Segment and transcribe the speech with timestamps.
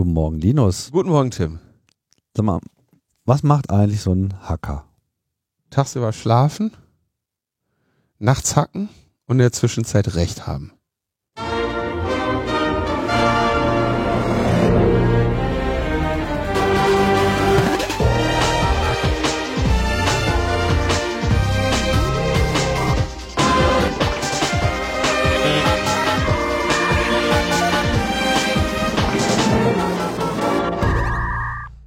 [0.00, 0.90] Guten Morgen, Linus.
[0.92, 1.58] Guten Morgen, Tim.
[2.34, 2.58] Sag mal,
[3.26, 4.86] was macht eigentlich so ein Hacker?
[5.68, 6.72] Tagsüber schlafen,
[8.18, 8.88] nachts hacken
[9.26, 10.72] und in der Zwischenzeit Recht haben.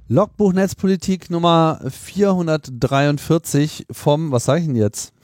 [0.06, 5.14] Logbuch Netzpolitik Nummer 443 vom, was sage ich denn jetzt?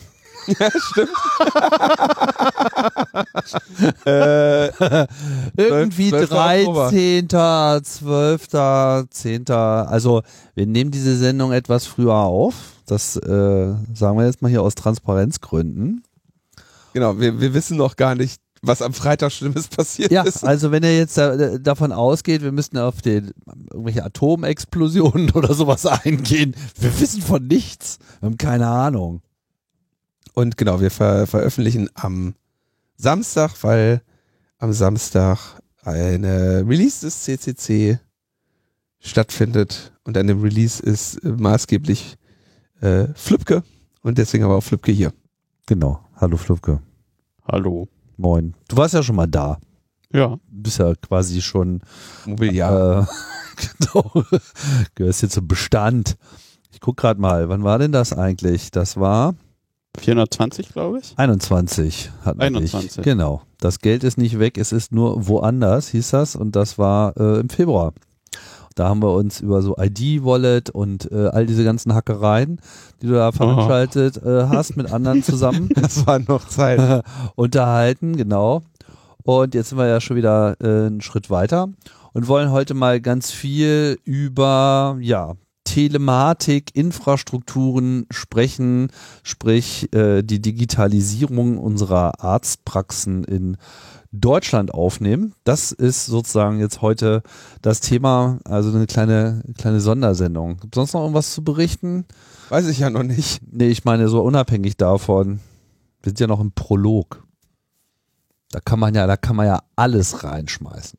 [0.46, 1.10] Ja, stimmt.
[4.06, 4.68] äh,
[5.56, 6.32] Irgendwie 12.
[6.32, 6.90] Oktober.
[6.90, 7.28] 13.,
[7.84, 8.48] 12.,
[9.10, 9.50] 10.
[9.50, 10.22] Also
[10.54, 12.54] wir nehmen diese Sendung etwas früher auf.
[12.86, 16.04] Das äh, sagen wir jetzt mal hier aus Transparenzgründen.
[16.94, 20.44] genau, wir, wir wissen noch gar nicht, was am Freitag Schlimmes passiert Ja, ist.
[20.44, 23.32] also wenn er jetzt da, davon ausgeht, wir müssten auf den,
[23.70, 27.98] irgendwelche Atomexplosionen oder sowas eingehen, wir wissen von nichts.
[28.20, 29.22] Wir haben keine Ahnung.
[30.34, 32.34] Und genau, wir ver veröffentlichen am
[32.96, 34.02] Samstag, weil
[34.58, 35.38] am Samstag
[35.82, 37.98] eine Release des CCC
[39.00, 42.16] stattfindet und an dem Release ist äh, maßgeblich
[42.82, 43.62] äh, Flipke
[44.02, 45.12] und deswegen aber auch Flipke hier.
[45.66, 46.00] Genau.
[46.16, 46.80] Hallo Flupke.
[47.50, 47.88] Hallo.
[48.20, 48.54] Moin.
[48.68, 49.58] Du warst ja schon mal da.
[50.12, 50.28] Ja.
[50.28, 51.80] Du bist ja quasi schon
[52.26, 53.02] Mobiliar.
[53.02, 53.06] Äh,
[53.78, 54.24] genau.
[54.94, 56.18] Gehörst jetzt zum Bestand.
[56.70, 58.70] Ich guck gerade mal, wann war denn das eigentlich?
[58.72, 59.34] Das war
[59.96, 61.14] 420, glaube ich.
[61.16, 62.98] 21 hat man 21.
[62.98, 63.04] Nicht.
[63.04, 63.40] Genau.
[63.58, 66.36] Das Geld ist nicht weg, es ist nur woanders, hieß das.
[66.36, 67.94] Und das war äh, im Februar.
[68.80, 72.62] Da haben wir uns über so ID-Wallet und äh, all diese ganzen Hackereien,
[73.02, 77.04] die du da veranstaltet äh, hast, mit anderen zusammen das war noch Zeit.
[77.34, 78.62] unterhalten, genau.
[79.22, 81.68] Und jetzt sind wir ja schon wieder äh, einen Schritt weiter
[82.14, 85.34] und wollen heute mal ganz viel über ja,
[85.64, 88.88] Telematik, Infrastrukturen sprechen,
[89.22, 93.58] sprich äh, die Digitalisierung unserer Arztpraxen in
[94.12, 95.34] Deutschland aufnehmen.
[95.44, 97.22] Das ist sozusagen jetzt heute
[97.62, 100.56] das Thema, also eine kleine, kleine Sondersendung.
[100.58, 102.06] Gibt sonst noch irgendwas zu berichten?
[102.48, 103.40] Weiß ich ja noch nicht.
[103.50, 105.40] Nee, ich meine so unabhängig davon.
[106.02, 107.24] Wir sind ja noch im Prolog.
[108.50, 110.98] Da kann man ja, da kann man ja alles reinschmeißen.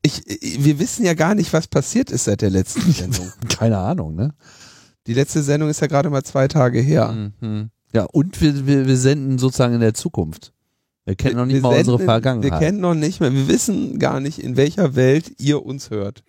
[0.00, 0.22] Ich,
[0.58, 3.30] wir wissen ja gar nicht, was passiert ist seit der letzten Sendung.
[3.48, 4.34] Keine Ahnung, ne?
[5.06, 7.30] Die letzte Sendung ist ja gerade mal zwei Tage her.
[7.40, 7.70] Mhm.
[7.92, 10.53] Ja, und wir, wir, wir senden sozusagen in der Zukunft.
[11.04, 12.52] Wir kennen noch nicht Wir mal unsere senden- Vergangenheit.
[12.52, 16.22] Wir kennen noch nicht mehr, wir wissen gar nicht, in welcher Welt ihr uns hört.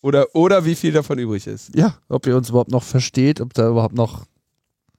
[0.00, 1.74] Oder, oder wie viel davon übrig ist.
[1.76, 4.24] ja, ob ihr uns überhaupt noch versteht, ob da überhaupt noch.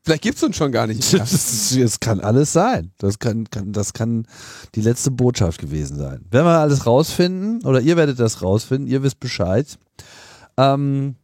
[0.04, 1.22] Vielleicht gibt's uns schon gar nicht mehr.
[1.30, 2.92] Das, das kann alles sein.
[2.98, 4.28] Das kann, kann, das kann
[4.76, 6.26] die letzte Botschaft gewesen sein.
[6.30, 9.78] Werden wir alles rausfinden, oder ihr werdet das rausfinden, ihr wisst Bescheid.
[10.58, 11.16] Ähm,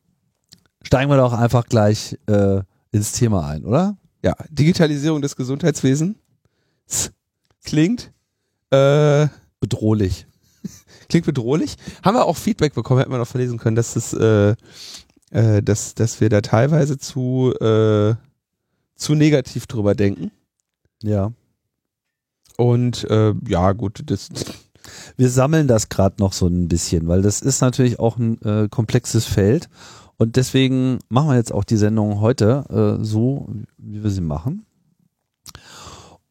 [0.82, 3.98] steigen wir doch einfach gleich äh, ins Thema ein, oder?
[4.24, 6.16] Ja, Digitalisierung des Gesundheitswesens
[7.66, 8.12] klingt,
[8.72, 9.28] äh,
[9.60, 10.28] Bedrohlich.
[11.10, 11.76] klingt bedrohlich.
[12.04, 14.56] Haben wir auch Feedback bekommen, hätten wir noch verlesen können, dass es, äh,
[15.32, 18.16] äh, dass, dass wir da teilweise zu, äh,
[18.96, 20.32] zu negativ drüber denken.
[21.02, 21.32] Ja.
[22.58, 24.30] Und äh, ja, gut, das
[25.18, 28.68] Wir sammeln das gerade noch so ein bisschen, weil das ist natürlich auch ein äh,
[28.70, 29.70] komplexes Feld.
[30.18, 34.65] Und deswegen machen wir jetzt auch die Sendung heute äh, so, wie wir sie machen.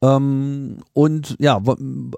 [0.04, 1.62] Ähm, und ja,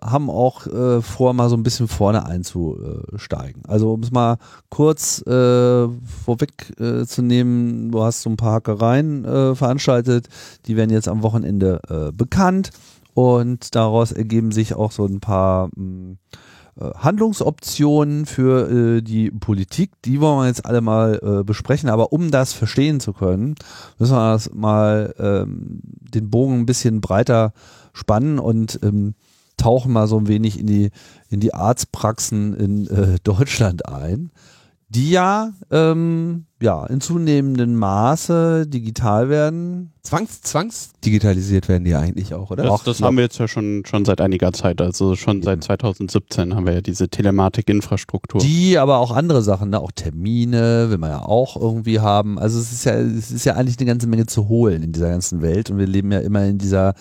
[0.03, 3.63] haben auch äh, vor, mal so ein bisschen vorne einzusteigen.
[3.67, 4.39] Also um es mal
[4.71, 5.89] kurz äh,
[6.25, 10.29] vorweg äh, du hast so ein paar Hackereien äh, veranstaltet,
[10.67, 12.71] die werden jetzt am Wochenende äh, bekannt
[13.15, 16.17] und daraus ergeben sich auch so ein paar mh, äh,
[16.79, 19.93] Handlungsoptionen für äh, die Politik.
[20.05, 21.89] Die wollen wir jetzt alle mal äh, besprechen.
[21.89, 23.55] Aber um das verstehen zu können,
[23.99, 27.53] müssen wir das mal ähm, den Bogen ein bisschen breiter
[27.93, 29.15] spannen und ähm,
[29.57, 30.91] tauchen mal so ein wenig in die
[31.31, 34.31] in die Arztpraxen in äh, Deutschland ein,
[34.89, 39.93] die ja ähm, ja in zunehmendem Maße digital werden.
[40.03, 42.63] zwangs, zwangsdigitalisiert werden die eigentlich auch, oder?
[42.63, 44.81] Das, Ach, das haben wir jetzt ja schon, schon seit einiger Zeit.
[44.81, 48.41] Also schon seit 2017 haben wir ja diese Telematik-Infrastruktur.
[48.41, 49.81] Die, aber auch andere Sachen, ne?
[49.81, 52.39] auch Termine will man ja auch irgendwie haben.
[52.39, 55.11] Also es ist ja, es ist ja eigentlich eine ganze Menge zu holen in dieser
[55.11, 56.95] ganzen Welt und wir leben ja immer in dieser,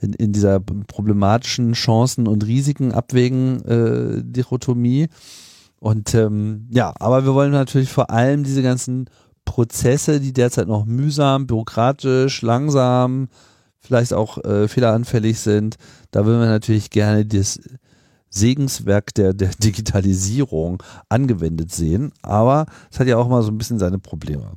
[0.00, 5.08] in, in dieser problematischen Chancen und Risiken abwägen äh, Dichotomie.
[5.80, 9.10] Und ähm, ja, aber wir wollen natürlich vor allem diese ganzen
[9.44, 13.28] Prozesse, die derzeit noch mühsam, bürokratisch, langsam,
[13.80, 15.76] vielleicht auch äh, fehleranfällig sind,
[16.10, 17.58] da würden wir natürlich gerne das,
[18.30, 23.78] Segenswerk der, der Digitalisierung angewendet sehen, aber es hat ja auch mal so ein bisschen
[23.78, 24.52] seine Probleme.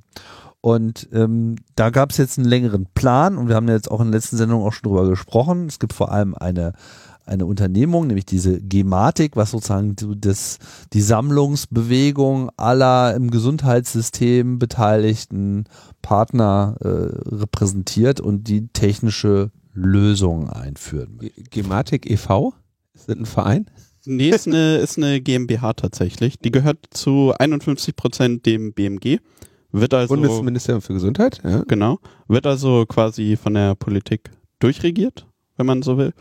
[0.62, 4.00] Und ähm, da gab es jetzt einen längeren Plan und wir haben ja jetzt auch
[4.00, 5.68] in der letzten Sendung auch schon drüber gesprochen.
[5.68, 6.72] Es gibt vor allem eine,
[7.26, 10.60] eine Unternehmung, nämlich diese Gematik, was sozusagen das,
[10.94, 15.66] die Sammlungsbewegung aller im Gesundheitssystem beteiligten
[16.02, 16.88] Partner äh,
[17.36, 21.20] repräsentiert und die technische Lösungen einführen.
[21.50, 22.54] Gematik e.V.?
[22.94, 23.70] Ist das ein Verein?
[24.06, 26.38] Nee, ist eine, ist eine GmbH tatsächlich.
[26.38, 29.20] Die gehört zu 51 Prozent dem BMG.
[29.72, 31.64] Wird also, Bundesministerium für Gesundheit, ja.
[31.68, 32.00] Genau.
[32.28, 34.30] Wird also quasi von der Politik
[34.60, 35.26] durchregiert,
[35.58, 36.14] wenn man so will.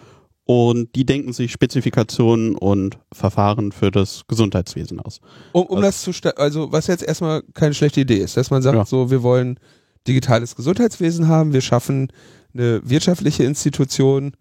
[0.44, 5.20] Und die denken sich Spezifikationen und Verfahren für das Gesundheitswesen aus.
[5.52, 8.76] Um, um das zu, also was jetzt erstmal keine schlechte Idee ist, dass man sagt,
[8.76, 8.84] ja.
[8.84, 9.60] so, wir wollen
[10.08, 12.08] digitales Gesundheitswesen haben, wir schaffen
[12.54, 14.32] eine wirtschaftliche Institution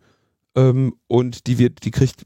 [0.56, 2.24] ähm, und die wird, die kriegt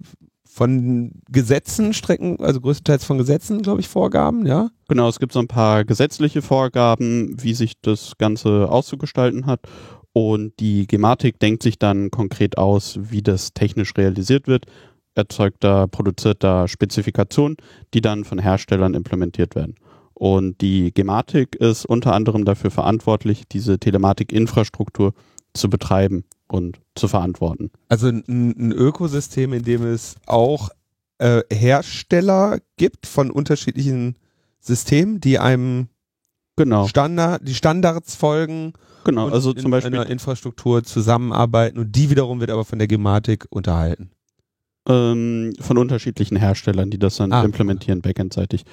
[0.56, 4.70] von Gesetzen Strecken, also größtenteils von Gesetzen, glaube ich, Vorgaben, ja?
[4.88, 9.60] Genau, es gibt so ein paar gesetzliche Vorgaben, wie sich das Ganze auszugestalten hat.
[10.18, 14.66] Und die Gematik denkt sich dann konkret aus, wie das technisch realisiert wird,
[15.14, 17.58] erzeugt da, produziert da Spezifikationen,
[17.94, 19.76] die dann von Herstellern implementiert werden.
[20.14, 25.14] Und die Gematik ist unter anderem dafür verantwortlich, diese Telematik-Infrastruktur
[25.54, 27.70] zu betreiben und zu verantworten.
[27.90, 30.70] Also ein, Ökosystem, in dem es auch
[31.18, 34.16] äh, Hersteller gibt von unterschiedlichen
[34.62, 35.90] Systemen, die einem
[36.56, 36.88] genau.
[36.88, 38.74] Standard, die Standards folgen.
[39.04, 43.46] Genau, also zum Beispiel einer Infrastruktur zusammenarbeiten und die wiederum wird aber von der Gematik
[43.50, 44.10] unterhalten.
[44.88, 47.44] Ähm, von unterschiedlichen Herstellern, die das dann ah.
[47.44, 48.66] implementieren, backendseitig.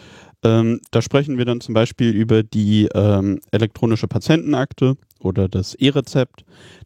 [0.45, 6.45] Ähm, da sprechen wir dann zum Beispiel über die ähm, elektronische Patientenakte oder das E-Rezept,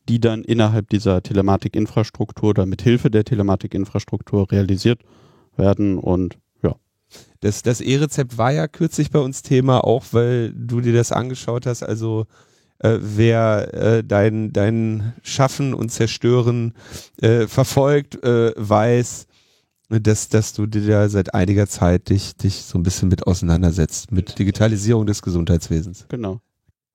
[0.09, 5.01] die dann innerhalb dieser Telematikinfrastruktur oder mit Hilfe der Telematikinfrastruktur realisiert
[5.57, 6.39] werden und.
[7.41, 11.67] Das, das E-Rezept war ja kürzlich bei uns Thema, auch weil du dir das angeschaut
[11.67, 11.83] hast.
[11.83, 12.27] Also
[12.79, 16.75] äh, wer äh, dein, dein Schaffen und Zerstören
[17.21, 19.27] äh, verfolgt, äh, weiß,
[19.89, 24.13] dass, dass du dir da seit einiger Zeit dich, dich so ein bisschen mit auseinandersetzt,
[24.13, 26.07] mit Digitalisierung des Gesundheitswesens.
[26.09, 26.41] Genau.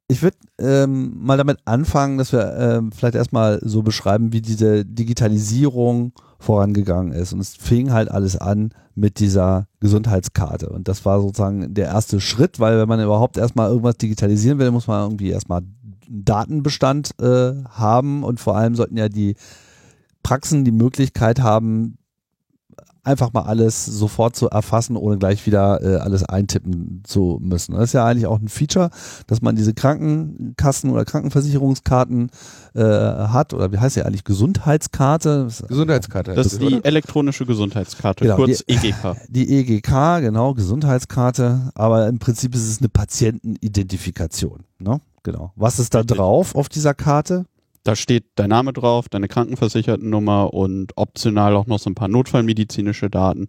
[0.07, 4.83] Ich würde ähm, mal damit anfangen, dass wir ähm, vielleicht erstmal so beschreiben, wie diese
[4.83, 6.11] Digitalisierung
[6.41, 7.33] vorangegangen ist.
[7.33, 10.69] Und es fing halt alles an mit dieser Gesundheitskarte.
[10.69, 14.71] Und das war sozusagen der erste Schritt, weil wenn man überhaupt erstmal irgendwas digitalisieren will,
[14.71, 15.61] muss man irgendwie erstmal
[16.09, 19.35] Datenbestand äh, haben und vor allem sollten ja die
[20.23, 21.97] Praxen die Möglichkeit haben,
[23.03, 27.74] einfach mal alles sofort zu erfassen, ohne gleich wieder äh, alles eintippen zu müssen.
[27.74, 28.89] Das ist ja eigentlich auch ein Feature,
[29.27, 32.30] dass man diese Krankenkassen oder Krankenversicherungskarten
[32.75, 35.48] äh, hat, oder wie heißt ja eigentlich Gesundheitskarte?
[35.68, 36.33] Gesundheitskarte.
[36.33, 36.86] Das ist die oder?
[36.86, 39.15] elektronische Gesundheitskarte, genau, kurz die, EGK.
[39.30, 44.63] Die EGK, genau, Gesundheitskarte, aber im Prinzip ist es eine Patientenidentifikation.
[44.80, 45.01] Ne?
[45.24, 45.51] Genau.
[45.56, 47.45] Was ist da drauf auf dieser Karte?
[47.83, 53.10] Da steht dein Name drauf, deine Krankenversichertennummer und optional auch noch so ein paar notfallmedizinische
[53.10, 53.48] Daten.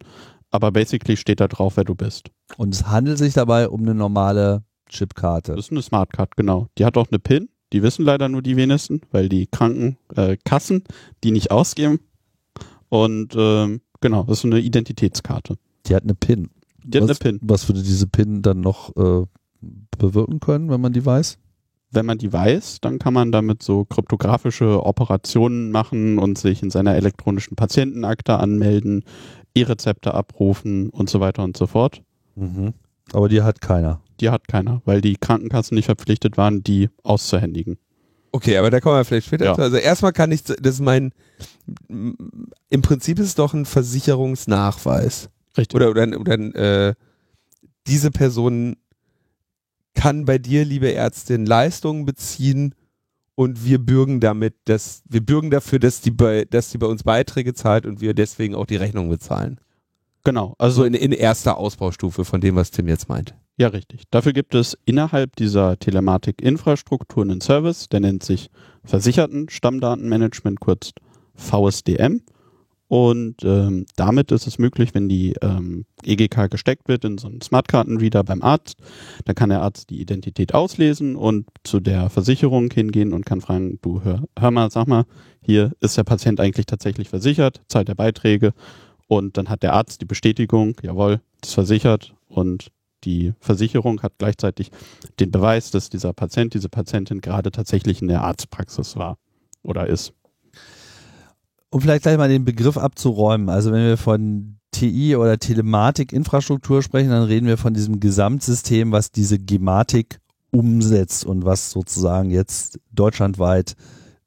[0.50, 2.30] Aber basically steht da drauf, wer du bist.
[2.56, 5.54] Und es handelt sich dabei um eine normale Chipkarte.
[5.54, 6.68] Das ist eine Smartcard, genau.
[6.78, 7.48] Die hat auch eine PIN.
[7.72, 10.92] Die wissen leider nur die wenigsten, weil die Krankenkassen äh,
[11.24, 12.00] die nicht ausgeben.
[12.90, 15.56] Und ähm, genau, das ist eine Identitätskarte.
[15.86, 16.50] Die hat eine PIN.
[16.84, 17.40] Die was, hat eine PIN.
[17.42, 19.24] Was würde diese PIN dann noch äh,
[19.96, 21.38] bewirken können, wenn man die weiß?
[21.92, 26.70] Wenn man die weiß, dann kann man damit so kryptografische Operationen machen und sich in
[26.70, 29.04] seiner elektronischen Patientenakte anmelden,
[29.54, 32.02] E-Rezepte abrufen und so weiter und so fort.
[32.34, 32.72] Mhm.
[33.12, 34.00] Aber die hat keiner.
[34.20, 37.78] Die hat keiner, weil die Krankenkassen nicht verpflichtet waren, die auszuhändigen.
[38.30, 39.54] Okay, aber da kommen wir vielleicht später ja.
[39.54, 39.60] zu.
[39.60, 41.12] Also erstmal kann ich, das ist mein,
[41.88, 45.28] im Prinzip ist es doch ein Versicherungsnachweis.
[45.58, 45.74] Richtig.
[45.74, 46.34] Oder, oder, oder
[46.88, 46.94] äh,
[47.86, 48.76] diese Person
[49.94, 52.74] kann bei dir, liebe Ärztin, Leistungen beziehen
[53.34, 57.02] und wir bürgen damit, dass wir bürgen dafür, dass die bei, dass die bei uns
[57.02, 59.60] Beiträge zahlt und wir deswegen auch die Rechnung bezahlen.
[60.24, 63.34] Genau, also so in, in erster Ausbaustufe von dem, was Tim jetzt meint.
[63.56, 64.04] Ja, richtig.
[64.10, 68.50] Dafür gibt es innerhalb dieser Telematik-Infrastruktur einen Service, der nennt sich
[68.84, 70.92] Versicherten Stammdatenmanagement, kurz
[71.34, 72.22] VSDM.
[72.92, 77.40] Und ähm, damit ist es möglich, wenn die ähm, EGK gesteckt wird in so einen
[77.40, 78.76] Smartkartenreader beim Arzt,
[79.24, 83.78] dann kann der Arzt die Identität auslesen und zu der Versicherung hingehen und kann fragen,
[83.80, 85.06] du hör, hör mal, sag mal,
[85.40, 88.52] hier ist der Patient eigentlich tatsächlich versichert, zahlt der Beiträge.
[89.08, 92.12] Und dann hat der Arzt die Bestätigung, jawohl, ist versichert.
[92.28, 92.72] Und
[93.04, 94.70] die Versicherung hat gleichzeitig
[95.18, 99.16] den Beweis, dass dieser Patient, diese Patientin gerade tatsächlich in der Arztpraxis war
[99.62, 100.12] oder ist
[101.72, 107.10] um vielleicht gleich mal den Begriff abzuräumen, also wenn wir von TI oder Telematik-Infrastruktur sprechen,
[107.10, 113.74] dann reden wir von diesem Gesamtsystem, was diese Gematik umsetzt und was sozusagen jetzt deutschlandweit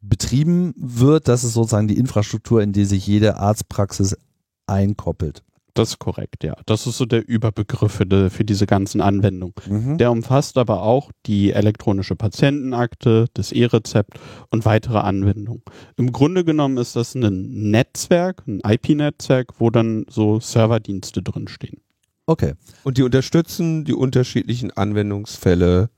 [0.02, 1.28] betrieben wird.
[1.28, 4.18] Das ist sozusagen die Infrastruktur, in die sich jede Arztpraxis
[4.66, 5.44] einkoppelt.
[5.75, 6.55] Das ist korrekt, ja.
[6.65, 9.53] Das ist so der Überbegriff für, die, für diese ganzen Anwendungen.
[9.70, 9.98] Mhm.
[9.98, 14.17] Der umfasst aber auch die elektronische Patientenakte, das E-Rezept
[14.50, 15.62] und weitere Anwendungen.
[15.98, 21.82] Im Grunde genommen ist das ein Netzwerk, ein IP-Netzwerk, wo dann so Serverdienste drinstehen.
[22.25, 22.53] Okay.
[22.84, 25.89] Und die unterstützen die unterschiedlichen Anwendungsfälle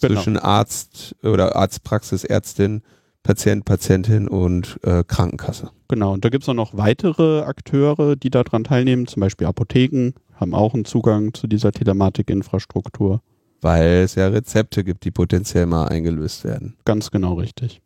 [0.00, 0.20] Genau.
[0.20, 2.82] zwischen Arzt oder Arztpraxis, Ärztin,
[3.26, 5.70] Patient, Patientin und äh, Krankenkasse.
[5.88, 10.12] Genau, und da gibt es auch noch weitere Akteure, die daran teilnehmen, zum Beispiel Apotheken,
[10.34, 13.20] haben auch einen Zugang zu dieser Telematik-Infrastruktur.
[13.62, 16.76] Weil es ja Rezepte gibt, die potenziell mal eingelöst werden.
[16.84, 17.82] Ganz genau richtig.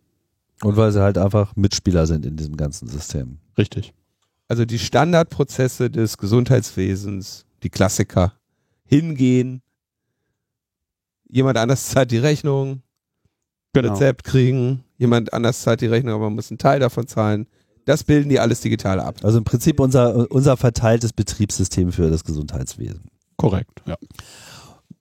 [0.63, 3.39] Und weil sie halt einfach Mitspieler sind in diesem ganzen System.
[3.57, 3.95] Richtig.
[4.47, 8.35] Also die Standardprozesse des Gesundheitswesens, die Klassiker,
[8.85, 9.63] hingehen,
[11.31, 12.83] jemand anders zahlt die Rechnung,
[13.73, 13.93] Genau.
[13.93, 17.47] Rezept kriegen, jemand anders zahlt die Rechnung, aber man muss einen Teil davon zahlen.
[17.85, 19.17] Das bilden die alles digital ab.
[19.23, 23.11] Also im Prinzip unser, unser verteiltes Betriebssystem für das Gesundheitswesen.
[23.37, 23.97] Korrekt, ja.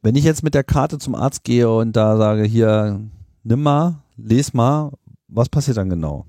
[0.01, 3.01] Wenn ich jetzt mit der Karte zum Arzt gehe und da sage, hier,
[3.43, 4.93] nimm mal, les mal,
[5.27, 6.25] was passiert dann genau?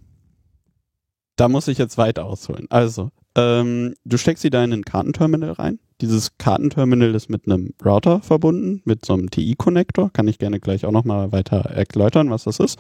[1.37, 2.67] Da muss ich jetzt weit ausholen.
[2.69, 5.79] Also, ähm, du steckst sie da in ein Kartenterminal rein.
[6.01, 10.11] Dieses Kartenterminal ist mit einem Router verbunden, mit so einem TI-Connector.
[10.13, 12.79] Kann ich gerne gleich auch nochmal weiter erläutern, was das ist.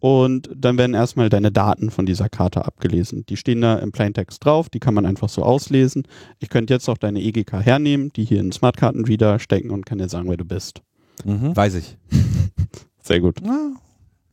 [0.00, 3.24] Und dann werden erstmal deine Daten von dieser Karte abgelesen.
[3.26, 6.06] Die stehen da im Plaintext drauf, die kann man einfach so auslesen.
[6.40, 10.10] Ich könnte jetzt auch deine EGK hernehmen, die hier in Smartkartenreader stecken und kann dir
[10.10, 10.82] sagen, wer du bist.
[11.24, 11.56] Mhm.
[11.56, 11.96] Weiß ich.
[13.02, 13.40] Sehr gut.
[13.42, 13.70] Ja,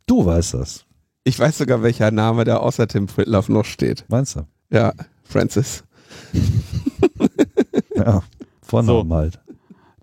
[0.08, 0.86] du weißt das,
[1.24, 4.04] Ich weiß sogar, welcher Name da außer Tim Fritlaff noch steht.
[4.10, 4.42] meinst du?
[4.70, 4.92] Ja,
[5.32, 5.84] Francis.
[7.96, 8.24] Ja,
[8.62, 9.16] Vornamen So.
[9.16, 9.40] halt.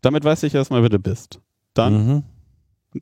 [0.02, 1.40] Damit weiß ich erstmal, wer du bist.
[1.74, 2.22] Dann Mhm.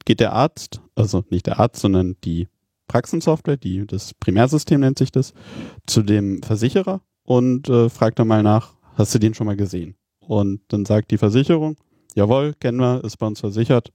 [0.05, 2.49] geht der Arzt, also nicht der Arzt, sondern die
[2.89, 5.35] Praxensoftware, die, das Primärsystem nennt sich das,
[5.87, 9.97] zu dem Versicherer und äh, fragt dann mal nach, hast du den schon mal gesehen?
[10.21, 11.77] Und dann sagt die Versicherung,
[12.15, 13.93] jawohl, kennen wir, ist bei uns versichert.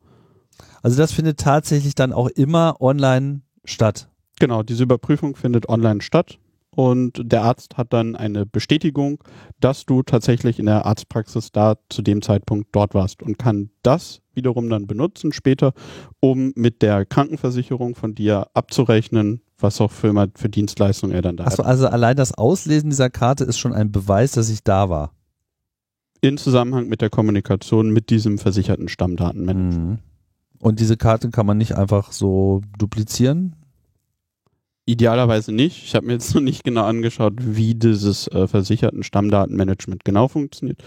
[0.84, 4.10] Also das findet tatsächlich dann auch immer online statt.
[4.40, 6.38] Genau, diese Überprüfung findet online statt
[6.74, 9.22] und der Arzt hat dann eine Bestätigung,
[9.60, 14.22] dass du tatsächlich in der Arztpraxis da zu dem Zeitpunkt dort warst und kann das
[14.34, 15.74] wiederum dann benutzen später,
[16.22, 21.44] um mit der Krankenversicherung von dir abzurechnen, was auch für, für Dienstleistungen er dann da
[21.44, 21.66] Achso, hat.
[21.66, 25.12] also allein das Auslesen dieser Karte ist schon ein Beweis, dass ich da war.
[26.22, 29.80] In Zusammenhang mit der Kommunikation mit diesem versicherten Stammdatenmanager.
[29.80, 30.00] Mhm.
[30.60, 33.56] Und diese Karte kann man nicht einfach so duplizieren.
[34.92, 35.86] Idealerweise nicht.
[35.86, 40.84] Ich habe mir jetzt noch nicht genau angeschaut, wie dieses äh, versicherten Stammdatenmanagement genau funktioniert.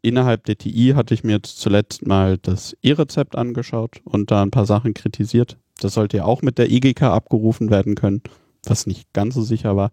[0.00, 4.52] Innerhalb der TI hatte ich mir jetzt zuletzt mal das E-Rezept angeschaut und da ein
[4.52, 5.58] paar Sachen kritisiert.
[5.80, 8.22] Das sollte ja auch mit der EGK abgerufen werden können,
[8.64, 9.90] was nicht ganz so sicher war.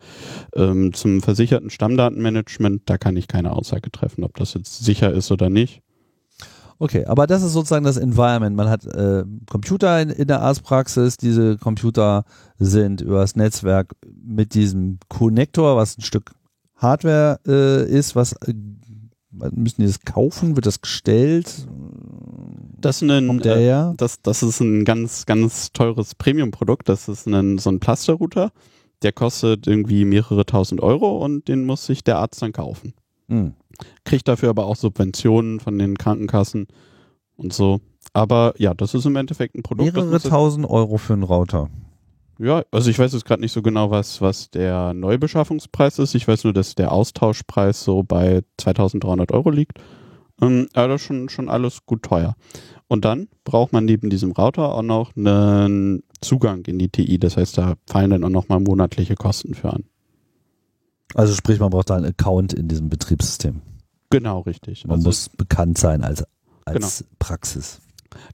[0.56, 5.32] Ähm, zum versicherten Stammdatenmanagement, da kann ich keine Aussage treffen, ob das jetzt sicher ist
[5.32, 5.82] oder nicht.
[6.82, 8.56] Okay, aber das ist sozusagen das Environment.
[8.56, 11.18] Man hat äh, Computer in, in der Arztpraxis.
[11.18, 12.24] Diese Computer
[12.58, 16.32] sind übers Netzwerk mit diesem Connector, was ein Stück
[16.78, 18.54] Hardware äh, ist, was äh,
[19.32, 20.56] müssen die das kaufen?
[20.56, 21.68] Wird das gestellt?
[22.80, 26.88] Das, ist ein, äh, das, das ist ein ganz, ganz teures Premium-Produkt.
[26.88, 28.52] Das ist ein, so ein Plaster-Router.
[29.02, 32.94] Der kostet irgendwie mehrere tausend Euro und den muss sich der Arzt dann kaufen.
[33.28, 33.54] Hm.
[34.04, 36.68] Kriegt dafür aber auch Subventionen von den Krankenkassen
[37.36, 37.80] und so.
[38.14, 39.94] Aber ja, das ist im Endeffekt ein Produkt.
[39.94, 41.70] Mehrere tausend Euro für einen Router.
[42.40, 46.16] Ja, also ich weiß jetzt gerade nicht so genau, was, was der Neubeschaffungspreis ist.
[46.16, 49.80] Ich weiß nur, dass der Austauschpreis so bei 2300 Euro liegt.
[50.42, 52.36] Ähm, aber das ist schon, schon alles gut teuer.
[52.88, 57.20] Und dann braucht man neben diesem Router auch noch einen Zugang in die TI.
[57.20, 59.84] Das heißt, da fallen dann auch nochmal monatliche Kosten für an.
[61.16, 63.62] Also sprich, man braucht da einen Account in diesem Betriebssystem.
[64.10, 64.86] Genau, richtig.
[64.86, 66.24] Man Also muss bekannt sein als,
[66.66, 66.86] Genau.
[66.86, 67.80] als Praxis.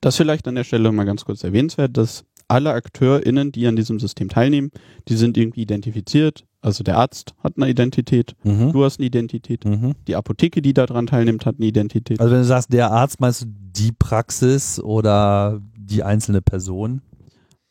[0.01, 4.00] Das vielleicht an der Stelle mal ganz kurz erwähnenswert, dass alle AkteurInnen, die an diesem
[4.00, 4.72] System teilnehmen,
[5.08, 6.46] die sind irgendwie identifiziert.
[6.62, 8.72] Also der Arzt hat eine Identität, Mhm.
[8.72, 9.94] du hast eine Identität, Mhm.
[10.08, 12.20] die Apotheke, die daran teilnimmt, hat eine Identität.
[12.20, 17.01] Also wenn du sagst, der Arzt, meinst du die Praxis oder die einzelne Person?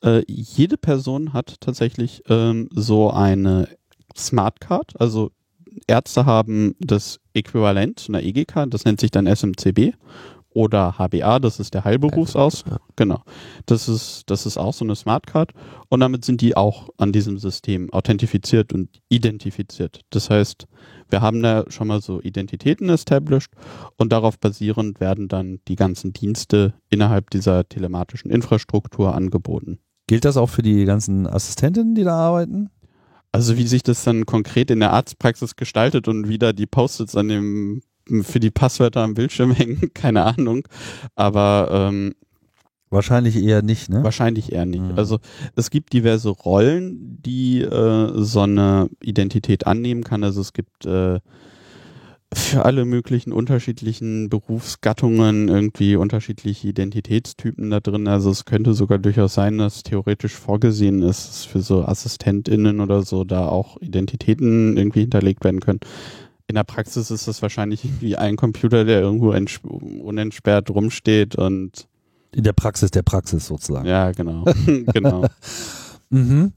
[0.03, 3.69] Äh, jede Person hat tatsächlich ähm, so eine
[4.17, 5.01] Smartcard.
[5.01, 5.31] Also
[5.87, 9.95] Ärzte haben das Äquivalent zu einer EGK, das nennt sich dann SMCB.
[10.55, 12.65] oder HBA, das ist der Heilberufsaus.
[12.71, 12.79] Ja.
[12.95, 13.23] Genau.
[13.67, 15.53] Das ist, das ist auch so eine Smartcard.
[15.89, 20.03] Und damit sind die auch an diesem System authentifiziert und identifiziert.
[20.11, 20.67] Das heißt,
[21.11, 23.51] wir haben da schon mal so Identitäten established
[23.97, 29.81] und darauf basierend werden dann die ganzen Dienste innerhalb dieser telematischen Infrastruktur angeboten.
[30.07, 32.71] Gilt das auch für die ganzen Assistentinnen, die da arbeiten?
[33.35, 37.17] Also wie sich das dann konkret in der Arztpraxis gestaltet und wie da die Post-its
[37.17, 37.83] an dem
[38.23, 40.69] für die Passwörter am Bildschirm hängen, keine Ahnung.
[41.17, 42.15] Aber ähm,
[42.91, 44.05] Wahrscheinlich eher nicht, ne?
[44.05, 44.85] wahrscheinlich eher nicht.
[44.85, 44.97] Mhm.
[44.97, 45.19] Also
[45.57, 50.23] es gibt diverse Rollen, die äh, so eine Identität annehmen kann.
[50.23, 51.19] Also es gibt äh,
[52.35, 58.07] für alle möglichen unterschiedlichen Berufsgattungen irgendwie unterschiedliche Identitätstypen da drin.
[58.09, 63.03] Also es könnte sogar durchaus sein, dass theoretisch vorgesehen ist, dass für so AssistentInnen oder
[63.03, 65.81] so da auch Identitäten irgendwie hinterlegt werden können.
[66.47, 71.87] In der Praxis ist das wahrscheinlich irgendwie ein Computer, der irgendwo ents- unentsperrt rumsteht und
[72.33, 73.87] In der Praxis der Praxis sozusagen.
[73.89, 74.45] ja, genau.
[74.93, 75.25] genau.
[76.11, 76.53] Mhm.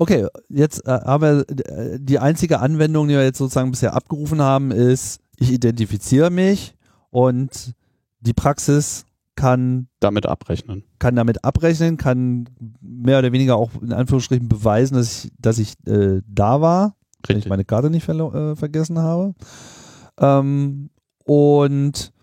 [0.00, 4.70] Okay, jetzt äh, aber äh, die einzige Anwendung, die wir jetzt sozusagen bisher abgerufen haben,
[4.70, 6.74] ist, ich identifiziere mich
[7.10, 7.74] und
[8.20, 9.04] die Praxis
[9.36, 10.84] kann, Damit abrechnen.
[10.98, 12.48] kann damit abrechnen, kann
[12.80, 16.94] mehr oder weniger auch in Anführungsstrichen beweisen, dass ich, dass ich äh, da war,
[17.26, 17.50] wenn ich Richtig.
[17.50, 19.34] meine Karte nicht äh, vergessen habe.
[20.18, 20.88] Ähm,
[21.26, 22.14] und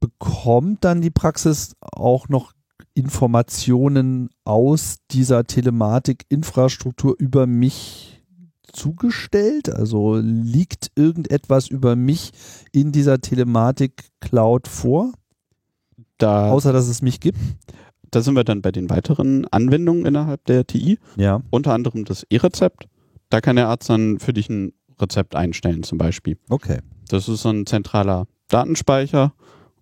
[0.00, 2.52] bekommt dann die Praxis auch noch
[2.96, 8.22] Informationen aus dieser Telematik-Infrastruktur über mich
[8.72, 9.68] zugestellt?
[9.68, 12.32] Also liegt irgendetwas über mich
[12.72, 15.12] in dieser Telematik-Cloud vor,
[16.18, 17.38] Da, außer dass es mich gibt?
[18.10, 20.98] da sind wir dann bei den weiteren Anwendungen innerhalb der TI.
[21.16, 21.42] Ja.
[21.50, 22.88] Unter anderem das E-Rezept.
[23.28, 26.38] Da kann der Arzt dann für dich ein Rezept einstellen zum Beispiel.
[26.48, 26.78] Okay.
[27.08, 29.34] Das ist so ein zentraler Datenspeicher.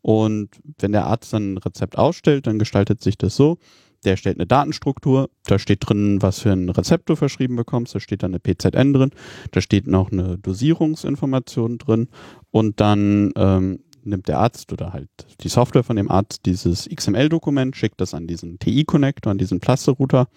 [0.04, 3.56] Und wenn der Arzt dann ein Rezept ausstellt, dann gestaltet sich das so.
[4.04, 8.00] Der erstellt eine Datenstruktur, da steht drin, was für ein Rezept du verschrieben bekommst, da
[8.00, 9.12] steht dann eine PZN drin,
[9.52, 12.08] da steht noch eine Dosierungsinformation drin
[12.50, 15.08] und dann ähm, nimmt der Arzt oder halt
[15.40, 20.28] die Software von dem Arzt dieses XML-Dokument, schickt das an diesen TI-Connector, an diesen Plaster-Router,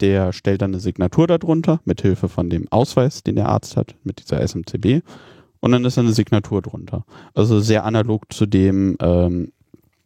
[0.00, 3.94] der stellt dann eine Signatur darunter, mit Hilfe von dem Ausweis, den der Arzt hat,
[4.02, 5.04] mit dieser SMCB
[5.64, 7.06] und dann ist da eine Signatur drunter.
[7.32, 9.50] Also sehr analog zu dem ähm,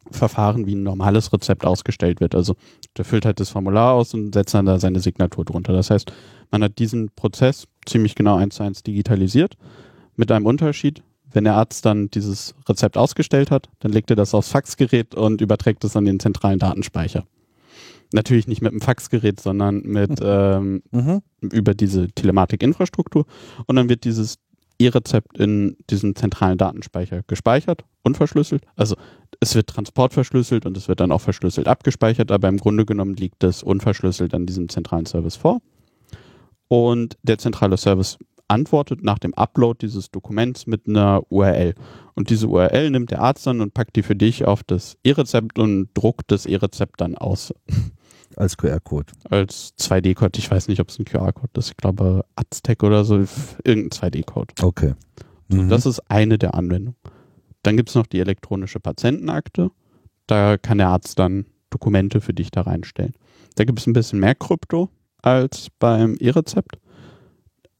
[0.09, 2.33] Verfahren, wie ein normales Rezept ausgestellt wird.
[2.33, 2.55] Also
[2.95, 5.73] der füllt halt das Formular aus und setzt dann da seine Signatur drunter.
[5.73, 6.13] Das heißt,
[6.49, 9.57] man hat diesen Prozess ziemlich genau eins zu eins digitalisiert,
[10.15, 11.03] mit einem Unterschied.
[11.29, 15.41] Wenn der Arzt dann dieses Rezept ausgestellt hat, dann legt er das aufs Faxgerät und
[15.41, 17.25] überträgt es an den zentralen Datenspeicher.
[18.13, 21.19] Natürlich nicht mit dem Faxgerät, sondern mit ähm, Mhm.
[21.41, 23.25] über diese Telematik-Infrastruktur
[23.67, 24.37] und dann wird dieses
[24.79, 28.63] E-Rezept in diesem zentralen Datenspeicher gespeichert und verschlüsselt.
[28.75, 28.95] Also
[29.39, 33.43] es wird transportverschlüsselt und es wird dann auch verschlüsselt abgespeichert, aber im Grunde genommen liegt
[33.43, 35.61] es unverschlüsselt an diesem zentralen Service vor.
[36.67, 41.75] Und der zentrale Service antwortet nach dem Upload dieses Dokuments mit einer URL.
[42.15, 45.59] Und diese URL nimmt der Arzt dann und packt die für dich auf das E-Rezept
[45.59, 47.53] und druckt das E-Rezept dann aus
[48.39, 49.13] Als QR-Code.
[49.29, 50.39] als 2D-Code.
[50.39, 51.69] Ich weiß nicht, ob es ein QR-Code ist.
[51.71, 53.17] Ich glaube, Aztec oder so.
[53.63, 54.53] Irgendein 2D-Code.
[54.61, 54.93] Okay.
[55.51, 55.69] So, Mhm.
[55.69, 56.95] Das ist eine der Anwendungen.
[57.63, 59.71] Dann gibt es noch die elektronische Patientenakte.
[60.27, 63.13] Da kann der Arzt dann Dokumente für dich da reinstellen.
[63.55, 64.89] Da gibt es ein bisschen mehr Krypto
[65.21, 66.77] als beim E-Rezept.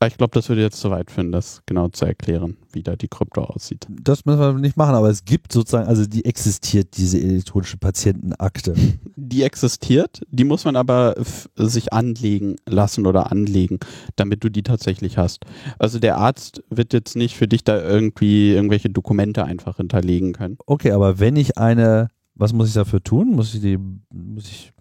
[0.07, 3.09] Ich glaube, das würde jetzt zu weit führen, das genau zu erklären, wie da die
[3.09, 3.85] Krypto aussieht.
[3.89, 8.75] Das müssen wir nicht machen, aber es gibt sozusagen, also die existiert, diese elektronische Patientenakte.
[9.17, 11.15] Die existiert, die muss man aber
[11.55, 13.79] sich anlegen lassen oder anlegen,
[14.15, 15.45] damit du die tatsächlich hast.
[15.79, 20.57] Also der Arzt wird jetzt nicht für dich da irgendwie irgendwelche Dokumente einfach hinterlegen können.
[20.65, 23.31] Okay, aber wenn ich eine, was muss ich dafür tun?
[23.31, 23.77] Muss ich die,
[24.13, 24.71] muss ich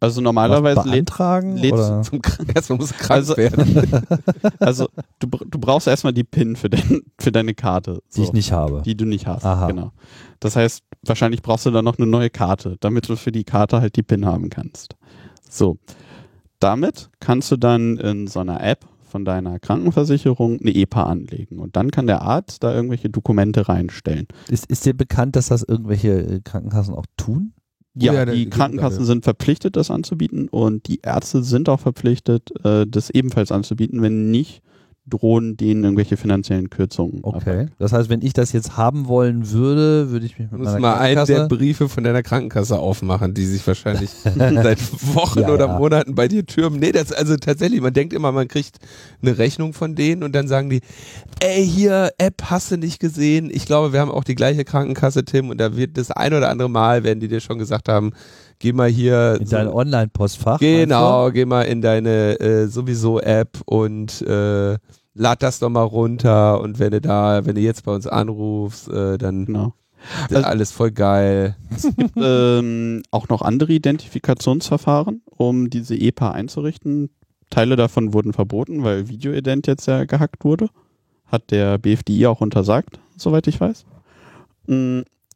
[0.00, 1.10] Also normalerweise lädt?
[2.04, 3.92] Zum Krank- Erstmal muss krank Also- werden.
[4.58, 8.00] also du, du brauchst erstmal die PIN für, dein, für deine Karte.
[8.16, 8.82] Die ich nicht habe.
[8.84, 9.44] Die du nicht hast.
[9.44, 9.66] Aha.
[9.68, 9.92] Genau.
[10.40, 13.80] Das heißt, wahrscheinlich brauchst du dann noch eine neue Karte, damit du für die Karte
[13.80, 14.96] halt die PIN haben kannst.
[15.48, 15.78] So.
[16.60, 21.58] Damit kannst du dann in so einer App von deiner Krankenversicherung eine EPA anlegen.
[21.58, 24.26] Und dann kann der Arzt da irgendwelche Dokumente reinstellen.
[24.48, 27.52] Ist, ist dir bekannt, dass das irgendwelche äh, Krankenkassen auch tun?
[28.00, 32.86] Ja, Ja, die Krankenkassen sind verpflichtet, das anzubieten und die Ärzte sind auch verpflichtet, äh,
[32.86, 34.62] das ebenfalls anzubieten, wenn nicht
[35.08, 37.20] drohen denen irgendwelche finanziellen Kürzungen.
[37.22, 37.66] Okay.
[37.78, 40.78] Das heißt, wenn ich das jetzt haben wollen würde, würde ich mich mit Du meiner
[40.78, 44.78] mal einen der Briefe von deiner Krankenkasse aufmachen, die sich wahrscheinlich seit
[45.14, 45.78] Wochen Ja, oder ja.
[45.78, 46.80] Monaten bei dir türmen.
[46.80, 48.78] Nee, das also tatsächlich, man denkt immer, man kriegt
[49.22, 50.80] eine Rechnung von denen und dann sagen die,
[51.40, 53.50] ey, hier, App hast du nicht gesehen.
[53.52, 56.50] Ich glaube, wir haben auch die gleiche Krankenkasse, Tim, und da wird das ein oder
[56.50, 58.12] andere Mal, werden die dir schon gesagt haben,
[58.58, 59.36] geh mal hier.
[59.40, 60.58] in so- dein Online-Postfach.
[60.60, 64.76] Genau, geh mal in deine äh, sowieso App und äh,
[65.14, 68.88] lad das doch mal runter und wenn du da, wenn du jetzt bei uns anrufst,
[68.88, 69.74] äh, dann Genau.
[70.30, 71.56] ist alles voll geil.
[72.16, 77.10] ähm, auch noch andere Identifikationsverfahren, um diese EPA einzurichten.
[77.50, 80.68] Teile davon wurden verboten, weil Videoident jetzt ja gehackt wurde.
[81.26, 83.86] Hat der BFDI auch untersagt, soweit ich weiß.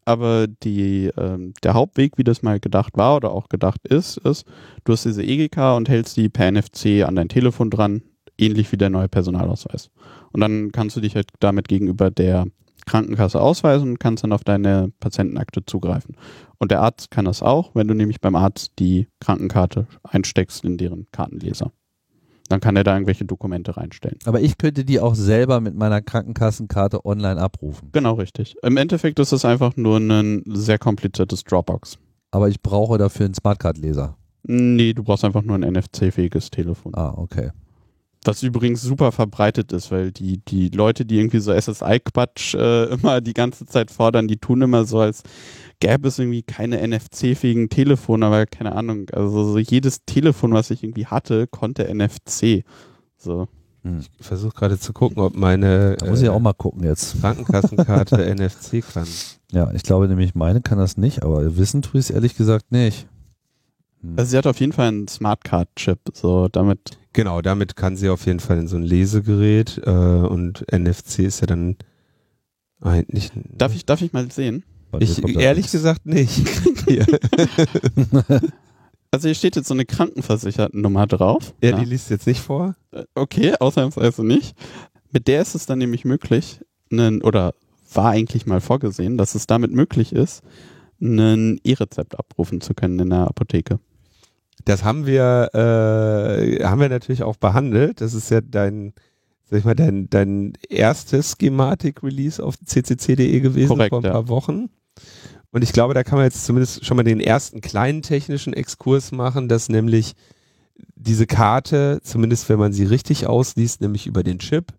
[0.04, 4.44] Aber die, ähm, der Hauptweg, wie das mal gedacht war oder auch gedacht ist, ist,
[4.84, 8.02] du hast diese EGK und hältst die per NFC an dein Telefon dran,
[8.36, 9.90] ähnlich wie der neue Personalausweis.
[10.32, 12.46] Und dann kannst du dich halt damit gegenüber der
[12.86, 16.16] Krankenkasse ausweisen und kannst dann auf deine Patientenakte zugreifen.
[16.58, 20.78] Und der Arzt kann das auch, wenn du nämlich beim Arzt die Krankenkarte einsteckst in
[20.78, 21.72] deren Kartenleser.
[22.48, 24.18] Dann kann er da irgendwelche Dokumente reinstellen.
[24.24, 27.90] Aber ich könnte die auch selber mit meiner Krankenkassenkarte online abrufen.
[27.92, 28.56] Genau richtig.
[28.62, 31.98] Im Endeffekt ist es einfach nur ein sehr kompliziertes Dropbox.
[32.30, 34.16] Aber ich brauche dafür einen Smartcard-Leser.
[34.44, 36.94] Nee, du brauchst einfach nur ein NFC-fähiges Telefon.
[36.94, 37.50] Ah, okay.
[38.24, 43.20] Was übrigens super verbreitet ist, weil die, die Leute, die irgendwie so SSI-Quatsch äh, immer
[43.20, 45.24] die ganze Zeit fordern, die tun immer so, als
[45.80, 49.06] gäbe es irgendwie keine NFC-fähigen Telefone, aber keine Ahnung.
[49.12, 52.64] Also so jedes Telefon, was ich irgendwie hatte, konnte NFC.
[53.18, 53.48] So.
[53.82, 54.00] Hm.
[54.20, 57.20] Ich versuche gerade zu gucken, ob meine Da muss ich äh, auch mal gucken jetzt.
[57.20, 59.08] Krankenkassenkarte NFC kann.
[59.50, 62.70] Ja, ich glaube nämlich, meine kann das nicht, aber wissen tue ich es ehrlich gesagt
[62.70, 63.08] nicht.
[64.02, 64.14] Hm.
[64.16, 65.98] Also sie hat auf jeden Fall einen Smartcard-Chip.
[66.14, 66.98] So, damit.
[67.12, 71.40] Genau, damit kann sie auf jeden Fall in so ein Lesegerät äh, und NFC ist
[71.40, 71.76] ja dann
[72.80, 73.30] eigentlich.
[73.56, 74.64] Darf ich, darf ich mal sehen?
[74.98, 75.72] Ich ehrlich nichts.
[75.72, 76.42] gesagt nicht.
[76.86, 77.06] Hier.
[79.10, 81.54] Also hier steht jetzt so eine Krankenversichertennummer drauf.
[81.62, 81.78] Ja, Ja.
[81.78, 82.74] die liest jetzt nicht vor.
[82.92, 84.56] Äh, Okay, ausnahmsweise nicht.
[85.10, 87.54] Mit der ist es dann nämlich möglich, einen, oder
[87.92, 90.42] war eigentlich mal vorgesehen, dass es damit möglich ist,
[91.00, 93.78] ein E-Rezept abrufen zu können in der Apotheke.
[94.64, 98.00] Das haben wir, äh, haben wir natürlich auch behandelt.
[98.00, 98.92] Das ist ja dein,
[99.44, 104.12] sag ich mal, dein, dein erstes Schematik-Release auf ccc.de gewesen Korrekt, vor ein ja.
[104.12, 104.70] paar Wochen.
[105.50, 109.12] Und ich glaube, da kann man jetzt zumindest schon mal den ersten kleinen technischen Exkurs
[109.12, 110.14] machen, dass nämlich
[110.94, 114.72] diese Karte, zumindest wenn man sie richtig ausliest, nämlich über den Chip,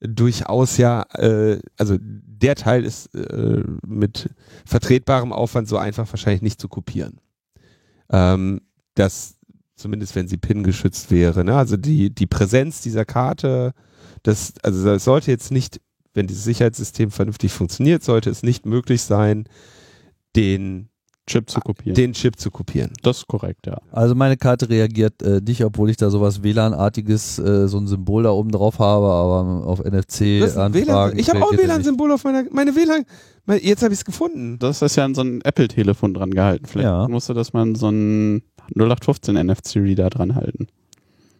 [0.00, 4.30] durchaus ja, äh, also der Teil ist äh, mit
[4.64, 7.18] vertretbarem Aufwand so einfach wahrscheinlich nicht zu kopieren.
[8.10, 8.60] Ähm,
[8.94, 9.36] das,
[9.76, 11.56] zumindest wenn sie PIN geschützt wäre, ne?
[11.56, 13.72] also die, die Präsenz dieser Karte,
[14.22, 15.80] das, also das sollte jetzt nicht,
[16.14, 19.44] wenn dieses Sicherheitssystem vernünftig funktioniert, sollte es nicht möglich sein,
[20.36, 20.88] den,
[21.26, 21.94] Chip zu kopieren.
[21.94, 22.92] den Chip zu kopieren.
[23.02, 23.78] das ist korrekt, ja.
[23.90, 28.24] Also meine Karte reagiert äh, nicht, obwohl ich da sowas WLAN-artiges, äh, so ein Symbol
[28.24, 31.18] da oben drauf habe, aber auf NFC ein Anfragen.
[31.18, 31.58] ich habe auch ein.
[31.58, 33.06] WLAN-Symbol auf meiner, meine WLAN,
[33.46, 34.58] mein, jetzt habe ich es gefunden.
[34.58, 36.66] Das ist ja an so ein Apple-Telefon dran gehalten.
[36.66, 37.08] Vielleicht Ja.
[37.08, 38.42] musste das mal so einen
[38.74, 40.66] 0815 NFC-Reader dran halten.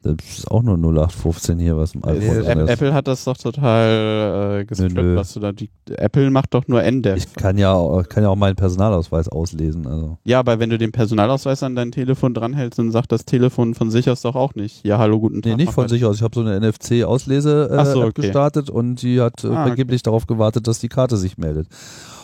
[0.02, 2.70] Das ist auch nur 0815 hier, was im iPhone drin App- ist.
[2.72, 5.16] Apple hat das doch total äh, gestrippt, Nö, nö.
[5.16, 7.16] was du da die, Apple macht doch nur NDEF.
[7.16, 9.86] Ich kann ja, auch- kann ja auch meinen Personalausweis auslesen.
[9.86, 10.18] Also.
[10.24, 13.90] Ja, aber wenn du den Personalausweis an dein Telefon dranhältst, dann sagt das Telefon von
[13.90, 14.84] sich aus doch auch nicht.
[14.84, 15.52] Ja, hallo, guten Tag.
[15.56, 16.16] Nee, nicht von sich aus.
[16.16, 18.20] Ich habe so eine NFC-Auslese äh, so, okay.
[18.20, 19.66] gestartet und die hat äh, Ah, okay.
[19.68, 21.68] vergeblich darauf gewartet, dass die Karte sich meldet.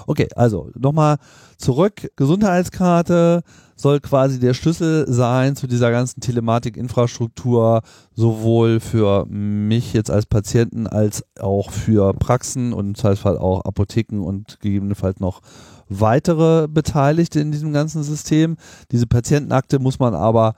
[0.07, 1.17] Okay, also nochmal
[1.57, 2.11] zurück.
[2.17, 3.43] Gesundheitskarte
[3.77, 7.81] soll quasi der Schlüssel sein zu dieser ganzen Telematik-Infrastruktur,
[8.15, 14.21] sowohl für mich jetzt als Patienten als auch für Praxen und im Zweifelsfall auch Apotheken
[14.21, 15.41] und gegebenenfalls noch
[15.89, 18.57] weitere Beteiligte in diesem ganzen System.
[18.91, 20.55] Diese Patientenakte muss man aber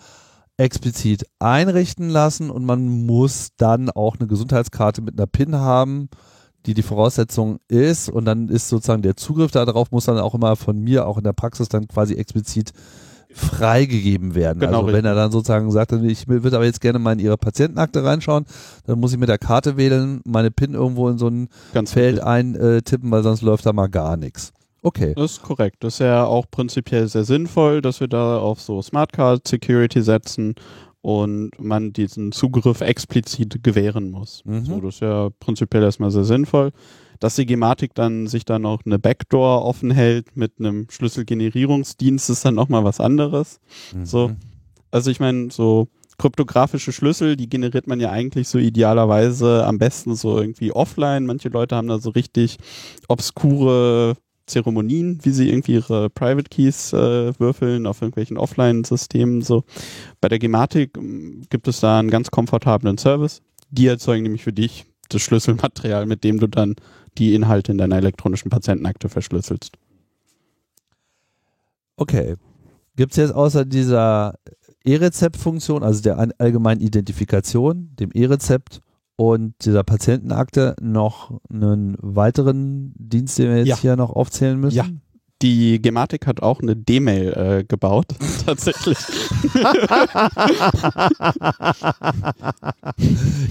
[0.57, 6.09] explizit einrichten lassen und man muss dann auch eine Gesundheitskarte mit einer PIN haben,
[6.67, 10.57] die die Voraussetzung ist und dann ist sozusagen der Zugriff darauf muss dann auch immer
[10.57, 12.73] von mir auch in der Praxis dann quasi explizit
[13.35, 14.61] freigegeben werden.
[14.61, 15.11] Genau, also wenn richtig.
[15.11, 18.45] er dann sozusagen sagt, ich würde aber jetzt gerne mal in Ihre Patientenakte reinschauen,
[18.87, 22.17] dann muss ich mit der Karte wählen, meine PIN irgendwo in so ein Ganz Feld
[22.17, 22.27] richtig.
[22.27, 24.53] eintippen, weil sonst läuft da mal gar nichts.
[24.83, 25.15] Okay.
[25.15, 25.77] Das ist korrekt.
[25.81, 30.03] Das ist ja auch prinzipiell sehr sinnvoll, dass wir da auf so Smart Card Security
[30.03, 30.55] setzen
[31.03, 34.43] und man diesen Zugriff explizit gewähren muss.
[34.45, 34.65] Mhm.
[34.65, 36.71] So, das ist ja prinzipiell erstmal sehr sinnvoll.
[37.19, 42.45] Dass die Gematik dann sich dann noch eine Backdoor offen hält mit einem Schlüsselgenerierungsdienst, ist
[42.45, 43.61] dann nochmal was anderes.
[44.03, 44.29] So.
[44.29, 44.37] Mhm.
[44.91, 45.89] Also ich meine, so
[46.19, 51.27] kryptografische Schlüssel, die generiert man ja eigentlich so idealerweise am besten so irgendwie offline.
[51.27, 52.59] Manche Leute haben da so richtig
[53.09, 54.15] obskure
[54.53, 59.43] Zeremonien, wie sie irgendwie ihre Private Keys äh, würfeln auf irgendwelchen Offline-Systemen.
[59.43, 59.65] So
[60.21, 63.43] bei der Gematik ähm, gibt es da einen ganz komfortablen Service.
[63.71, 66.77] Die erzeugen nämlich für dich das Schlüsselmaterial, mit dem du dann
[67.19, 69.77] die Inhalte in deiner elektronischen Patientenakte verschlüsselst.
[71.97, 72.37] Okay.
[72.97, 74.39] Gibt es jetzt außer dieser
[74.85, 78.81] E-Rezept-Funktion, also der allgemeinen Identifikation, dem E-Rezept
[79.31, 83.77] und dieser Patientenakte noch einen weiteren Dienst, den wir jetzt Ja.
[83.77, 84.77] hier noch aufzählen müssen?
[84.77, 84.87] Ja.
[85.43, 88.07] Die Gematik hat auch eine D-Mail äh, gebaut,
[88.47, 88.99] tatsächlich.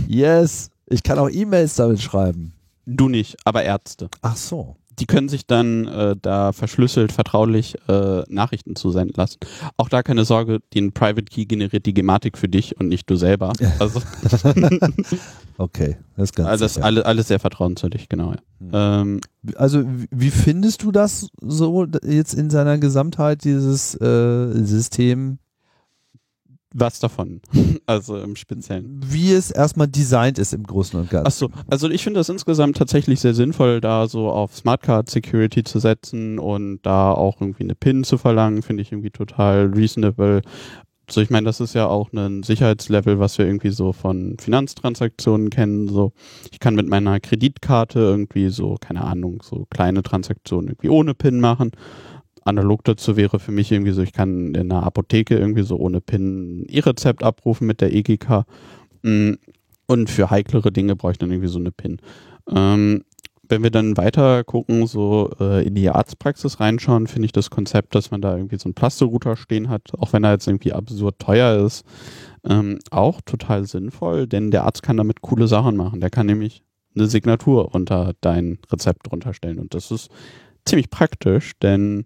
[0.07, 0.69] yes.
[0.87, 2.53] Ich kann auch E-Mails damit schreiben.
[2.85, 4.09] Du nicht, aber Ärzte.
[4.21, 4.75] Ach so.
[5.01, 9.37] Die können sich dann äh, da verschlüsselt, vertraulich äh, Nachrichten zusenden lassen.
[9.77, 13.15] Auch da keine Sorge, den Private Key generiert die Gematik für dich und nicht du
[13.15, 13.51] selber.
[13.79, 14.01] Also
[15.57, 16.85] Okay, das ist ganz alles, sicher.
[16.85, 18.33] alles, alles sehr vertrauenswürdig, genau.
[18.71, 19.01] Ja.
[19.01, 19.21] Ähm,
[19.55, 25.39] Also wie- findest du das so jetzt in seiner Gesamtheit, dieses äh, System,
[26.73, 27.41] was davon?
[27.85, 29.01] also im Speziellen.
[29.05, 31.27] wie es erstmal designt ist im Großen und Ganzen?
[31.27, 35.79] Achso, also ich finde das insgesamt tatsächlich sehr sinnvoll, da so auf Smartcard Security zu
[35.79, 40.41] setzen und da auch irgendwie eine PIN zu verlangen, finde ich irgendwie total reasonable.
[41.09, 45.49] So, ich meine, das ist ja auch ein Sicherheitslevel, was wir irgendwie so von Finanztransaktionen
[45.49, 45.89] kennen.
[45.89, 46.13] So,
[46.51, 51.41] ich kann mit meiner Kreditkarte irgendwie so, keine Ahnung, so kleine Transaktionen irgendwie ohne PIN
[51.41, 51.71] machen.
[52.43, 56.01] Analog dazu wäre für mich irgendwie so, ich kann in einer Apotheke irgendwie so ohne
[56.01, 58.45] PIN E-Rezept abrufen mit der EGK.
[59.03, 59.33] Mm,
[59.87, 61.99] Und für heiklere Dinge brauche ich dann irgendwie so eine PIN.
[62.49, 63.03] Ähm,
[63.51, 67.93] wenn wir dann weiter gucken, so äh, in die Arztpraxis reinschauen, finde ich das Konzept,
[67.93, 71.19] dass man da irgendwie so einen Plasterouter stehen hat, auch wenn er jetzt irgendwie absurd
[71.19, 71.85] teuer ist,
[72.45, 75.99] ähm, auch total sinnvoll, denn der Arzt kann damit coole Sachen machen.
[75.99, 76.63] Der kann nämlich
[76.95, 80.09] eine Signatur unter dein Rezept drunter stellen und das ist
[80.65, 82.05] ziemlich praktisch, denn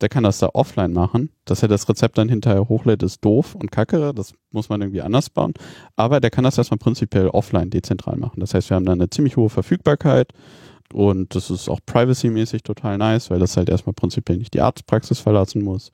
[0.00, 1.30] der kann das da offline machen.
[1.44, 4.12] Dass er das Rezept dann hinterher hochlädt, ist doof und kacke.
[4.14, 5.54] Das muss man irgendwie anders bauen.
[5.96, 8.40] Aber der kann das erstmal prinzipiell offline dezentral machen.
[8.40, 10.32] Das heißt, wir haben da eine ziemlich hohe Verfügbarkeit
[10.92, 15.18] und das ist auch privacy-mäßig total nice, weil das halt erstmal prinzipiell nicht die Arztpraxis
[15.18, 15.92] verlassen muss.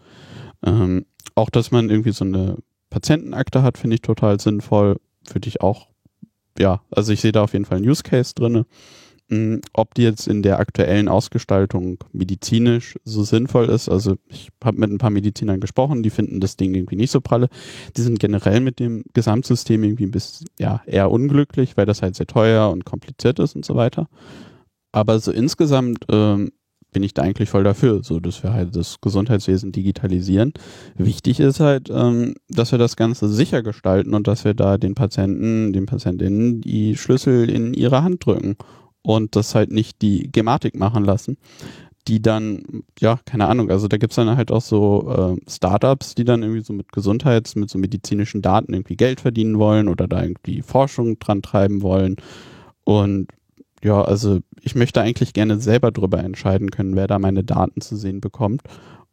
[0.65, 2.59] Ähm, auch, dass man irgendwie so eine
[2.91, 5.01] Patientenakte hat, finde ich total sinnvoll.
[5.33, 5.89] Würde ich auch,
[6.59, 8.67] ja, also ich sehe da auf jeden Fall einen Use Case drinne.
[9.73, 14.91] Ob die jetzt in der aktuellen Ausgestaltung medizinisch so sinnvoll ist, also ich habe mit
[14.91, 17.49] ein paar Medizinern gesprochen, die finden das Ding irgendwie nicht so pralle.
[17.97, 22.17] Die sind generell mit dem Gesamtsystem irgendwie ein bisschen, ja, eher unglücklich, weil das halt
[22.17, 24.09] sehr teuer und kompliziert ist und so weiter.
[24.93, 26.53] Aber so insgesamt ähm,
[26.93, 30.53] bin ich da eigentlich voll dafür, so dass wir halt das Gesundheitswesen digitalisieren.
[30.97, 34.95] Wichtig ist halt, ähm, dass wir das Ganze sicher gestalten und dass wir da den
[34.95, 38.57] Patienten, den Patientinnen die Schlüssel in ihre Hand drücken
[39.05, 41.37] und das halt nicht die Gematik machen lassen,
[42.09, 42.63] die dann,
[42.99, 46.63] ja, keine Ahnung, also da gibt's dann halt auch so äh, Startups, die dann irgendwie
[46.63, 51.19] so mit Gesundheits-, mit so medizinischen Daten irgendwie Geld verdienen wollen oder da irgendwie Forschung
[51.19, 52.17] dran treiben wollen.
[52.85, 53.29] Und
[53.83, 57.97] ja, also ich möchte eigentlich gerne selber drüber entscheiden können, wer da meine Daten zu
[57.97, 58.63] sehen bekommt.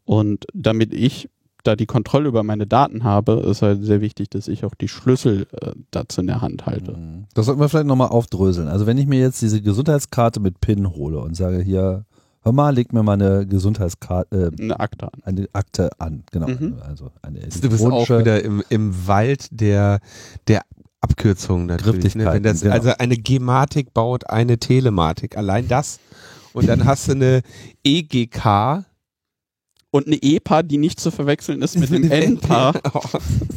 [0.06, 1.30] Und damit ich
[1.64, 4.88] da die Kontrolle über meine Daten habe, ist halt sehr wichtig, dass ich auch die
[4.88, 6.98] Schlüssel äh, dazu in der Hand halte.
[7.34, 8.68] Das sollten wir vielleicht nochmal aufdröseln.
[8.68, 12.06] Also wenn ich mir jetzt diese Gesundheitskarte mit PIN hole und sage hier,
[12.44, 15.22] hör mal, leg mir mal eine Gesundheitskarte, äh, Eine Akte an.
[15.24, 16.48] eine Akte an, genau.
[16.48, 16.76] Mhm.
[16.88, 20.00] Also eine Du bist auch wieder im, im Wald der,
[20.48, 20.62] der
[21.02, 22.16] Abkürzungen natürlich.
[22.16, 22.26] Ne?
[22.26, 22.74] Wenn das, genau.
[22.74, 25.38] Also eine Gematik baut eine Telematik.
[25.38, 26.00] Allein das.
[26.54, 27.42] Und dann hast du eine
[27.84, 28.86] EGK.
[29.94, 32.74] Und eine EPA, die nicht zu verwechseln ist mit dem NPA.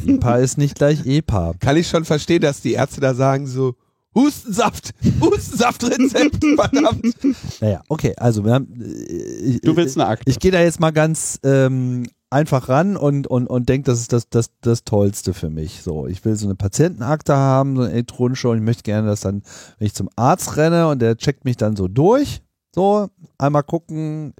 [0.05, 1.53] EPA ist nicht gleich EPA.
[1.59, 3.75] Kann ich schon verstehen, dass die Ärzte da sagen so,
[4.13, 7.15] Hustensaft, Hustensaftrezept, verdammt.
[7.61, 8.67] Naja, okay, also wir haben.
[8.81, 10.29] äh, Ich, Du willst eine Akte.
[10.29, 14.13] Ich gehe da jetzt mal ganz ähm, einfach ran und, und, und denke, das ist
[14.13, 15.81] das, das, das Tollste für mich.
[15.83, 19.21] So, ich will so eine Patientenakte haben, so eine elektronische und ich möchte gerne, dass
[19.21, 19.41] dann,
[19.79, 22.41] wenn ich zum Arzt renne und der checkt mich dann so durch,
[22.73, 24.33] so, einmal gucken,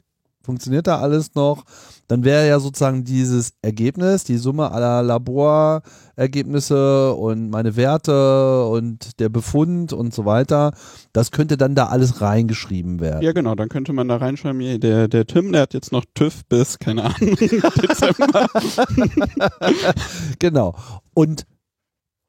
[0.45, 1.63] funktioniert da alles noch,
[2.07, 9.29] dann wäre ja sozusagen dieses Ergebnis, die Summe aller Laborergebnisse und meine Werte und der
[9.29, 10.73] Befund und so weiter,
[11.13, 13.23] das könnte dann da alles reingeschrieben werden.
[13.23, 16.45] Ja, genau, dann könnte man da reinschreiben, der, der Tim, der hat jetzt noch TÜV
[16.45, 18.47] bis, keine Ahnung, Dezember.
[20.39, 20.75] Genau.
[21.13, 21.45] Und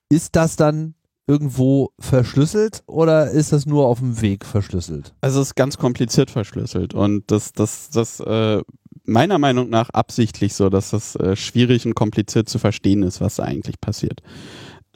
[0.09, 0.95] ist das dann
[1.27, 5.15] irgendwo verschlüsselt oder ist das nur auf dem Weg verschlüsselt?
[5.21, 8.63] Also es ist ganz kompliziert verschlüsselt und das, das, das, äh,
[9.05, 13.37] meiner Meinung nach absichtlich so, dass das äh, schwierig und kompliziert zu verstehen ist, was
[13.37, 14.21] da eigentlich passiert.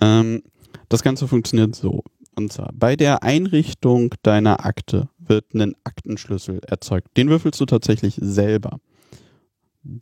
[0.01, 0.43] Ähm,
[0.89, 2.03] das Ganze funktioniert so.
[2.37, 7.17] Und zwar bei der Einrichtung deiner Akte wird ein Aktenschlüssel erzeugt.
[7.17, 8.79] Den würfelst du tatsächlich selber.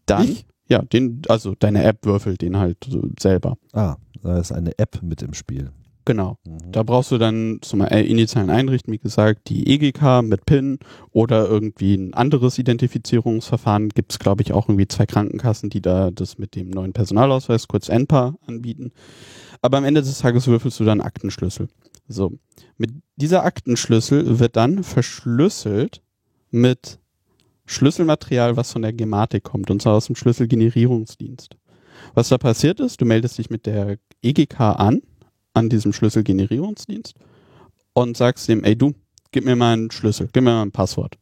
[0.06, 0.46] Dann, Ich?
[0.68, 2.78] ja, den, also deine App würfelt den halt
[3.18, 3.56] selber.
[3.72, 5.70] Ah, da ist eine App mit im Spiel.
[6.08, 6.38] Genau.
[6.46, 6.72] Mhm.
[6.72, 10.78] Da brauchst du dann zum äh, initialen Einrichten, wie gesagt, die EGK mit PIN
[11.10, 13.90] oder irgendwie ein anderes Identifizierungsverfahren.
[13.90, 17.68] Gibt es, glaube ich, auch irgendwie zwei Krankenkassen, die da das mit dem neuen Personalausweis,
[17.68, 18.92] kurz NPA, anbieten.
[19.60, 21.68] Aber am Ende des Tages würfelst du dann Aktenschlüssel.
[22.08, 22.32] So.
[22.78, 26.00] Mit dieser Aktenschlüssel wird dann verschlüsselt
[26.50, 27.00] mit
[27.66, 31.54] Schlüsselmaterial, was von der Gematik kommt, und zwar aus dem Schlüsselgenerierungsdienst.
[32.14, 35.02] Was da passiert ist, du meldest dich mit der EGK an,
[35.58, 37.14] an diesem Schlüsselgenerierungsdienst
[37.92, 38.94] und sagst dem, ey du,
[39.32, 41.18] gib mir mal einen Schlüssel, gib mir mal ein Passwort.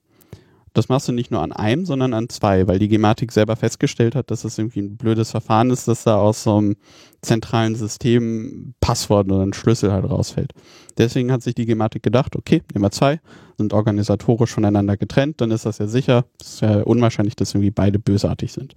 [0.76, 4.14] Das machst du nicht nur an einem, sondern an zwei, weil die Gematik selber festgestellt
[4.14, 6.76] hat, dass es irgendwie ein blödes Verfahren ist, dass da aus so einem
[7.22, 10.52] zentralen System Passwort oder ein Schlüssel halt rausfällt.
[10.98, 13.20] Deswegen hat sich die Gematik gedacht, okay, nehmen wir zwei,
[13.56, 17.70] sind organisatorisch voneinander getrennt, dann ist das ja sicher, es ist ja unwahrscheinlich, dass irgendwie
[17.70, 18.74] beide bösartig sind.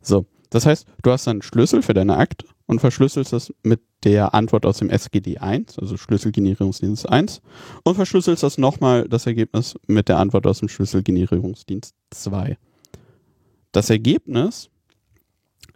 [0.00, 3.80] So, das heißt, du hast dann einen Schlüssel für deine Akte und verschlüsselst das mit
[4.04, 7.40] der Antwort aus dem SGD 1, also Schlüsselgenerierungsdienst 1,
[7.82, 12.58] und verschlüsselst das nochmal, das Ergebnis, mit der Antwort aus dem Schlüsselgenerierungsdienst 2.
[13.72, 14.68] Das Ergebnis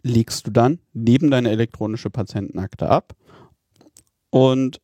[0.03, 3.15] legst du dann neben deine elektronische Patientenakte ab
[4.31, 4.81] und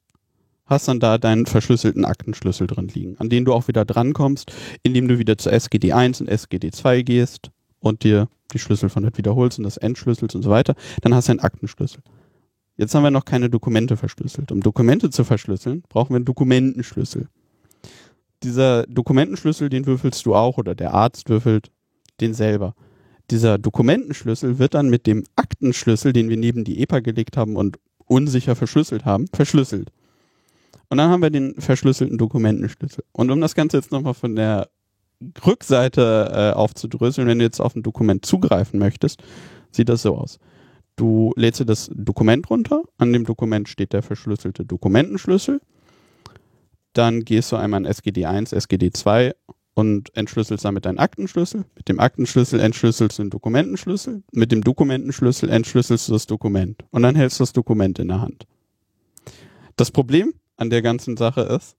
[0.64, 4.50] hast dann da deinen verschlüsselten Aktenschlüssel drin liegen, an den du auch wieder drankommst,
[4.82, 9.02] indem du wieder zur SGD 1 und SGD 2 gehst und dir die Schlüssel von
[9.02, 12.02] dort wiederholst und das entschlüsselst und so weiter, dann hast du einen Aktenschlüssel.
[12.76, 14.52] Jetzt haben wir noch keine Dokumente verschlüsselt.
[14.52, 17.28] Um Dokumente zu verschlüsseln, brauchen wir einen Dokumentenschlüssel.
[18.42, 21.72] Dieser Dokumentenschlüssel, den würfelst du auch oder der Arzt würfelt
[22.20, 22.74] den selber.
[23.30, 27.78] Dieser Dokumentenschlüssel wird dann mit dem Aktenschlüssel, den wir neben die EPA gelegt haben und
[28.06, 29.90] unsicher verschlüsselt haben, verschlüsselt.
[30.88, 33.04] Und dann haben wir den verschlüsselten Dokumentenschlüssel.
[33.12, 34.68] Und um das Ganze jetzt nochmal von der
[35.44, 39.22] Rückseite äh, aufzudröseln, wenn du jetzt auf ein Dokument zugreifen möchtest,
[39.70, 40.38] sieht das so aus.
[40.96, 45.60] Du lädst dir das Dokument runter, an dem Dokument steht der verschlüsselte Dokumentenschlüssel.
[46.92, 49.34] Dann gehst du einmal an SGD1, SGD2
[49.74, 51.64] und entschlüsselst damit deinen Aktenschlüssel.
[51.76, 54.24] Mit dem Aktenschlüssel entschlüsselst du den Dokumentenschlüssel.
[54.32, 56.84] Mit dem Dokumentenschlüssel entschlüsselst du das Dokument.
[56.90, 58.48] Und dann hältst du das Dokument in der Hand.
[59.76, 61.76] Das Problem an der ganzen Sache ist,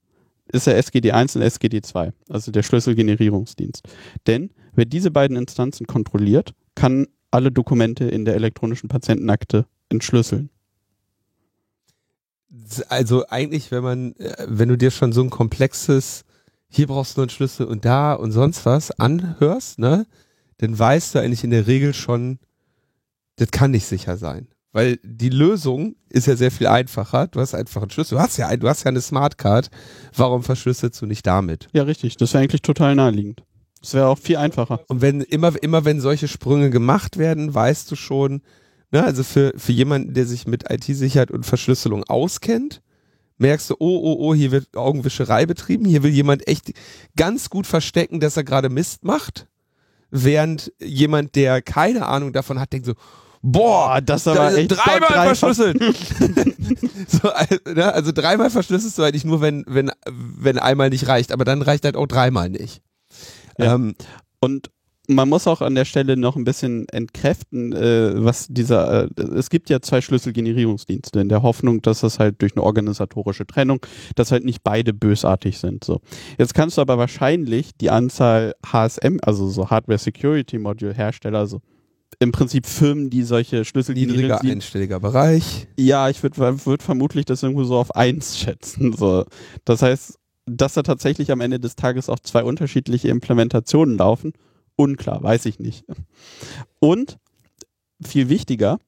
[0.52, 3.86] ist der SGD1 und SGD2, also der Schlüsselgenerierungsdienst.
[4.26, 10.50] Denn wer diese beiden Instanzen kontrolliert, kann alle Dokumente in der elektronischen Patientenakte entschlüsseln.
[12.88, 16.24] Also eigentlich, wenn man, äh, wenn du dir schon so ein komplexes,
[16.68, 20.06] hier brauchst du einen Schlüssel und da und sonst was anhörst, ne,
[20.58, 22.38] dann weißt du eigentlich in der Regel schon,
[23.36, 24.48] das kann nicht sicher sein.
[24.72, 27.26] Weil die Lösung ist ja sehr viel einfacher.
[27.26, 28.16] Du hast einfach einen Schlüssel.
[28.16, 29.68] Du hast ja, ein, du hast ja eine Smartcard.
[30.14, 31.68] Warum verschlüsselst du nicht damit?
[31.72, 32.16] Ja, richtig.
[32.16, 33.42] Das wäre eigentlich total naheliegend.
[33.80, 34.80] Das wäre auch viel einfacher.
[34.88, 38.42] Und wenn immer, immer wenn solche Sprünge gemacht werden, weißt du schon,
[38.92, 42.82] ne, also für, für jemanden, der sich mit IT-Sicherheit und Verschlüsselung auskennt,
[43.38, 46.72] merkst du, oh, oh, oh, hier wird Augenwischerei betrieben, hier will jemand echt
[47.16, 49.48] ganz gut verstecken, dass er gerade Mist macht,
[50.10, 52.94] während jemand, der keine Ahnung davon hat, denkt so,
[53.42, 55.78] boah, das da aber echt dreimal dreifach- verschlüsselt.
[57.08, 57.30] so,
[57.72, 61.62] ne, also dreimal verschlüsselst du eigentlich nur, wenn, wenn, wenn einmal nicht reicht, aber dann
[61.62, 62.82] reicht halt auch dreimal nicht.
[63.58, 63.74] Ja.
[63.74, 63.94] Ähm,
[64.40, 64.70] Und
[65.08, 69.50] man muss auch an der Stelle noch ein bisschen entkräften, äh, was dieser, äh, es
[69.50, 74.30] gibt ja zwei Schlüsselgenerierungsdienste in der Hoffnung, dass das halt durch eine organisatorische Trennung, dass
[74.30, 75.82] halt nicht beide bösartig sind.
[75.82, 76.00] So.
[76.38, 81.60] Jetzt kannst du aber wahrscheinlich die Anzahl HSM, also so Hardware Security Module Hersteller, also
[82.18, 85.68] im Prinzip Firmen, die solche niedriger Schlüsselgenerierungsdienste einstelliger Bereich.
[85.78, 88.92] ja, ich würde würd vermutlich das irgendwo so auf eins schätzen.
[88.92, 89.24] So.
[89.64, 94.32] Das heißt, dass da tatsächlich am Ende des Tages auch zwei unterschiedliche Implementationen laufen,
[94.76, 95.84] unklar, weiß ich nicht.
[96.80, 97.18] Und
[98.02, 98.78] viel wichtiger,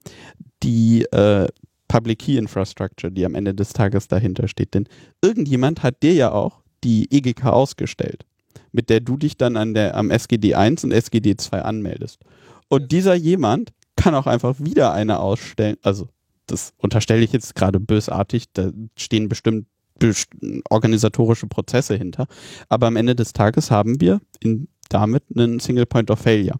[0.62, 1.48] die äh,
[1.88, 4.74] Public Key Infrastructure, die am Ende des Tages dahinter steht.
[4.74, 4.88] Denn
[5.20, 8.24] irgendjemand hat dir ja auch die EGK ausgestellt,
[8.72, 12.20] mit der du dich dann an der, am SGD 1 und SGD 2 anmeldest.
[12.72, 16.08] Und dieser jemand kann auch einfach wieder eine ausstellen, also
[16.46, 19.66] das unterstelle ich jetzt gerade bösartig, da stehen bestimmt
[19.98, 20.28] best
[20.70, 22.26] organisatorische Prozesse hinter.
[22.70, 26.58] Aber am Ende des Tages haben wir in, damit einen Single Point of Failure.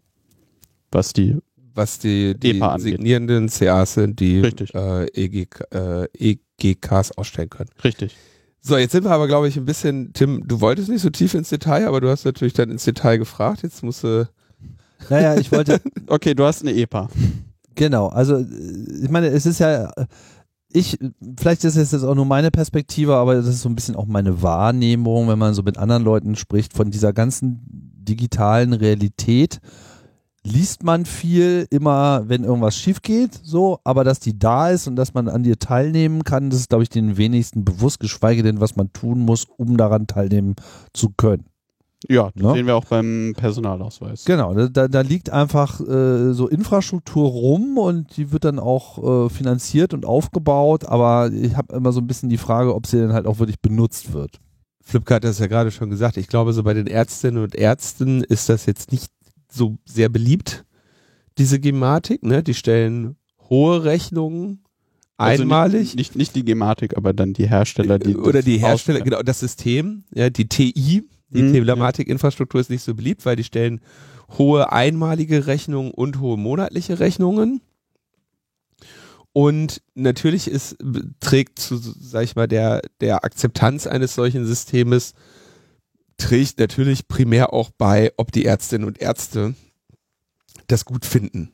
[0.91, 4.43] Was die, was die, die signierenden CAs sind, die
[4.75, 7.71] äh, EGK, äh, EGKs ausstellen können.
[7.83, 8.15] richtig.
[8.61, 11.33] So, jetzt sind wir aber, glaube ich, ein bisschen, Tim, du wolltest nicht so tief
[11.33, 13.63] ins Detail, aber du hast natürlich dann ins Detail gefragt.
[13.63, 14.29] Jetzt musst du
[15.11, 17.09] naja, ich wollte, Okay, du hast eine EPA.
[17.75, 19.93] Genau, also ich meine, es ist ja,
[20.73, 20.99] ich,
[21.39, 24.07] vielleicht ist es jetzt auch nur meine Perspektive, aber das ist so ein bisschen auch
[24.07, 27.61] meine Wahrnehmung, wenn man so mit anderen Leuten spricht, von dieser ganzen
[27.97, 29.61] digitalen Realität
[30.45, 34.97] liest man viel immer, wenn irgendwas schief geht, so, aber dass die da ist und
[34.97, 38.61] dass man an dir teilnehmen kann, das ist, glaube ich, den wenigsten bewusst, geschweige denn,
[38.61, 40.57] was man tun muss, um daran teilnehmen
[40.93, 41.45] zu können.
[42.09, 42.53] Ja, das Ne?
[42.55, 44.25] sehen wir auch beim Personalausweis.
[44.25, 49.29] Genau, da- da, liegt einfach äh, so Infrastruktur rum und die wird dann auch äh,
[49.31, 53.13] finanziert und aufgebaut, aber ich habe immer so ein bisschen die Frage, ob sie dann
[53.13, 54.41] halt auch wirklich benutzt wird.
[54.85, 56.17] Flipkart hat das ja gerade schon gesagt.
[56.17, 59.11] Ich glaube, so bei den Ärztinnen und Ärzten ist das jetzt nicht
[59.51, 60.65] so sehr beliebt,
[61.39, 62.25] diese Gematik.
[62.25, 62.43] Ne?
[62.43, 63.17] Die stellen
[63.49, 64.65] hohe Rechnungen
[65.19, 65.81] Also einmalig.
[65.83, 68.17] Nicht, nicht, nicht die Gematik, aber dann die Hersteller, die.
[68.17, 69.05] oder die Hersteller, ausstellen.
[69.05, 73.45] genau, das System, ja, die TI, die Mhm, Telematikinfrastruktur ist nicht so beliebt, weil die
[73.45, 73.81] stellen
[74.39, 77.61] hohe einmalige Rechnungen und hohe monatliche Rechnungen.
[79.33, 80.77] Und natürlich ist,
[81.21, 85.15] trägt zu, sag ich mal, der, der Akzeptanz eines solchen Systemes,
[86.19, 89.55] trägt natürlich primär auch bei, ob die Ärztinnen und Ärzte
[90.67, 91.53] das gut finden.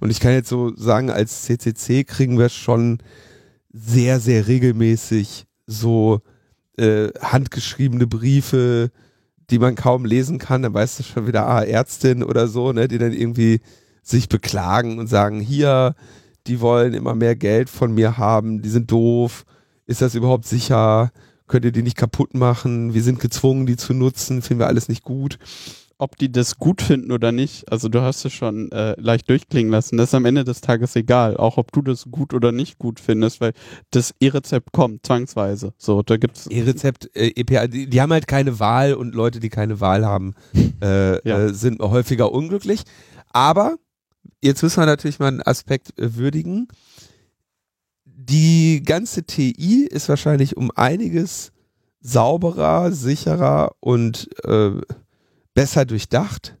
[0.00, 2.98] Und ich kann jetzt so sagen, als CCC kriegen wir schon
[3.72, 6.20] sehr, sehr regelmäßig so
[6.76, 8.90] äh, handgeschriebene Briefe,
[9.50, 10.62] die man kaum lesen kann.
[10.62, 13.60] Dann weißt du schon wieder, ah, Ärztin oder so, ne, die dann irgendwie
[14.02, 15.94] sich beklagen und sagen, hier,
[16.46, 19.44] die wollen immer mehr Geld von mir haben, die sind doof,
[19.86, 21.12] ist das überhaupt sicher?
[21.46, 22.94] Könnt ihr die nicht kaputt machen?
[22.94, 25.38] Wir sind gezwungen, die zu nutzen, finden wir alles nicht gut.
[26.02, 29.70] Ob die das gut finden oder nicht, also du hast es schon äh, leicht durchklingen
[29.70, 32.76] lassen, das ist am Ende des Tages egal, auch ob du das gut oder nicht
[32.78, 33.52] gut findest, weil
[33.92, 35.72] das E-Rezept kommt zwangsweise.
[35.78, 39.48] So, da gibt's E-Rezept, äh, EPA, die, die haben halt keine Wahl und Leute, die
[39.48, 40.34] keine Wahl haben,
[40.82, 41.38] äh, Ja.
[41.46, 42.82] äh, sind häufiger unglücklich.
[43.32, 43.76] Aber
[44.42, 46.66] jetzt müssen wir natürlich mal einen Aspekt äh, würdigen.
[48.04, 51.52] Die ganze TI ist wahrscheinlich um einiges
[52.00, 54.72] sauberer, sicherer und äh,
[55.54, 56.56] besser durchdacht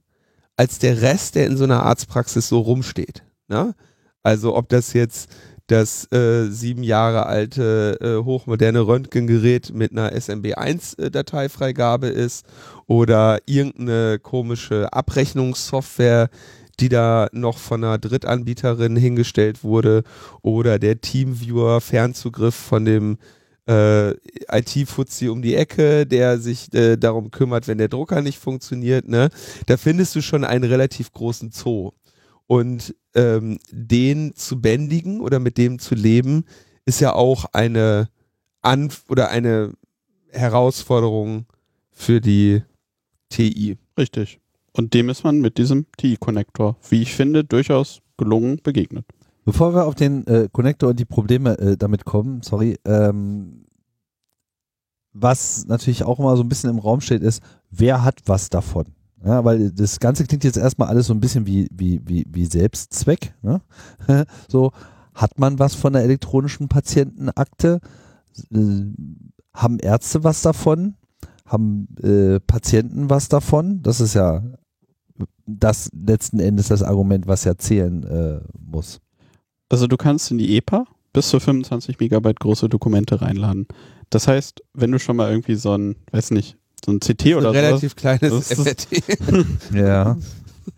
[0.56, 3.24] als der Rest, der in so einer Arztpraxis so rumsteht.
[3.48, 3.74] Ne?
[4.22, 5.30] Also ob das jetzt
[5.66, 12.44] das äh, sieben Jahre alte äh, hochmoderne Röntgengerät mit einer SMB1-Dateifreigabe ist
[12.86, 16.28] oder irgendeine komische Abrechnungssoftware,
[16.80, 20.02] die da noch von einer Drittanbieterin hingestellt wurde
[20.42, 23.18] oder der Teamviewer Fernzugriff von dem
[23.68, 24.10] äh,
[24.50, 29.30] IT-Fuzzi um die Ecke, der sich äh, darum kümmert, wenn der Drucker nicht funktioniert, ne?
[29.66, 31.92] Da findest du schon einen relativ großen Zoo.
[32.46, 36.44] Und ähm, den zu bändigen oder mit dem zu leben,
[36.84, 38.08] ist ja auch eine
[38.62, 39.72] An oder eine
[40.30, 41.46] Herausforderung
[41.90, 42.62] für die
[43.28, 43.78] TI.
[43.96, 44.40] richtig.
[44.72, 49.04] Und dem ist man mit diesem TI-Connector, wie ich finde, durchaus gelungen begegnet.
[49.44, 53.66] Bevor wir auf den äh, Connector und die Probleme äh, damit kommen, sorry, ähm,
[55.12, 58.86] was natürlich auch immer so ein bisschen im Raum steht, ist, wer hat was davon?
[59.24, 62.46] Ja, weil das Ganze klingt jetzt erstmal alles so ein bisschen wie, wie, wie, wie
[62.46, 63.34] Selbstzweck.
[63.42, 63.60] Ne?
[64.48, 64.72] so,
[65.14, 67.80] hat man was von der elektronischen Patientenakte?
[69.54, 70.94] Haben Ärzte was davon?
[71.46, 73.82] Haben äh, Patienten was davon?
[73.82, 74.42] Das ist ja
[75.46, 79.00] das letzten Endes das Argument, was ja zählen äh, muss.
[79.72, 83.66] Also du kannst in die EPA bis zu 25 Megabyte große Dokumente reinladen.
[84.10, 87.48] Das heißt, wenn du schon mal irgendwie so ein, weiß nicht, so ein CT oder
[87.48, 87.60] ein so.
[87.60, 89.46] relativ kleines Das ist- FRT.
[89.74, 90.16] Ja.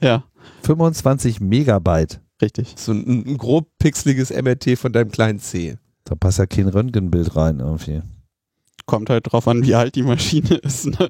[0.01, 0.24] Ja,
[0.62, 2.20] 25 Megabyte.
[2.40, 2.74] richtig.
[2.76, 5.76] so ein, ein grob pixeliges MRT von deinem kleinen C.
[6.05, 8.03] Da passt ja kein Röntgenbild rein irgendwie.
[8.86, 10.86] Kommt halt drauf an, wie alt die Maschine ist.
[10.86, 11.09] Ne?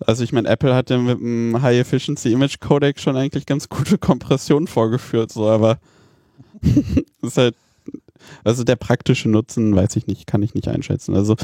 [0.00, 3.68] Also ich meine, Apple hat ja mit dem High Efficiency Image Codec schon eigentlich ganz
[3.68, 5.78] gute Kompression vorgeführt, so, aber
[7.22, 7.54] ist halt,
[8.44, 11.14] also der praktische Nutzen, weiß ich nicht, kann ich nicht einschätzen.
[11.14, 11.36] Also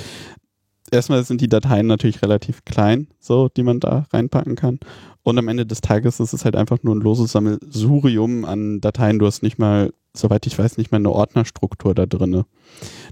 [0.90, 4.80] erstmal sind die Dateien natürlich relativ klein, so, die man da reinpacken kann.
[5.22, 9.18] Und am Ende des Tages ist es halt einfach nur ein loses Sammelsurium an Dateien.
[9.18, 12.46] Du hast nicht mal, soweit ich weiß, nicht mal eine Ordnerstruktur da drinne.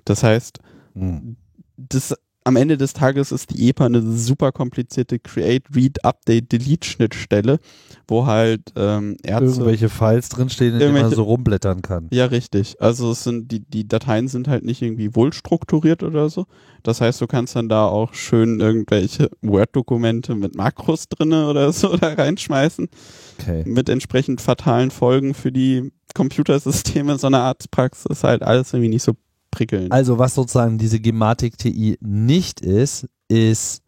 [0.04, 0.61] Das heißt,
[0.94, 1.36] Hm.
[1.76, 6.88] das am Ende des Tages ist die EPA eine super komplizierte Create, Read, Update, Delete
[6.88, 7.61] Schnittstelle,
[8.11, 12.09] wo halt ähm, Ärzte Irgendwelche Files drinstehen, in denen man so rumblättern kann.
[12.11, 12.80] ja, richtig.
[12.80, 16.46] Also es sind die, die Dateien sind halt nicht irgendwie wohl strukturiert oder so.
[16.82, 21.96] Das heißt, du kannst dann da auch schön irgendwelche Word-Dokumente mit Makros drinne oder so
[21.96, 22.88] da reinschmeißen,
[23.40, 23.62] Okay.
[23.66, 28.24] mit entsprechend fatalen Folgen für die Computersysteme so einer Arztpraxis.
[28.24, 29.12] Halt alles irgendwie nicht so
[29.50, 29.92] prickelnd.
[29.92, 33.82] Also was sozusagen diese Gematik TI nicht ist, ist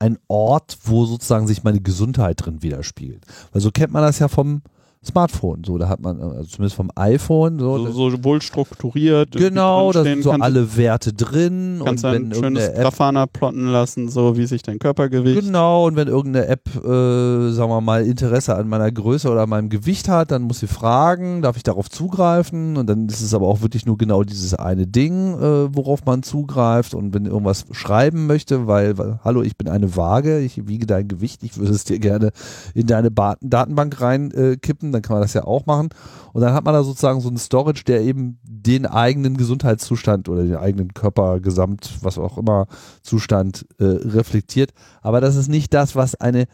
[0.00, 3.24] ein Ort, wo sozusagen sich meine Gesundheit drin widerspiegelt.
[3.52, 4.62] Weil so kennt man das ja vom
[5.02, 5.62] Smartphone.
[5.64, 9.30] So, da hat man, also zumindest vom iPhone, so, So, so wohl strukturiert.
[9.32, 13.26] genau, da sind so alle Werte drin Kannst und ein wenn schönes irgendeine App Grafana
[13.26, 15.40] plotten lassen, so wie sich dein Körpergewicht.
[15.40, 19.70] Genau, und wenn irgendeine App, äh, sagen wir mal, Interesse an meiner Größe oder meinem
[19.70, 22.76] Gewicht hat, dann muss sie fragen, darf ich darauf zugreifen?
[22.76, 26.22] Und dann ist es aber auch wirklich nur genau dieses eine Ding, äh, worauf man
[26.22, 26.92] zugreift.
[26.92, 31.08] Und wenn irgendwas schreiben möchte, weil, weil, hallo, ich bin eine Waage, ich wiege dein
[31.08, 32.32] Gewicht, ich würde es dir gerne
[32.74, 35.90] in deine ba Datenbank reinkippen, äh, kippen, dann kann man das ja auch machen.
[36.32, 40.44] Und dann hat man da sozusagen so einen Storage, der eben den eigenen Gesundheitszustand oder
[40.44, 42.66] den eigenen Körper, Gesamt, was auch immer,
[43.02, 44.72] Zustand äh, reflektiert.
[45.02, 46.46] Aber das ist nicht das, was eine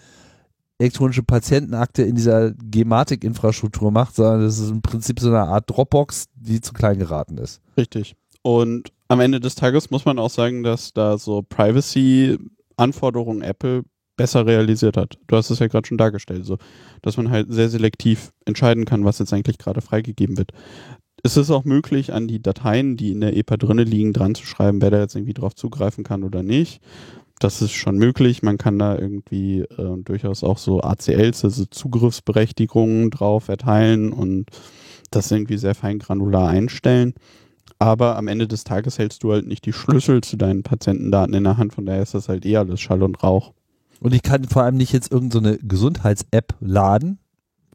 [0.79, 6.27] elektronische Patientenakte in dieser Gematik-Infrastruktur macht, sondern das ist im Prinzip so eine Art Dropbox,
[6.35, 7.61] die zu klein geraten ist.
[7.77, 8.17] Richtig.
[8.43, 13.85] Und am Ende des Tages muss man auch sagen, dass da so Privacy-Anforderungen Apple
[14.17, 15.19] besser realisiert hat.
[15.27, 16.59] Du hast es ja gerade schon dargestellt, so,
[17.03, 20.53] dass man halt sehr selektiv entscheiden kann, was jetzt eigentlich gerade freigegeben wird.
[21.23, 24.47] Es ist auch möglich, an die Dateien, die in der EPA drinne liegen, dran zu
[24.47, 26.81] schreiben, wer da jetzt irgendwie drauf zugreifen kann oder nicht.
[27.39, 28.43] Das ist schon möglich.
[28.43, 34.47] Man kann da irgendwie äh, durchaus auch so ACLs, also Zugriffsberechtigungen drauf erteilen und
[35.11, 37.15] das irgendwie sehr fein granular einstellen.
[37.79, 41.45] Aber am Ende des Tages hältst du halt nicht die Schlüssel zu deinen Patientendaten in
[41.45, 43.53] der Hand, von daher ist das halt eh alles Schall und Rauch.
[44.01, 47.19] Und ich kann vor allem nicht jetzt irgendeine so Gesundheits-App laden,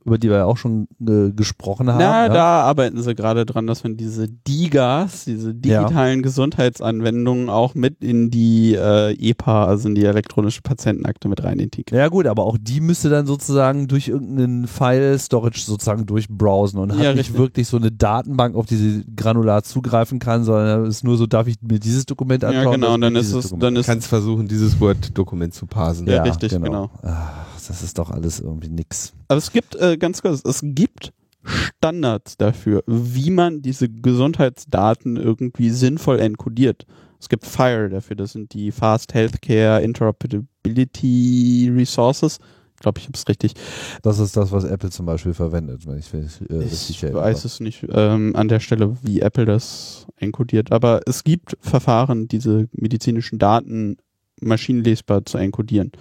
[0.04, 2.00] über die wir ja auch schon äh, gesprochen haben.
[2.00, 2.30] Na, ja.
[2.30, 8.32] da arbeiten sie gerade dran, dass man diese DIGAs, diese digitalen Gesundheitsanwendungen auch mit in
[8.32, 12.02] die äh, EPA, also in die elektronische Patientenakte mit rein integrieren.
[12.02, 17.00] Ja gut, aber auch die müsste dann sozusagen durch irgendeinen File-Storage sozusagen durchbrowsen und hat
[17.04, 17.38] Ja, nicht richtig.
[17.38, 21.28] wirklich so eine Datenbank, auf die sie granular zugreifen kann, sondern es ist nur so,
[21.28, 22.64] darf ich mir dieses Dokument anschauen?
[22.66, 25.68] Ja, genau, und dann ist es, Dokument dann Du ist, kannst versuchen, dieses Word-Dokument zu
[25.68, 26.08] parsen.
[26.08, 26.90] Ja, richtig, genau.
[27.04, 29.14] Ach, das ist doch alles irgendwie nix.
[29.28, 35.70] aber es gibt, äh, ganz kurz, es gibt Standards dafür, wie man diese Gesundheitsdaten irgendwie
[35.72, 36.86] sinnvoll enkodiert.
[37.20, 42.40] Es gibt FHIR dafür, das sind die Fast Healthcare Interoperability Resources.
[42.76, 43.54] Ich glaube, ich habe es richtig.
[44.02, 47.04] Das ist das, was Apple zum Beispiel verwendet, wenn ich, wenn ich äh, Ich richtig
[47.04, 47.24] erinnere.
[47.24, 52.28] weiß es nicht ähm, an der Stelle, wie Apple das enkodiert, aber es gibt Verfahren,
[52.28, 53.98] diese medizinischen Daten
[54.42, 55.92] maschinenlesbar zu enkodieren.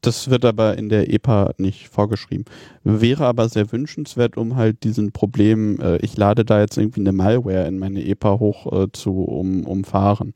[0.00, 2.44] Das wird aber in der EPA nicht vorgeschrieben.
[2.84, 7.12] Wäre aber sehr wünschenswert, um halt diesen Problem, äh, ich lade da jetzt irgendwie eine
[7.12, 10.34] Malware in meine EPA hoch äh, zu um, umfahren.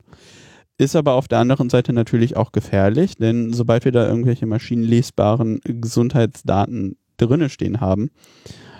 [0.77, 5.59] Ist aber auf der anderen Seite natürlich auch gefährlich, denn sobald wir da irgendwelche maschinenlesbaren
[5.63, 8.09] Gesundheitsdaten drinne stehen haben,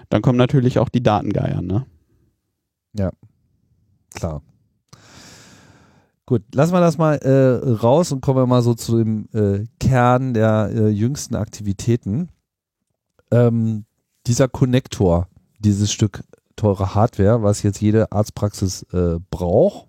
[0.10, 1.86] dann kommen natürlich auch die Datengeier, ne?
[4.14, 4.42] Klar.
[6.26, 9.66] Gut, lassen wir das mal äh, raus und kommen wir mal so zu dem äh,
[9.80, 12.30] Kern der äh, jüngsten Aktivitäten.
[13.30, 13.86] Ähm,
[14.26, 15.28] dieser Konnektor,
[15.60, 16.24] dieses Stück
[16.56, 19.88] teure Hardware, was jetzt jede Arztpraxis äh, braucht,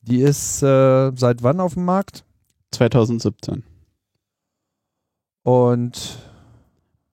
[0.00, 2.24] die ist äh, seit wann auf dem Markt?
[2.72, 3.62] 2017.
[5.44, 6.18] Und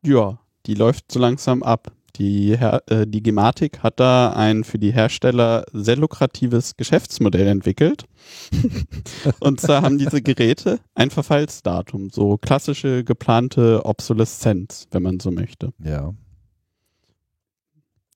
[0.03, 1.91] Ja, die läuft so langsam ab.
[2.17, 8.05] Die, äh, die Gematik hat da ein für die Hersteller sehr lukratives Geschäftsmodell entwickelt.
[9.39, 15.73] Und zwar haben diese Geräte ein Verfallsdatum, so klassische geplante Obsoleszenz, wenn man so möchte.
[15.83, 16.13] ja,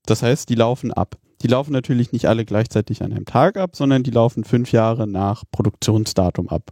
[0.06, 1.18] Das heißt, die laufen ab.
[1.41, 5.08] Die laufen natürlich nicht alle gleichzeitig an einem Tag ab, sondern die laufen fünf Jahre
[5.08, 6.72] nach Produktionsdatum ab.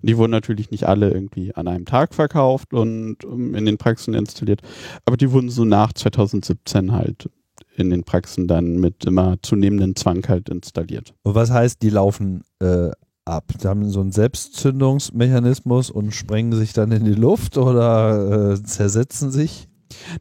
[0.00, 3.78] Und die wurden natürlich nicht alle irgendwie an einem Tag verkauft und um, in den
[3.78, 4.62] Praxen installiert,
[5.04, 7.30] aber die wurden so nach 2017 halt
[7.76, 11.14] in den Praxen dann mit immer zunehmendem Zwang halt installiert.
[11.22, 12.90] und was heißt, die laufen äh,
[13.28, 13.52] ab?
[13.62, 19.30] Die haben so einen Selbstzündungsmechanismus und sprengen sich dann in die Luft oder äh, zersetzen
[19.30, 19.68] sich?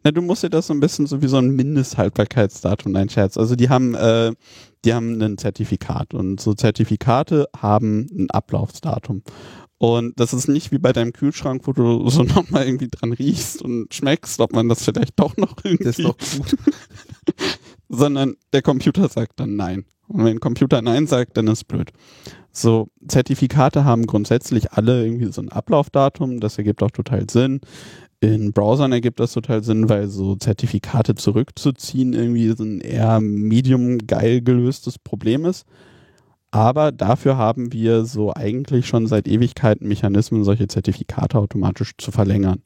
[0.03, 3.38] Na, du musst dir das so ein bisschen so wie so ein Mindesthaltbarkeitsdatum, nein, Scherz.
[3.38, 4.32] Also die haben, äh,
[4.86, 9.23] die haben ein Zertifikat und so Zertifikate haben ein Ablaufsdatum.
[9.80, 13.61] Und das ist nicht wie bei deinem Kühlschrank, wo du so nochmal irgendwie dran riechst
[13.61, 16.57] und schmeckst, ob man das vielleicht doch noch irgendwie, Das ist doch gut.
[17.89, 19.86] sondern der Computer sagt dann nein.
[20.07, 21.91] Und wenn ein Computer nein sagt, dann ist blöd.
[22.51, 27.61] So, Zertifikate haben grundsätzlich alle irgendwie so ein Ablaufdatum, das ergibt auch total Sinn.
[28.19, 33.99] In Browsern ergibt das total Sinn, weil so Zertifikate zurückzuziehen irgendwie so ein eher medium
[33.99, 35.65] geil gelöstes Problem ist.
[36.52, 42.62] Aber dafür haben wir so eigentlich schon seit Ewigkeiten Mechanismen, solche Zertifikate automatisch zu verlängern.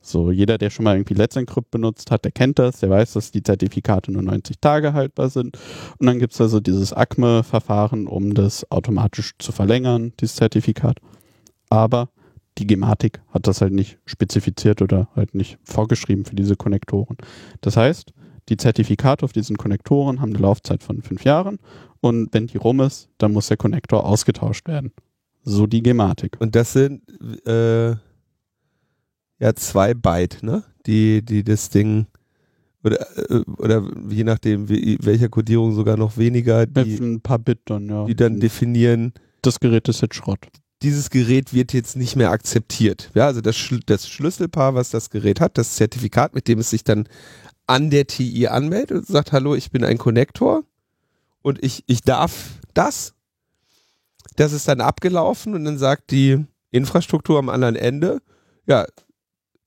[0.00, 3.14] So, jeder, der schon mal irgendwie Let's Encrypt benutzt hat, der kennt das, der weiß,
[3.14, 5.58] dass die Zertifikate nur 90 Tage haltbar sind.
[5.98, 10.98] Und dann gibt's also dieses ACME-Verfahren, um das automatisch zu verlängern, dieses Zertifikat.
[11.70, 12.08] Aber
[12.58, 17.16] die Gematik hat das halt nicht spezifiziert oder halt nicht vorgeschrieben für diese Konnektoren.
[17.60, 18.12] Das heißt,
[18.48, 21.58] die Zertifikate auf diesen Konnektoren haben eine Laufzeit von fünf Jahren
[22.00, 24.92] und wenn die rum ist, dann muss der Konnektor ausgetauscht werden.
[25.42, 26.36] So die Gematik.
[26.40, 27.02] Und das sind
[27.46, 30.64] äh, ja zwei Byte, ne?
[30.86, 32.06] Die, die das Ding
[32.86, 37.38] oder, äh, oder je nachdem, wie, welcher Codierung sogar noch weniger, Mit die, ein paar
[37.38, 38.04] Bit dann, ja.
[38.06, 40.46] die dann definieren, das Gerät ist jetzt Schrott.
[40.82, 43.10] dieses Gerät wird jetzt nicht mehr akzeptiert.
[43.14, 46.84] Ja, also das, das Schlüsselpaar, was das Gerät hat, das Zertifikat, mit dem es sich
[46.84, 47.08] dann
[47.66, 50.64] an der TI anmeldet und sagt, hallo, ich bin ein Konnektor
[51.42, 53.14] und ich, ich darf das.
[54.36, 58.20] Das ist dann abgelaufen und dann sagt die Infrastruktur am anderen Ende,
[58.66, 58.86] ja,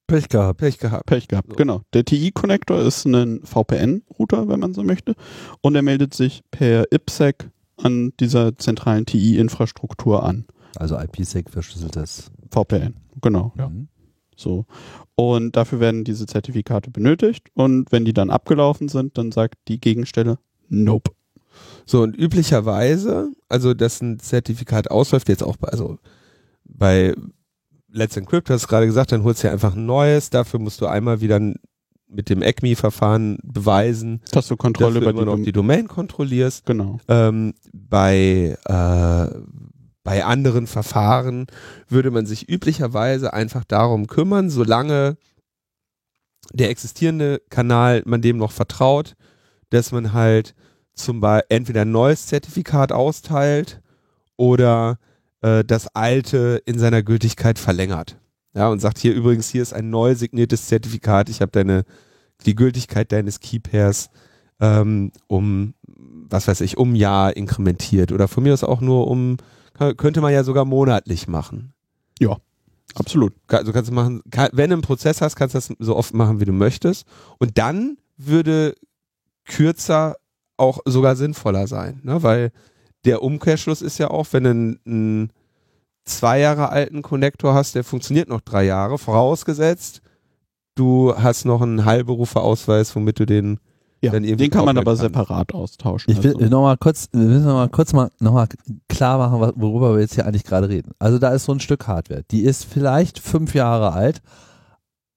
[0.06, 0.58] Pech gehabt.
[0.58, 1.06] Pech gehabt.
[1.06, 1.54] Pech gehabt, So.
[1.56, 1.82] genau.
[1.92, 5.14] Der TI-Connector ist ein VPN-Router, wenn man so möchte.
[5.60, 10.46] Und er meldet sich per IPsec an dieser zentralen TI-Infrastruktur an.
[10.76, 12.30] Also IPsec verschlüsseltes.
[12.50, 13.68] VPN, genau, ja.
[13.68, 13.86] Mhm.
[14.40, 14.66] So.
[15.14, 17.48] Und dafür werden diese Zertifikate benötigt.
[17.54, 20.38] Und wenn die dann abgelaufen sind, dann sagt die Gegenstelle
[20.68, 21.10] Nope.
[21.84, 25.98] So, und üblicherweise, also dass ein Zertifikat ausläuft, jetzt auch bei, also
[26.64, 27.14] bei
[27.90, 30.80] Let's Encrypt, hast du gerade gesagt, dann holst du ja einfach ein neues, dafür musst
[30.80, 31.40] du einmal wieder
[32.10, 36.66] mit dem ECMI-Verfahren beweisen, Dass du Kontrolle dass du über die Dom die Domain kontrollierst.
[36.66, 36.98] Genau.
[37.08, 39.40] Ähm, bei, äh,
[40.02, 41.46] bei anderen Verfahren
[41.88, 45.16] würde man sich üblicherweise einfach darum kümmern, solange
[46.52, 49.14] der existierende Kanal man dem noch vertraut,
[49.68, 50.54] dass man halt
[50.94, 53.80] zum Beispiel entweder ein neues Zertifikat austeilt
[54.36, 54.98] oder
[55.42, 58.18] äh, das alte in seiner Gültigkeit verlängert.
[58.54, 61.84] Ja, und sagt hier übrigens, hier ist ein neu signiertes Zertifikat, ich habe deine,
[62.46, 64.10] die Gültigkeit deines Keypairs
[64.60, 69.36] ähm, um, was weiß ich, um Jahr inkrementiert oder von mir aus auch nur um,
[69.96, 71.72] könnte man ja sogar monatlich machen.
[72.96, 73.32] Absolut.
[73.46, 74.20] Ka- Also kannst du machen,
[74.52, 77.06] wenn du einen Prozess hast, kannst du das so oft machen, wie du möchtest.
[77.38, 78.74] Und dann würde
[79.44, 80.16] kürzer
[80.56, 82.22] auch sogar sinnvoller sein, ne?
[82.22, 82.52] weil
[83.04, 85.32] der Umkehrschluss ist ja auch, wenn du einen, einen
[86.04, 90.02] zwei Jahre alten Konnektor hast, der funktioniert noch drei Jahre, vorausgesetzt,
[90.74, 93.58] du hast noch einen Heilberuferausweis, womit du den
[94.02, 95.00] Ja, den kann man aber kann.
[95.00, 96.10] separat austauschen.
[96.10, 96.48] Ich will also.
[96.48, 98.48] noch mal kurz, wir müssen noch mal kurz mal noch mal
[98.88, 100.92] klar machen, worüber wir jetzt hier eigentlich gerade reden.
[100.98, 104.22] Also da ist so ein Stück Hardware, die ist vielleicht fünf Jahre alt,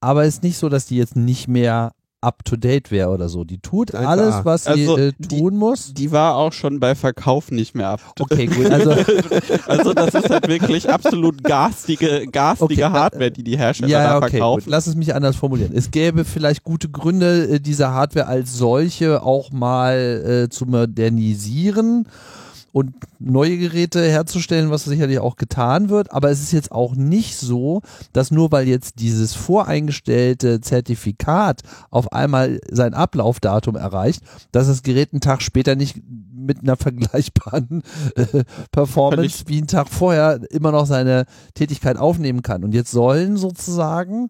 [0.01, 1.93] aber ist nicht so, dass die jetzt nicht mehr
[2.23, 3.43] up to date wäre oder so.
[3.43, 5.93] Die tut Einfach- alles, was sie Also äh, die- tun muss.
[5.93, 8.01] Die war auch schon bei Verkauf nicht mehr ab.
[8.19, 8.69] Okay, gut.
[8.71, 8.91] Also
[9.67, 14.03] Also das ist halt wirklich absolut garstige, garstige Okay, äh, Hardware, die die Hersteller ja,
[14.03, 14.29] da okay, gut.
[14.31, 14.69] verkaufen.
[14.69, 15.71] Lass es mich anders formulieren.
[15.75, 22.07] Es gäbe vielleicht gute Gründe, äh, diese Hardware als solche auch mal äh, zu modernisieren
[22.73, 26.11] und neue Geräte herzustellen, was sicherlich auch getan wird.
[26.11, 31.61] Aber es ist jetzt auch nicht so, dass nur weil jetzt dieses voreingestellte Zertifikat
[31.91, 36.01] auf einmal sein Ablaufdatum erreicht, dass das Gerät einen Tag später nicht
[36.33, 37.83] mit einer vergleichbaren
[38.15, 42.63] äh, Performance wie einen Tag vorher immer noch seine Tätigkeit aufnehmen kann.
[42.63, 44.29] Und jetzt sollen sozusagen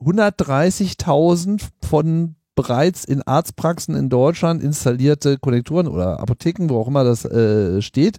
[0.00, 7.24] 130.000 von bereits in Arztpraxen in Deutschland installierte Konnektoren oder Apotheken, wo auch immer das
[7.24, 8.18] äh, steht,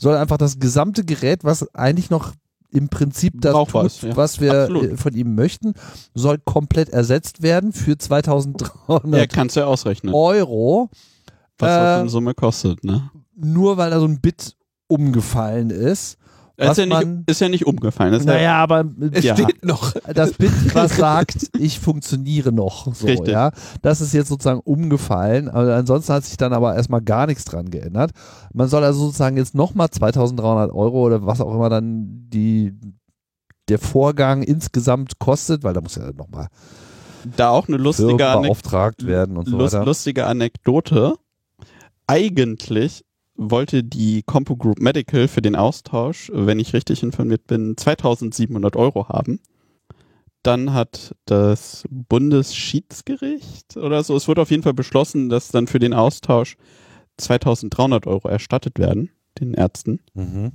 [0.00, 2.32] soll einfach das gesamte Gerät, was eigentlich noch
[2.70, 4.16] im Prinzip das tut, ist, ja.
[4.16, 4.84] was wir Absolut.
[4.84, 5.74] äh, von ihm möchten,
[6.14, 10.90] soll komplett ersetzt werden für 2300 Ja, kannst du ja ausrechnen, Euro,
[11.58, 13.10] was das äh, in Summe kostet, ne?
[13.34, 14.54] nur weil da so ein Bit
[14.86, 16.18] umgefallen ist.
[16.60, 18.12] Ist ja, man- nicht, ist ja nicht umgefallen.
[18.14, 19.36] Ist Naja, aber Es Ja.
[19.36, 19.92] steht noch.
[20.12, 22.92] das Bit, was sagt, ich funktioniere noch.
[22.94, 23.28] So, Richtig.
[23.28, 23.52] ja.
[23.82, 25.48] Das ist jetzt sozusagen umgefallen.
[25.48, 28.10] Aber ansonsten hat sich dann aber erstmal gar nichts dran geändert.
[28.52, 32.74] Man soll also sozusagen jetzt nochmal 2300 Euro oder was auch immer dann die,
[33.68, 36.48] der Vorgang insgesamt kostet, weil da muss ja nochmal
[37.24, 39.84] ja da auch eine lustige, beauftragt werden und so lust weiter.
[39.84, 41.14] lustige Anekdote.
[42.06, 43.04] Eigentlich
[43.38, 49.08] wollte die Compo Group Medical für den Austausch, wenn ich richtig informiert bin, 2700 Euro
[49.08, 49.40] haben.
[50.42, 55.78] Dann hat das Bundesschiedsgericht oder so, es wurde auf jeden Fall beschlossen, dass dann für
[55.78, 56.56] den Austausch
[57.16, 59.10] 2300 Euro erstattet werden,
[59.40, 60.00] den Ärzten.
[60.14, 60.52] Mhm.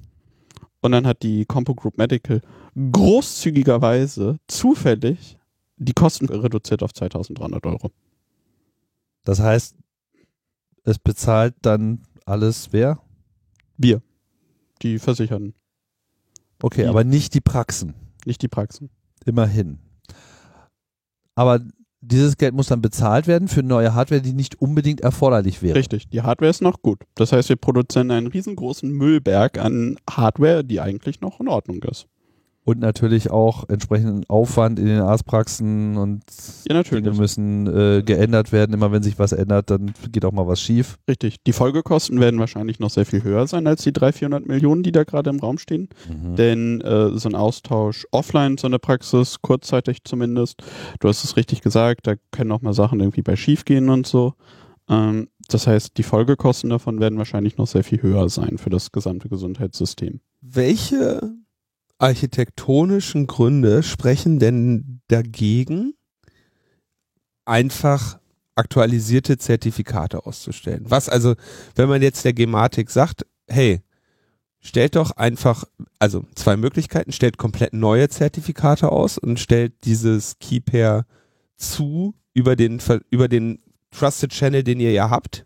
[0.81, 2.41] Und dann hat die Compo Group Medical
[2.75, 5.37] großzügigerweise zufällig
[5.77, 7.91] die Kosten reduziert auf 2300 Euro.
[9.23, 9.75] Das heißt,
[10.83, 12.99] es bezahlt dann alles wer?
[13.77, 14.01] Wir,
[14.81, 15.53] die Versicherten,
[16.61, 17.93] Okay, Die- aber nicht die Praxen.
[18.25, 18.89] nicht die Praxen.
[19.25, 19.79] Immerhin.
[21.35, 21.59] Aber
[22.01, 25.75] dieses Geld muss dann bezahlt werden für neue Hardware, die nicht unbedingt erforderlich wäre.
[25.75, 26.99] Richtig, die Hardware ist noch gut.
[27.15, 32.07] Das heißt, wir produzieren einen riesengroßen Müllberg an Hardware, die eigentlich noch in Ordnung ist.
[32.65, 36.23] Und natürlich auch entsprechenden Aufwand in den Arztpraxen und
[36.65, 37.03] Ja, natürlich.
[37.03, 38.73] Dinge müssen äh, geändert werden.
[38.73, 40.97] Immer wenn sich was ändert, dann geht auch mal was schief.
[41.09, 41.43] Richtig.
[41.45, 44.93] Die Folgekosten werden wahrscheinlich noch sehr viel höher sein als die 300, 400 Millionen, die
[44.93, 45.89] da gerade im Raum stehen.
[46.37, 50.63] Denn äh, so ein Austausch offline, so eine Praxis, kurzzeitig zumindest,
[50.99, 54.07] du hast es richtig gesagt, da können auch mal Sachen irgendwie bei schief gehen und
[54.07, 54.35] so.
[54.89, 58.91] Ähm, das heißt, die Folgekosten davon werden wahrscheinlich noch sehr viel höher sein für das
[58.91, 60.21] gesamte Gesundheitssystem.
[60.41, 61.33] Welche
[62.03, 65.93] architektonischen Gründe sprechen denn dagegen,
[67.45, 68.19] einfach
[68.55, 70.83] aktualisierte Zertifikate auszustellen?
[70.87, 71.35] Was also,
[71.75, 73.81] wenn man jetzt der Gematik sagt, hey,
[74.59, 75.63] stellt doch einfach,
[75.97, 81.05] also zwei Möglichkeiten, stellt komplett neue Zertifikate aus und stellt dieses Keypair
[81.55, 82.81] zu über den,
[83.11, 83.59] über den
[83.91, 85.45] Trusted Channel, den ihr ja habt.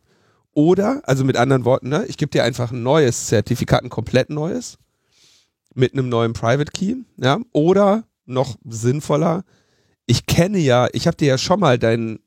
[0.54, 4.32] Oder, also mit anderen Worten, ne, ich gebe dir einfach ein neues Zertifikat, ein komplett
[4.32, 4.80] neues,
[5.78, 9.44] mit einem neuen Private Key, ja, oder noch sinnvoller,
[10.06, 12.20] ich kenne ja, ich habe dir ja schon mal dein,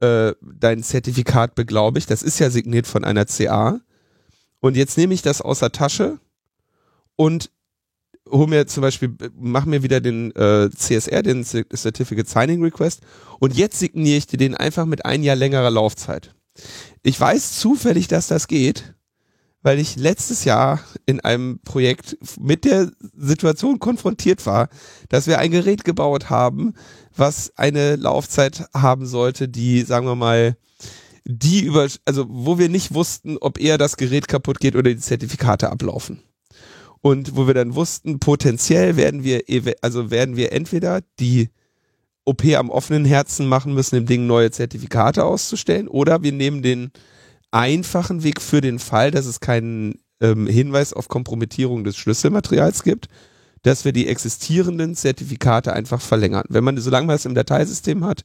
[0.00, 3.80] äh, dein Zertifikat beglaubigt, das ist ja signiert von einer CA
[4.60, 6.18] und jetzt nehme ich das aus der Tasche
[7.16, 7.50] und
[8.30, 13.00] hol mir zum Beispiel, mach mir wieder den äh, CSR, den Certificate Signing Request.
[13.38, 16.34] Und jetzt signiere ich dir den einfach mit ein Jahr längerer Laufzeit.
[17.02, 18.94] Ich weiß zufällig, dass das geht,
[19.62, 24.68] weil ich letztes Jahr in einem Projekt mit der Situation konfrontiert war,
[25.08, 26.74] dass wir ein Gerät gebaut haben,
[27.14, 30.56] was eine Laufzeit haben sollte, die, sagen wir mal,
[31.24, 35.00] die über, also wo wir nicht wussten, ob eher das Gerät kaputt geht oder die
[35.00, 36.22] Zertifikate ablaufen.
[37.02, 39.42] Und wo wir dann wussten, potenziell werden wir,
[39.82, 41.50] also werden wir entweder die
[42.24, 46.92] OP am offenen Herzen machen müssen, im Ding neue Zertifikate auszustellen, oder wir nehmen den
[47.50, 53.08] einfachen Weg für den Fall, dass es keinen ähm, Hinweis auf Kompromittierung des Schlüsselmaterials gibt,
[53.62, 56.44] dass wir die existierenden Zertifikate einfach verlängern.
[56.48, 58.22] Wenn man, solange man es im Dateisystem hat,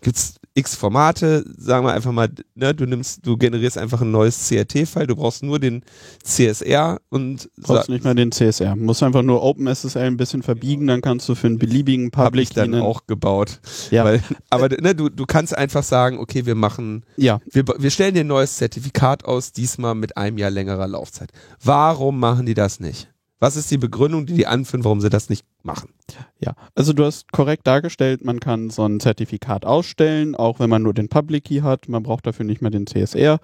[0.00, 4.48] gibt's x Formate, sagen wir einfach mal, ne, du nimmst, du generierst einfach ein neues
[4.48, 5.82] CRT-File, du brauchst nur den
[6.22, 8.76] CSR und Brauchst nicht mehr den CSR.
[8.76, 12.54] Musst einfach nur OpenSSL ein bisschen verbiegen, dann kannst du für einen beliebigen Public ich
[12.54, 13.60] dann auch gebaut.
[13.90, 14.04] Ja.
[14.04, 18.14] Weil, aber ne, du, du kannst einfach sagen, okay, wir machen Ja, Wir, wir stellen
[18.14, 21.30] dir ein neues Zertifikat aus, diesmal mit einem Jahr längerer Laufzeit.
[21.62, 23.10] Warum machen die das nicht?
[23.40, 25.90] Was ist die Begründung, die die anführen, warum sie das nicht machen?
[26.38, 30.82] Ja, also du hast korrekt dargestellt, man kann so ein Zertifikat ausstellen, auch wenn man
[30.82, 31.88] nur den Public Key hat.
[31.88, 33.38] Man braucht dafür nicht mehr den CSR.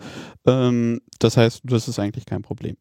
[0.46, 2.76] Ähm, das heißt, das ist eigentlich kein Problem.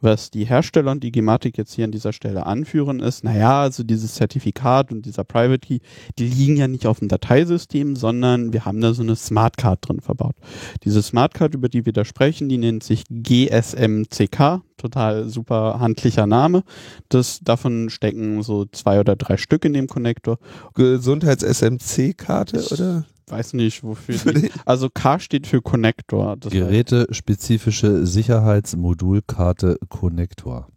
[0.00, 3.82] Was die Hersteller und die Gematik jetzt hier an dieser Stelle anführen, ist, naja, also
[3.82, 5.78] dieses Zertifikat und dieser Private Key,
[6.18, 10.00] die liegen ja nicht auf dem Dateisystem, sondern wir haben da so eine Smart drin
[10.00, 10.36] verbaut.
[10.84, 16.62] Diese Smart über die wir da sprechen, die nennt sich GSMCK, total super handlicher Name.
[17.08, 20.38] Das, davon stecken so zwei oder drei Stück in dem Konnektor.
[20.74, 23.04] Gesundheits-SMC-Karte oder?
[23.28, 24.50] Weiß nicht, wofür die.
[24.66, 26.36] Also K steht für Connector.
[26.38, 30.68] Gerätespezifische Sicherheitsmodulkarte Connector.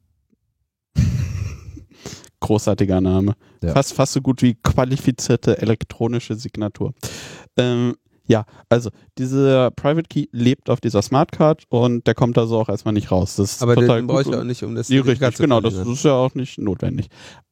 [2.40, 3.34] großartiger Name.
[3.64, 3.74] Ja.
[3.74, 6.94] Fast, fast so gut wie qualifizierte elektronische Signatur.
[7.58, 7.96] Ähm,
[8.28, 12.70] ja, also dieser Private Key lebt auf dieser Smart Card und der kommt also auch
[12.70, 13.36] erstmal nicht raus.
[13.36, 15.76] Das ist Aber total den brauche ich auch nicht, um das richtig, zu genau, das
[15.76, 17.10] ist ja auch nicht notwendig.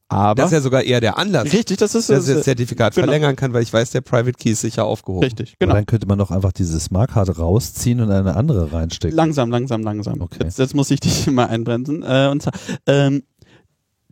[0.08, 2.94] Aber Das ist ja sogar eher der Anlass, richtig, das ist, dass ich das Zertifikat
[2.94, 3.06] genau.
[3.06, 5.24] verlängern kann, weil ich weiß, der Private Key ist sicher aufgehoben.
[5.24, 5.74] richtig, Und genau.
[5.74, 9.16] dann könnte man doch einfach diese Smartcard rausziehen und eine andere reinstecken.
[9.16, 10.20] Langsam, langsam, langsam.
[10.20, 10.44] Okay.
[10.44, 12.02] Jetzt, jetzt muss ich dich mal einbremsen.
[12.02, 12.52] Äh, und zwar,
[12.86, 13.22] ähm,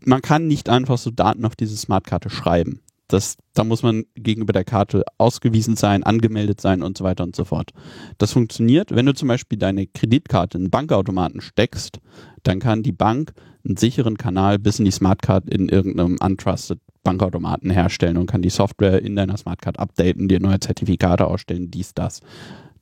[0.05, 2.81] man kann nicht einfach so Daten auf diese Smartkarte schreiben.
[3.13, 7.37] Das, da muss man gegenüber der Karte ausgewiesen sein, angemeldet sein und so weiter und
[7.37, 7.71] so fort.
[8.19, 12.01] Das funktioniert, wenn du zum Beispiel deine Kreditkarte in einen Bankautomaten steckst,
[12.43, 13.33] dann kann die Bank
[13.65, 18.51] einen sicheren Kanal bis in die Smartcard in irgendeinem untrusted Bankautomaten herstellen und kann die
[18.51, 22.21] Software in deiner Smartcard updaten, dir neue Zertifikate ausstellen, dies, das.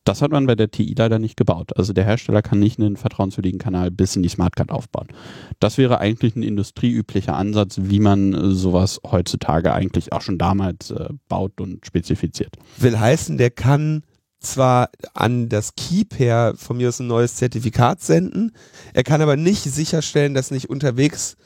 [0.05, 1.77] Das hat man bei der TI leider nicht gebaut.
[1.77, 5.09] Also der Hersteller kann nicht einen vertrauenswürdigen Kanal bis in die Smartcard aufbauen.
[5.59, 10.91] Das wäre eigentlich ein industrieüblicher Ansatz, wie man äh, sowas heutzutage eigentlich auch schon damals
[10.91, 12.57] äh, baut und spezifiziert.
[12.79, 14.03] Will heißen, der kann
[14.39, 18.53] zwar an das Keypair von mir aus ein neues Zertifikat senden,
[18.95, 21.37] er kann aber nicht sicherstellen, dass nicht unterwegs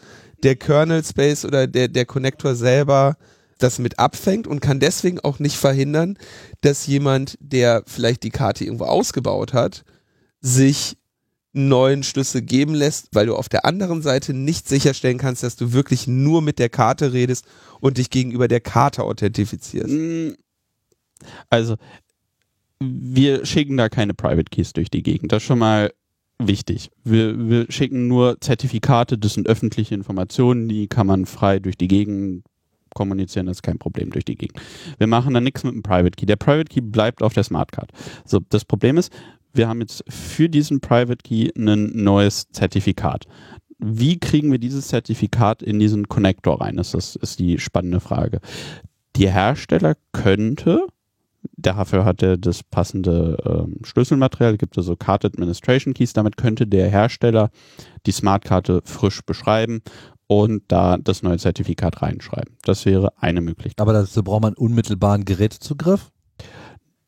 [0.45, 3.17] der Kernel Space oder der, der Connector selber
[3.59, 6.19] das mit abfängt und kann deswegen auch nicht verhindern,
[6.61, 9.85] dass jemand, der vielleicht die Karte irgendwo ausgebaut hat,
[10.41, 10.97] sich
[11.53, 15.73] neuen Schlüssel geben lässt, weil du auf der anderen Seite nicht sicherstellen kannst, dass du
[15.73, 17.47] wirklich nur mit der Karte redest
[17.81, 19.91] und dich gegenüber der Karte authentifizierst.
[19.91, 20.31] Mm,
[21.49, 21.77] Also,
[22.81, 25.33] wir schicken da keine Private Keys durch die Gegend.
[25.33, 25.93] Das ist schon mal
[26.39, 26.91] wichtig.
[27.05, 31.89] Wir, wir schicken nur Zertifikate, das sind öffentliche Informationen, die kann man frei durch die
[31.89, 32.45] Gegend
[32.95, 34.61] kommunizieren, das ist kein Problem durch die Gegend.
[34.99, 36.27] Wir machen da nichts mit dem Private Key.
[36.27, 37.91] Der Private Key bleibt auf der Smartcard.
[38.25, 39.13] So, das Problem ist,
[39.53, 43.27] wir haben jetzt für diesen Private Key ein neues Zertifikat.
[43.79, 46.77] Wie kriegen wir dieses Zertifikat in diesen Connector rein?
[46.77, 48.41] Das ist, ist die spannende Frage.
[49.17, 50.87] Die Hersteller könnte
[51.57, 56.67] dafür hat er das passende ähm, Schlüsselmaterial, gibt es so Card Administration Keys, damit könnte
[56.67, 57.51] der Hersteller
[58.07, 59.83] die Smartkarte frisch beschreiben
[60.27, 62.57] und da das neue Zertifikat reinschreiben.
[62.63, 63.81] Das wäre eine Möglichkeit.
[63.81, 66.11] Aber dazu braucht man unmittelbaren Gerätezugriff?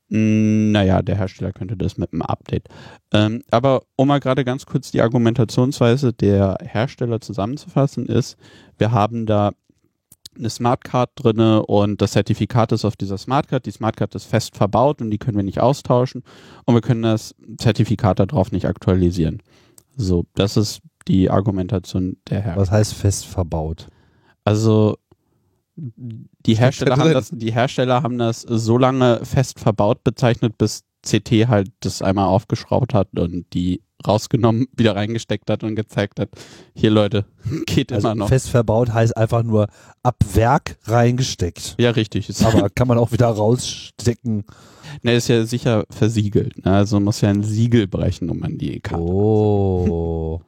[0.09, 2.69] Naja, der Hersteller könnte das mit einem Update.
[3.13, 8.37] Ähm, aber um mal gerade ganz kurz die Argumentationsweise der Hersteller zusammenzufassen, ist,
[8.79, 9.51] wir haben da
[10.39, 13.67] eine Smartcard drinne und das Zertifikat ist auf dieser Smartcard.
[13.67, 16.23] Die Smartcard ist fest verbaut und die können wir nicht austauschen
[16.67, 19.43] und wir können das Zertifikat darauf nicht aktualisieren.
[19.97, 22.63] So, das ist die Argumentation der Hersteller.
[22.63, 23.89] Was heißt fest verbaut?
[24.45, 24.97] Also
[25.77, 31.49] die Hersteller haben das, die Hersteller haben das so lange fest verbaut bezeichnet, bis CT
[31.49, 36.31] halt das einmal aufgeschraubt hat und die rausgenommen, wieder reingesteckt hat und gezeigt hat,
[36.75, 37.27] hier Leute,
[37.67, 38.29] geht also immer noch.
[38.29, 39.69] Fest verbaut heißt einfach nur
[40.03, 41.77] ab Werk reingesteckt.
[41.79, 42.29] Ja, richtig.
[42.45, 44.45] Aber kann man auch wieder rausstecken.
[45.03, 46.65] Ne, ist ja sicher versiegelt.
[46.65, 46.73] Ne?
[46.73, 50.41] Also muss ja ein Siegel brechen, um an die Karte Oh.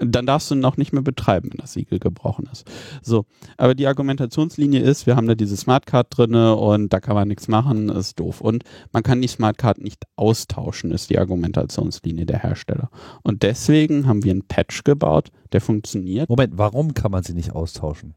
[0.00, 2.66] Dann darfst du ihn auch nicht mehr betreiben, wenn das Siegel gebrochen ist.
[3.02, 3.26] So,
[3.56, 7.48] aber die Argumentationslinie ist, wir haben da diese Smartcard drinne und da kann man nichts
[7.48, 8.40] machen, ist doof.
[8.40, 12.90] Und man kann die Smartcard nicht austauschen, ist die Argumentationslinie der Hersteller.
[13.22, 16.28] Und deswegen haben wir einen Patch gebaut, der funktioniert.
[16.28, 18.14] Moment, warum kann man sie nicht austauschen?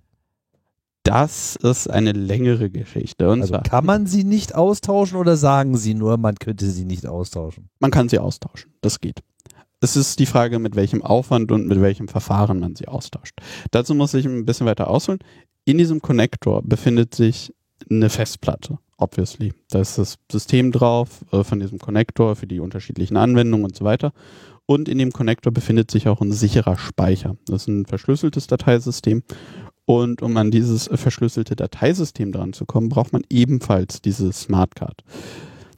[1.03, 3.29] Das ist eine längere Geschichte.
[3.29, 6.85] Und also zwar, kann man sie nicht austauschen oder sagen sie nur, man könnte sie
[6.85, 7.69] nicht austauschen?
[7.79, 8.71] man kann sie austauschen.
[8.79, 9.21] Das geht.
[9.83, 13.33] Es ist die Frage, mit welchem Aufwand und mit welchem Verfahren man sie austauscht.
[13.71, 15.19] Dazu muss ich ein bisschen weiter ausholen.
[15.65, 17.53] In diesem Connector befindet sich
[17.91, 19.51] eine Festplatte, obviously.
[19.71, 23.83] Da ist das System drauf äh, von diesem Connector für die unterschiedlichen Anwendungen und so
[23.83, 24.13] weiter.
[24.65, 27.35] Und in dem Connector befindet sich auch ein sicherer Speicher.
[27.45, 29.21] Das ist ein verschlüsseltes Dateisystem.
[29.83, 35.03] Und um an dieses verschlüsselte Dateisystem dran zu kommen, braucht man ebenfalls diese Smartcard.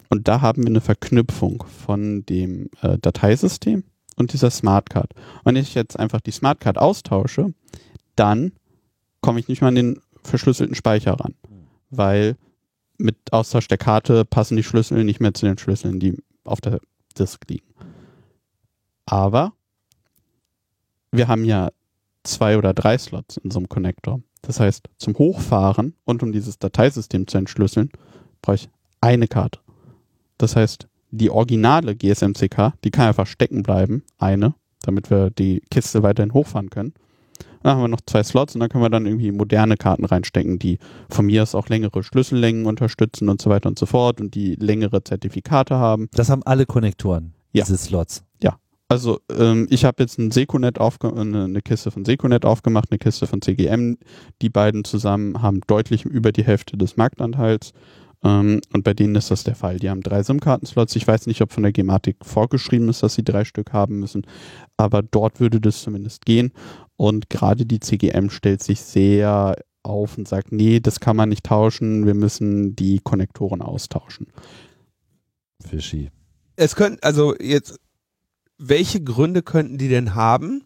[0.09, 3.83] Und da haben wir eine Verknüpfung von dem äh, Dateisystem
[4.15, 5.11] und dieser Smartcard.
[5.43, 7.53] Wenn ich jetzt einfach die Smartcard austausche,
[8.15, 8.53] dann
[9.21, 11.35] komme ich nicht mehr an den verschlüsselten Speicher ran,
[11.89, 12.37] weil
[12.97, 16.79] mit Austausch der Karte passen die Schlüssel nicht mehr zu den Schlüsseln, die auf der
[17.17, 17.67] Disk liegen.
[19.05, 19.53] Aber
[21.11, 21.71] wir haben ja
[22.23, 24.21] zwei oder drei Slots in so einem Connector.
[24.41, 27.89] Das heißt, zum Hochfahren und um dieses Dateisystem zu entschlüsseln,
[28.41, 28.69] brauche ich
[29.01, 29.59] eine Karte.
[30.37, 30.87] Das heißt,
[31.17, 36.69] die originale GSMCK, die kann einfach stecken bleiben, eine, damit wir die Kiste weiterhin hochfahren
[36.69, 36.93] können.
[37.63, 40.59] Dann haben wir noch zwei Slots und dann können wir dann irgendwie moderne Karten reinstecken,
[40.59, 40.77] die
[41.09, 44.53] von mir aus auch längere Schlüssellängen unterstützen und so weiter und so fort und die
[44.55, 46.07] längere Zertifikate haben.
[46.13, 47.63] Das haben alle Konnektoren, Ja.
[47.63, 48.23] diese Slots.
[48.87, 52.99] Also ähm, ich habe jetzt ein Seconet aufge eine, eine Kiste von Seconet aufgemacht, eine
[52.99, 53.97] Kiste von CGM.
[54.43, 57.73] Die beiden zusammen haben deutlich über die Hälfte des Marktanteils.
[58.25, 59.77] Ähm, und bei denen ist das der Fall.
[59.77, 60.95] Die haben drei SIM-Karten-Slots.
[60.95, 64.25] Ich weiß nicht, ob von der Gematik vorgeschrieben ist, dass sie drei Stück haben müssen.
[64.77, 66.51] Aber dort würde das zumindest gehen.
[66.97, 71.45] Und gerade die CGM stellt sich sehr auf und sagt, nee, das kann man nicht
[71.45, 72.07] tauschen.
[72.07, 74.27] Wir müssen die Konnektoren austauschen.
[75.61, 76.09] Fischi.
[76.55, 77.79] Es könnten, also jetzt,
[78.57, 80.63] welche Gründe könnten die denn haben?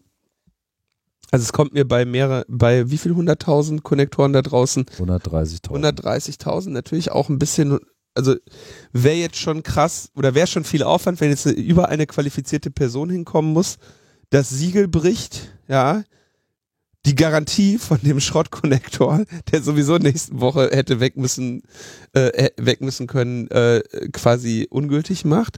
[1.30, 5.68] Also es kommt mir bei mehrere, bei wie viel hunderttausend Konnektoren da draußen 130.000.
[5.68, 7.78] 130.000 natürlich auch ein bisschen,
[8.14, 8.34] also
[8.92, 13.10] wäre jetzt schon krass oder wäre schon viel Aufwand, wenn jetzt über eine qualifizierte Person
[13.10, 13.76] hinkommen muss,
[14.30, 16.02] das Siegel bricht, ja,
[17.06, 21.62] die Garantie von dem Schrottkonnektor, der sowieso nächste Woche hätte weg müssen,
[22.12, 25.56] äh, weg müssen können, äh, quasi ungültig macht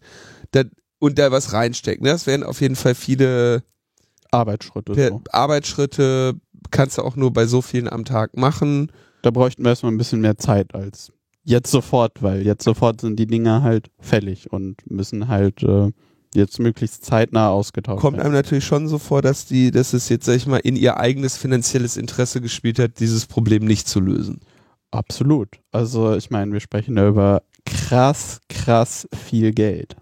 [0.53, 0.63] da,
[0.99, 2.03] und da was reinsteckt.
[2.03, 2.11] Ne?
[2.11, 3.65] Das wären auf jeden Fall viele
[4.33, 4.93] Arbeitsschritte.
[4.93, 5.23] per So.
[5.31, 6.35] Arbeitsschritte,
[6.71, 8.91] kannst du auch nur bei so vielen am Tag machen.
[9.23, 11.13] Da bräuchten wir erstmal ein bisschen mehr Zeit als
[11.45, 15.91] jetzt sofort, weil jetzt sofort sind die Dinger halt fällig und müssen halt äh,
[16.35, 20.25] jetzt möglichst zeitnah ausgetauscht kommt einem natürlich schon so vor, dass die, dass es jetzt,
[20.25, 24.41] sag ich mal, in ihr eigenes finanzielles Interesse gespielt hat, dieses Problem nicht zu lösen.
[24.91, 25.49] Absolut.
[25.73, 29.97] Also ich meine, wir sprechen da über krass, krass viel Geld.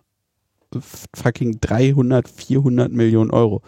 [1.14, 3.62] Fucking 300, 400 Millionen Euro.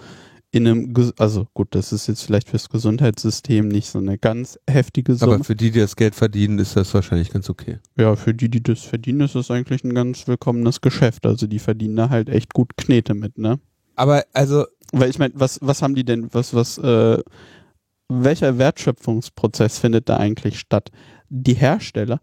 [0.55, 5.14] In einem, also gut, das ist jetzt vielleicht fürs Gesundheitssystem nicht so eine ganz heftige
[5.14, 5.36] Summe.
[5.36, 7.78] Aber für die, die das Geld verdienen, ist das wahrscheinlich ganz okay.
[7.96, 11.24] Ja, für die, die das verdienen, ist das eigentlich ein ganz willkommenes Geschäft.
[11.24, 13.61] Also die verdienen da halt echt gut Knete mit, ne?
[13.96, 17.18] Aber also, Weil ich meine, was, was haben die denn, was, was, äh,
[18.11, 20.90] welcher Wertschöpfungsprozess findet da eigentlich statt?
[21.30, 22.20] Die Hersteller,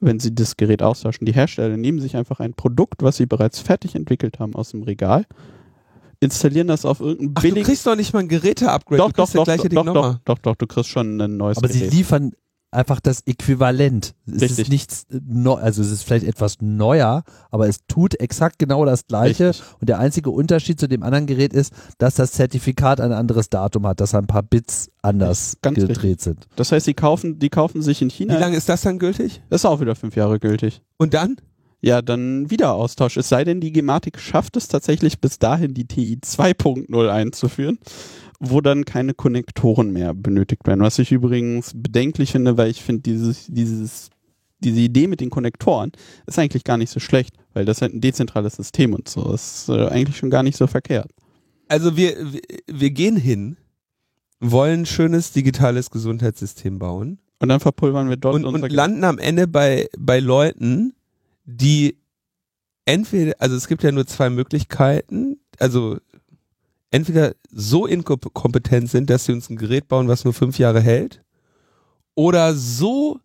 [0.00, 3.60] wenn sie das Gerät austauschen, die Hersteller nehmen sich einfach ein Produkt, was sie bereits
[3.60, 5.24] fertig entwickelt haben aus dem Regal,
[6.20, 8.98] installieren das auf irgendein ach, du kriegst doch nicht mal ein Geräte-Upgrade.
[8.98, 10.20] Doch, du doch, doch, gleiche doch, Ding doch, nochmal.
[10.24, 11.92] doch, doch, doch, du kriegst schon ein neues Aber sie Gerät.
[11.94, 12.32] liefern
[12.72, 14.14] einfach das Äquivalent.
[14.26, 14.58] Es Richtig.
[14.60, 19.06] ist nichts neu, also es ist vielleicht etwas neuer, aber es tut exakt genau das
[19.06, 19.48] Gleiche.
[19.48, 19.66] Richtig.
[19.80, 23.86] Und der einzige Unterschied zu dem anderen Gerät ist, dass das Zertifikat ein anderes Datum
[23.88, 26.20] hat, dass ein paar Bits anders Ganz gedreht richtig.
[26.22, 26.48] sind.
[26.54, 28.38] Das heißt, die kaufen, die kaufen sich in Wie China.
[28.38, 29.42] lange ist das dann gültig?
[29.50, 30.82] Das ist auch wieder fünf Jahre gültig.
[30.96, 31.36] Und dann?
[31.82, 33.16] Ja, dann wieder Austausch.
[33.16, 37.78] Es sei denn, die Gematik schafft es tatsächlich bis dahin, die TI 2.0 einzuführen,
[38.38, 40.82] wo dann keine Konnektoren mehr benötigt werden.
[40.82, 44.10] Was ich übrigens bedenklich finde, weil ich finde, dieses, dieses,
[44.58, 45.92] diese Idee mit den Konnektoren
[46.26, 49.68] ist eigentlich gar nicht so schlecht, weil das halt ein dezentrales System und so ist
[49.70, 51.10] äh, eigentlich schon gar nicht so verkehrt.
[51.68, 52.14] Also wir,
[52.66, 53.56] wir, gehen hin,
[54.40, 59.18] wollen ein schönes digitales Gesundheitssystem bauen Und dann verpulvern wir dort und, und landen am
[59.18, 60.94] Ende bei, bei Leuten,
[61.44, 61.98] die
[62.84, 65.98] entweder, also es gibt ja nur zwei Möglichkeiten, also
[66.90, 71.22] entweder so inkompetent sind, dass sie uns ein Gerät bauen, was nur fünf Jahre hält,
[72.14, 73.20] oder so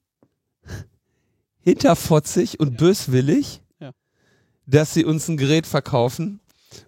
[1.61, 3.91] hinterfotzig und böswillig, Ja.
[4.68, 6.39] dass sie uns ein Gerät verkaufen,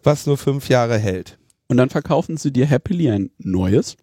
[0.04, 1.38] was nur fünf Jahre hält.
[1.68, 3.98] Und dann verkaufen sie dir happily ein neues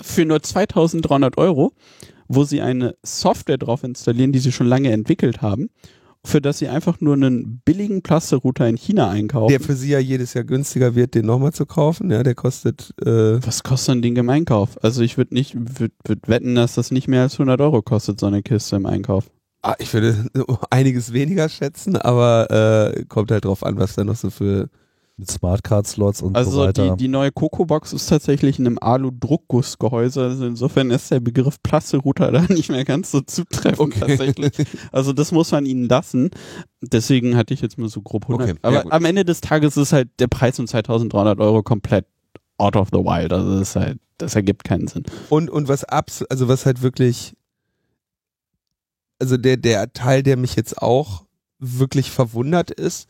[0.00, 1.72] für nur 2300 Euro,
[2.28, 5.68] wo sie eine Software drauf installieren, die sie schon lange entwickelt haben,
[6.26, 9.50] für das sie einfach nur einen billigen Plaster-Router in China einkaufen.
[9.50, 12.10] Der für sie ja jedes Jahr günstiger wird, den nochmal zu kaufen.
[12.10, 14.82] Ja, der kostet, äh, Was kostet ein Ding im Einkauf?
[14.82, 18.20] Also ich würde nicht, würd, würd wetten, dass das nicht mehr als 100 Euro kostet,
[18.20, 19.30] so eine Kiste im Einkauf.
[19.62, 20.26] ah, ich würde
[20.70, 24.68] einiges weniger schätzen, aber äh, kommt halt drauf an, was da noch so für.
[25.18, 26.90] Mit Smartcard-Slots und so Also weiter.
[26.90, 30.22] die, die neue Coco-Box ist tatsächlich in einem Alu-Druckgussgehäuse.
[30.22, 34.52] Also insofern ist der Begriff Plaste-Router da nicht mehr ganz so zutreffend tatsächlich.
[34.92, 36.30] Also das muss man ihnen lassen.
[36.82, 38.50] Deswegen hatte ich jetzt mal so grob 100.
[38.50, 38.92] Okay, ja Aber gut.
[38.92, 42.04] am Ende des Tages ist halt der Preis um 2300 Euro komplett
[42.58, 43.32] out of the wild.
[43.32, 45.04] Also das ist halt, das ergibt keinen Sinn.
[45.30, 47.34] Und, und was abs, also was halt wirklich,
[49.18, 51.24] also der, der Teil, der mich jetzt auch
[51.58, 53.08] wirklich verwundert ist,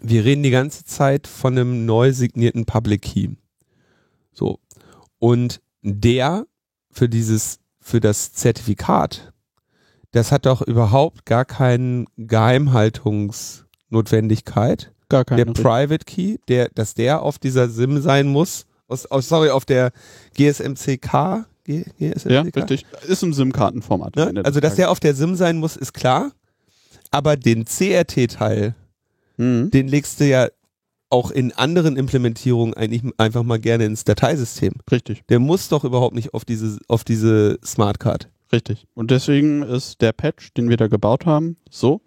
[0.00, 3.28] wir reden die ganze Zeit von einem neu signierten Public Key.
[4.32, 4.60] So.
[5.18, 6.46] Und der
[6.90, 9.32] für dieses, für das Zertifikat,
[10.12, 14.92] das hat doch überhaupt gar keine Geheimhaltungsnotwendigkeit.
[15.08, 15.44] Gar keine.
[15.44, 19.64] der Private Key, der, dass der auf dieser SIM sein muss, aus, aus, sorry, auf
[19.64, 19.92] der
[20.36, 22.30] GSMCK, G, GSMCK?
[22.30, 22.86] ja, richtig.
[23.06, 24.16] Ist im SIM-Kartenformat.
[24.16, 24.42] Ne?
[24.44, 26.32] Also, dass der auf der SIM sein muss, ist klar.
[27.10, 28.74] Aber den CRT-Teil,
[29.36, 29.70] Mhm.
[29.70, 30.48] den legst du ja
[31.08, 34.74] auch in anderen Implementierungen eigentlich einfach mal gerne ins Dateisystem.
[34.90, 35.22] Richtig.
[35.28, 38.28] Der muss doch überhaupt nicht auf diese, auf diese Smartcard.
[38.52, 38.86] Richtig.
[38.94, 42.00] Und deswegen ist der Patch, den wir da gebaut haben, so,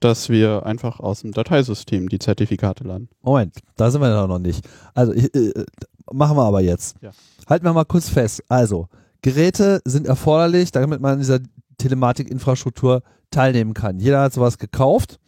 [0.00, 3.08] dass wir einfach aus dem Dateisystem die Zertifikate laden.
[3.22, 4.66] Moment, da sind wir ja noch nicht.
[4.94, 5.64] Also ich, äh,
[6.12, 6.96] machen wir aber jetzt.
[7.00, 7.10] Ja.
[7.48, 8.42] Halten wir mal kurz fest.
[8.48, 8.88] Also,
[9.22, 11.40] Geräte sind erforderlich, damit man an dieser
[11.78, 13.98] Telematik-Infrastruktur teilnehmen kann.
[13.98, 15.18] Jeder hat sowas gekauft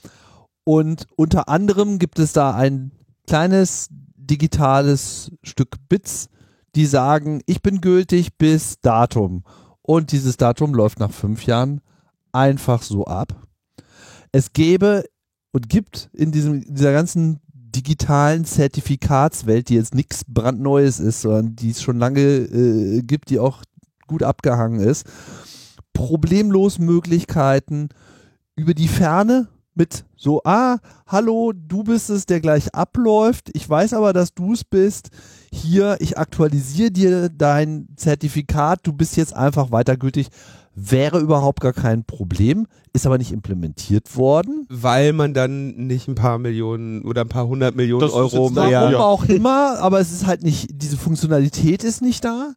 [0.68, 2.92] und unter anderem gibt es da ein
[3.26, 6.28] kleines digitales Stück Bits,
[6.74, 9.44] die sagen, ich bin gültig bis Datum.
[9.80, 11.80] Und dieses Datum läuft nach fünf Jahren
[12.32, 13.48] einfach so ab.
[14.30, 15.04] Es gäbe
[15.52, 21.70] und gibt in diesem, dieser ganzen digitalen Zertifikatswelt, die jetzt nichts brandneues ist, sondern die
[21.70, 23.62] es schon lange äh, gibt, die auch
[24.06, 25.06] gut abgehangen ist,
[25.94, 27.88] problemlos Möglichkeiten
[28.54, 29.48] über die Ferne
[29.78, 33.50] mit so, ah, hallo, du bist es, der gleich abläuft.
[33.54, 35.10] Ich weiß aber, dass du es bist.
[35.52, 38.80] Hier, ich aktualisiere dir dein Zertifikat.
[38.82, 40.28] Du bist jetzt einfach weitergültig.
[40.74, 44.66] Wäre überhaupt gar kein Problem, ist aber nicht implementiert worden.
[44.68, 48.56] Weil man dann nicht ein paar Millionen oder ein paar hundert Millionen Das Euro jetzt
[48.56, 48.90] Warum mehr.
[48.90, 48.98] Ja.
[48.98, 52.52] auch immer, aber es ist halt nicht, diese Funktionalität ist nicht da.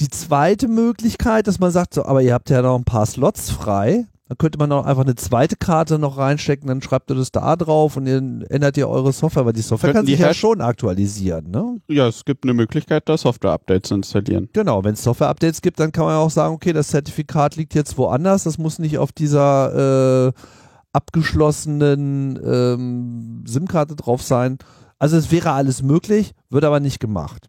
[0.00, 3.50] Die zweite Möglichkeit, dass man sagt, so, aber ihr habt ja noch ein paar Slots
[3.50, 7.30] frei, dann könnte man noch einfach eine zweite Karte noch reinstecken, dann schreibt ihr das
[7.30, 10.34] da drauf und ihr ändert ihr eure Software, weil die Software Könnten kann sich ja
[10.34, 11.80] schon aktualisieren, ne?
[11.88, 14.48] Ja, es gibt eine Möglichkeit, da Software-Updates zu installieren.
[14.52, 17.74] Genau, wenn es Software-Updates gibt, dann kann man ja auch sagen, okay, das Zertifikat liegt
[17.74, 20.32] jetzt woanders, das muss nicht auf dieser äh,
[20.92, 24.58] abgeschlossenen ähm, SIM-Karte drauf sein.
[24.98, 27.46] Also es wäre alles möglich, wird aber nicht gemacht.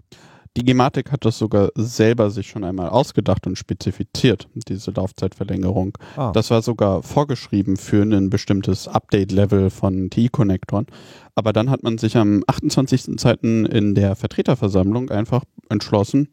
[0.57, 5.97] Die Gematik hat das sogar selber sich schon einmal ausgedacht und spezifiziert, diese Laufzeitverlängerung.
[6.15, 6.31] Ah.
[6.31, 10.87] Das war sogar vorgeschrieben für ein bestimmtes Update-Level von TI-Konnektoren.
[11.35, 13.65] Aber dann hat man sich am 28.02.
[13.65, 16.29] in der Vertreterversammlung einfach entschlossen,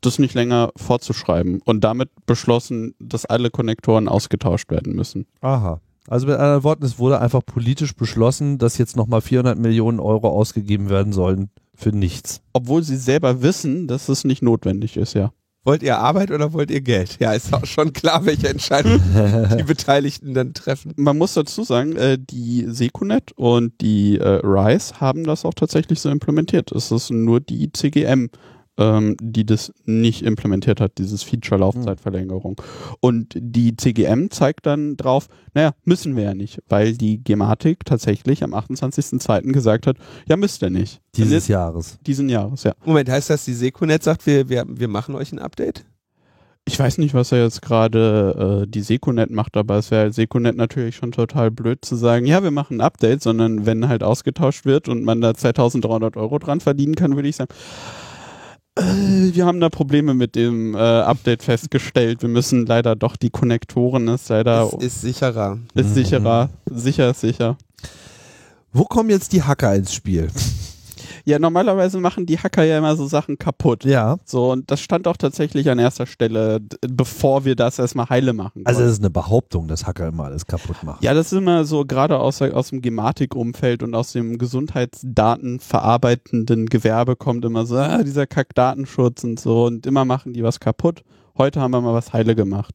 [0.00, 5.26] das nicht länger vorzuschreiben und damit beschlossen, dass alle Konnektoren ausgetauscht werden müssen.
[5.42, 5.80] Aha.
[6.08, 10.30] Also mit anderen Worten, es wurde einfach politisch beschlossen, dass jetzt nochmal 400 Millionen Euro
[10.30, 11.50] ausgegeben werden sollen
[11.82, 12.40] für nichts.
[12.52, 15.32] Obwohl sie selber wissen, dass es nicht notwendig ist, ja.
[15.64, 17.18] Wollt ihr Arbeit oder wollt ihr Geld?
[17.20, 19.00] Ja, ist auch schon klar, welche Entscheidung
[19.58, 20.92] die Beteiligten dann treffen.
[20.96, 26.00] Man muss dazu sagen, äh, die Secunet und die äh, RISE haben das auch tatsächlich
[26.00, 26.72] so implementiert.
[26.72, 28.30] Es ist nur die CGM,
[28.78, 32.60] ähm, die das nicht implementiert hat, dieses Feature Laufzeitverlängerung.
[33.00, 38.42] Und die CGM zeigt dann drauf, naja, müssen wir ja nicht, weil die Gematik tatsächlich
[38.42, 39.52] am 28.02.
[39.52, 39.96] gesagt hat,
[40.26, 41.00] ja, müsst ihr nicht.
[41.16, 41.98] Dieses Jahres.
[42.06, 42.72] Diesen Jahres, ja.
[42.84, 45.84] Moment, heißt das, die Seconet sagt, wir, wir, wir machen euch ein Update?
[46.64, 50.56] Ich weiß nicht, was er jetzt gerade äh, die Seconet macht, aber es wäre Seconet
[50.56, 54.64] natürlich schon total blöd zu sagen, ja, wir machen ein Update, sondern wenn halt ausgetauscht
[54.64, 57.52] wird und man da 2300 Euro dran verdienen kann, würde ich sagen,
[58.76, 58.82] äh,
[59.34, 62.22] wir haben da Probleme mit dem äh, Update festgestellt.
[62.22, 65.58] Wir müssen leider doch die Konnektoren ist leider Es ist sicherer.
[65.74, 67.56] ist sicherer, sicher ist sicher.
[68.72, 70.28] Wo kommen jetzt die Hacker ins Spiel?
[71.24, 73.84] Ja, normalerweise machen die Hacker ja immer so Sachen kaputt.
[73.84, 74.18] Ja.
[74.24, 78.62] So, und das stand auch tatsächlich an erster Stelle, bevor wir das erstmal heile machen.
[78.64, 78.88] Also konnten.
[78.88, 80.98] das ist eine Behauptung, dass Hacker immer alles kaputt machen.
[81.00, 86.66] Ja, das ist immer so, gerade aus, aus dem Gematik-Umfeld und aus dem Gesundheitsdaten verarbeitenden
[86.66, 91.02] Gewerbe kommt immer so, ah, dieser Kack-Datenschutz und so und immer machen die was kaputt.
[91.36, 92.74] Heute haben wir mal was heile gemacht.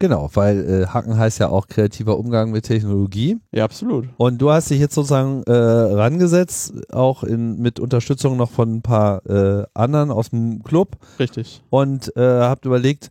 [0.00, 3.38] Genau, weil äh, Hacken heißt ja auch kreativer Umgang mit Technologie.
[3.52, 4.08] Ja, absolut.
[4.16, 8.82] Und du hast dich jetzt sozusagen äh, rangesetzt, auch in, mit Unterstützung noch von ein
[8.82, 11.62] paar äh, anderen aus dem Club Richtig.
[11.70, 13.10] und äh, habt überlegt,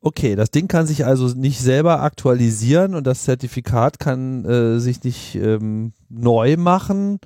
[0.00, 5.02] okay, das Ding kann sich also nicht selber aktualisieren und das Zertifikat kann äh, sich
[5.02, 7.18] nicht ähm, neu machen.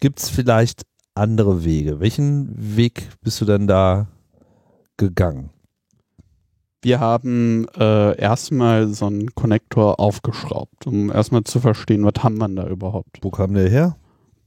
[0.00, 0.82] Gibt es vielleicht
[1.14, 2.00] andere Wege?
[2.00, 4.08] Welchen Weg bist du denn da
[4.96, 5.50] gegangen?
[6.84, 12.48] Wir haben äh, erstmal so einen Konnektor aufgeschraubt, um erstmal zu verstehen, was haben wir
[12.48, 13.18] da überhaupt.
[13.22, 13.96] Wo kam der her?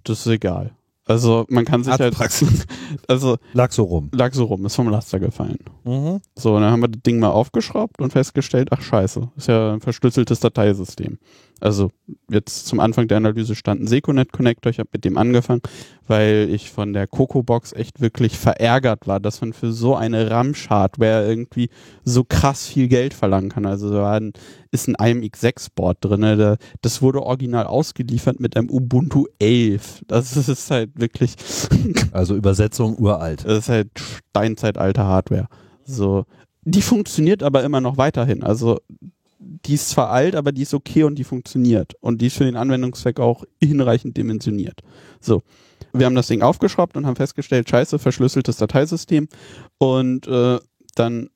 [0.03, 0.71] Das ist egal.
[1.07, 2.15] Also man kann sich halt,
[3.07, 4.09] also Lag so rum.
[4.11, 5.59] lag so rum, ist vom Laster gefallen.
[5.85, 6.19] Mhm.
[6.35, 9.73] So, und dann haben wir das Ding mal aufgeschraubt und festgestellt, ach scheiße, ist ja
[9.73, 11.17] ein verschlüsseltes Dateisystem.
[11.59, 11.91] Also
[12.29, 15.61] jetzt zum Anfang der Analyse stand ein Seconet Connector, ich habe mit dem angefangen,
[16.07, 21.27] weil ich von der Coco-Box echt wirklich verärgert war, dass man für so eine Ramsch-Hardware
[21.27, 21.69] irgendwie
[22.03, 23.65] so krass viel Geld verlangen kann.
[23.65, 24.19] Also da
[24.71, 30.03] ist ein IMX6-Board drin, da, das wurde original ausgeliefert mit einem Ubuntu 11.
[30.07, 31.35] Das ist halt wirklich
[32.11, 33.45] Also Übersetzung uralt.
[33.45, 33.89] das ist halt
[34.29, 35.47] steinzeitalter Hardware.
[35.83, 36.25] So.
[36.63, 38.43] Die funktioniert aber immer noch weiterhin.
[38.43, 38.79] Also,
[39.39, 41.93] die ist zwar alt, aber die ist okay und die funktioniert.
[42.01, 44.81] Und die ist für den Anwendungszweck auch hinreichend dimensioniert.
[45.19, 45.43] So.
[45.93, 49.27] Wir haben das Ding aufgeschraubt und haben festgestellt, scheiße, verschlüsseltes Dateisystem.
[49.77, 50.59] Und äh,
[50.95, 51.29] dann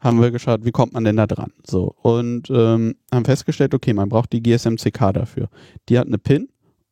[0.00, 1.52] haben wir geschaut, wie kommt man denn da dran?
[1.64, 1.94] So.
[2.02, 5.48] Und ähm, haben festgestellt, okay, man braucht die GSM-CK dafür.
[5.88, 6.48] Die hat eine PIN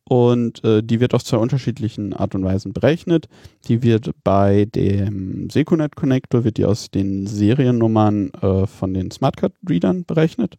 [0.09, 3.29] und äh, die wird auf zwei unterschiedlichen Art und Weisen berechnet.
[3.67, 9.53] Die wird bei dem Seconet Connector wird die aus den Seriennummern äh, von den Smartcard
[9.69, 10.57] Readern berechnet.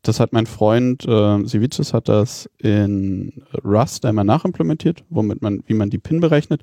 [0.00, 5.74] Das hat mein Freund äh, Sivicius hat das in Rust einmal nachimplementiert, womit man, wie
[5.74, 6.62] man die PIN berechnet.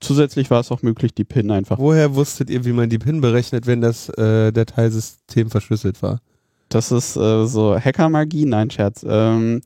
[0.00, 1.78] Zusätzlich war es auch möglich, die PIN einfach.
[1.78, 6.20] Woher wusstet ihr, wie man die PIN berechnet, wenn das äh, Dateisystem verschlüsselt war?
[6.68, 9.04] Das ist äh, so Hackermagie, nein Scherz.
[9.08, 9.60] Ähm,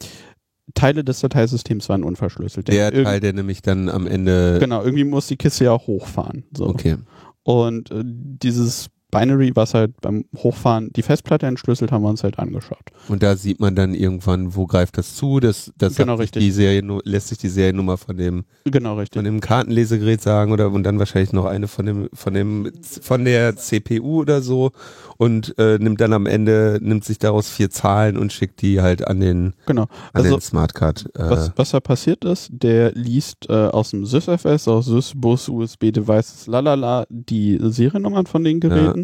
[0.74, 2.68] Teile des Dateisystems waren unverschlüsselt.
[2.68, 4.58] Der Irg- Teil, der nämlich dann am Ende.
[4.60, 6.44] Genau, irgendwie muss die Kiste ja auch hochfahren.
[6.56, 6.66] So.
[6.66, 6.96] Okay.
[7.42, 12.38] Und äh, dieses Binary, was halt beim Hochfahren die Festplatte entschlüsselt, haben wir uns halt
[12.38, 12.78] angeschaut.
[13.08, 15.40] Und da sieht man dann irgendwann, wo greift das zu.
[15.40, 16.42] Das, das Genau, richtig.
[16.42, 19.18] Die Serie, lässt sich die Seriennummer von dem, Genau, richtig.
[19.18, 23.24] von dem Kartenlesegerät sagen oder und dann wahrscheinlich noch eine von dem, von dem, von
[23.24, 24.70] der CPU oder so
[25.16, 29.06] und äh, nimmt dann am Ende, nimmt sich daraus vier Zahlen und schickt die halt
[29.06, 29.82] an den, Genau.
[29.82, 31.06] an Also den Smartcard.
[31.14, 35.48] Äh, was, was da passiert ist, der liest äh, aus dem SysFS, aus Sys, Bus,
[35.48, 38.99] USB Devices, lalala, die Seriennummern von den Geräten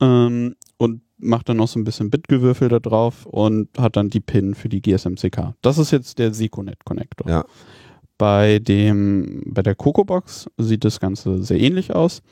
[0.00, 4.20] ähm, und macht dann noch so ein bisschen Bitgewürfel da drauf und hat dann die
[4.20, 5.54] PIN für die GSMCK.
[5.62, 7.28] Das ist jetzt der Seconet Connector.
[7.28, 7.44] Ja.
[8.18, 12.22] Bei dem, bei der CocoBox sieht das Ganze sehr ähnlich aus.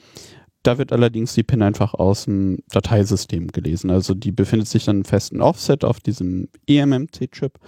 [0.63, 3.91] Da wird allerdings die PIN einfach aus dem Dateisystem gelesen.
[3.91, 7.59] Also die befindet sich dann im festen Offset auf diesem eMMC-Chip.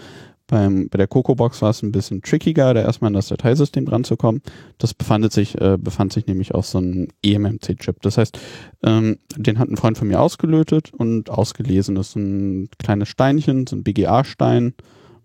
[0.52, 4.04] Beim, bei der CocoBox war es ein bisschen trickiger, da erstmal an das Dateisystem dran
[4.04, 4.42] zu kommen.
[4.76, 8.02] Das befandet sich, äh, befand sich nämlich auf so einem eMMC-Chip.
[8.02, 8.38] Das heißt,
[8.82, 11.94] ähm, den hat ein Freund von mir ausgelötet und ausgelesen.
[11.94, 14.74] Das ist ein kleines Steinchen, so ein BGA-Stein.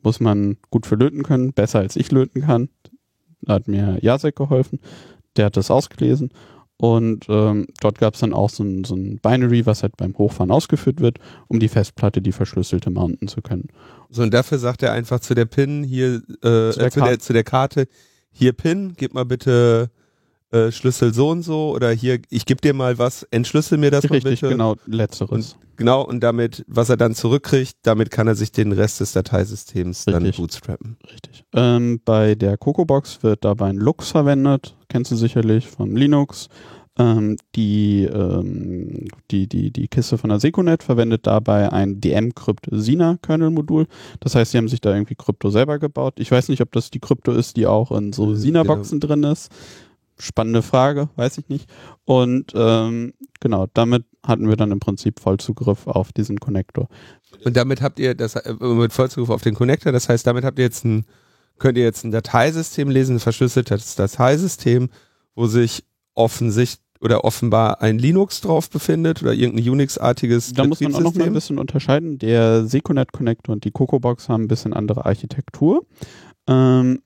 [0.01, 2.69] Muss man gut für löten können, besser als ich löten kann.
[3.41, 4.79] Da hat mir Jasek geholfen.
[5.35, 6.31] Der hat das ausgelesen
[6.77, 10.15] und ähm, dort gab es dann auch so ein, so ein Binary, was halt beim
[10.17, 11.17] Hochfahren ausgeführt wird,
[11.47, 13.69] um die Festplatte, die verschlüsselte, mounten zu können.
[14.09, 17.01] So, und dafür sagt er einfach zu der PIN hier, äh, zu, der, äh, zu,
[17.01, 17.87] der, zu der Karte,
[18.31, 19.89] hier PIN, gib mal bitte
[20.51, 24.03] äh, Schlüssel so und so oder hier, ich gebe dir mal was, entschlüssel mir das
[24.05, 24.49] Richtig, mal bitte.
[24.49, 25.53] genau, letzteres.
[25.53, 29.11] Und, genau, und damit, was er dann zurückkriegt, damit kann er sich den Rest des
[29.13, 30.13] Dateisystems Richtig.
[30.13, 30.97] dann bootstrappen.
[31.11, 31.43] Richtig.
[31.53, 36.47] Ähm, bei der CocoBox wird dabei ein Lux verwendet, kennst du sicherlich von Linux.
[36.99, 43.85] Ähm, die, ähm, die, die, die Kiste von der Seconet verwendet dabei ein DM-Crypt-Sina-Kernel-Modul.
[44.19, 46.15] Das heißt, sie haben sich da irgendwie Krypto selber gebaut.
[46.17, 49.23] Ich weiß nicht, ob das die Krypto ist, die auch in so Äh, Sina-Boxen drin
[49.23, 49.51] ist.
[50.19, 51.69] Spannende Frage, weiß ich nicht.
[52.05, 56.87] Und ähm, genau, damit hatten wir dann im Prinzip Vollzugriff auf diesen Connector.
[57.43, 60.57] Und damit habt ihr das äh, mit Vollzugriff auf den Connector, das heißt, damit habt
[60.59, 61.05] ihr jetzt ein,
[61.59, 64.89] könnt ihr jetzt ein Dateisystem lesen, ein verschlüsseltes Dateisystem,
[65.35, 65.83] wo sich
[66.15, 71.13] offensichtlich oder offenbar ein Linux drauf befindet oder irgendein Unix-artiges Da muss man auch noch
[71.13, 72.17] mal ein bisschen unterscheiden.
[72.17, 75.85] Der Seconet Connector und die CocoBox haben ein bisschen andere Architektur.
[76.47, 77.01] Ähm,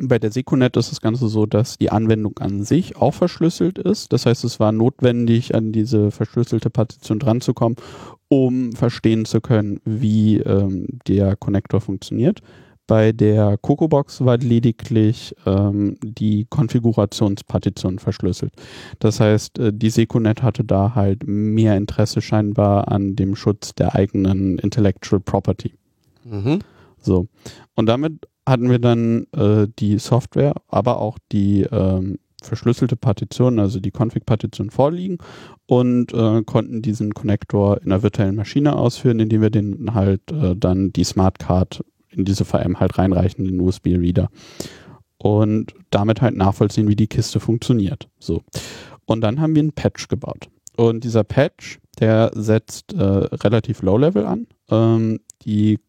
[0.00, 4.12] bei der Seconet ist das Ganze so, dass die Anwendung an sich auch verschlüsselt ist.
[4.12, 7.76] Das heißt, es war notwendig, an diese verschlüsselte Partition dranzukommen,
[8.28, 12.40] um verstehen zu können, wie ähm, der Connector funktioniert.
[12.86, 18.52] Bei der CocoBox war lediglich ähm, die Konfigurationspartition verschlüsselt.
[18.98, 23.94] Das heißt, äh, die Seconet hatte da halt mehr Interesse scheinbar an dem Schutz der
[23.94, 25.74] eigenen Intellectual Property.
[26.24, 26.60] Mhm.
[26.98, 27.26] So.
[27.74, 33.80] Und damit hatten wir dann äh, die Software, aber auch die ähm, verschlüsselte Partition, also
[33.80, 35.18] die Config-Partition vorliegen
[35.66, 40.54] und äh, konnten diesen Connector in einer virtuellen Maschine ausführen, indem wir den halt äh,
[40.56, 44.28] dann die Smartcard in diese VM halt reinreichen, den USB-Reader.
[45.18, 48.08] Und damit halt nachvollziehen, wie die Kiste funktioniert.
[48.20, 48.42] So.
[49.04, 50.48] Und dann haben wir einen Patch gebaut.
[50.76, 54.46] Und dieser Patch, der setzt äh, relativ Low-Level an.
[54.70, 55.80] Ähm, die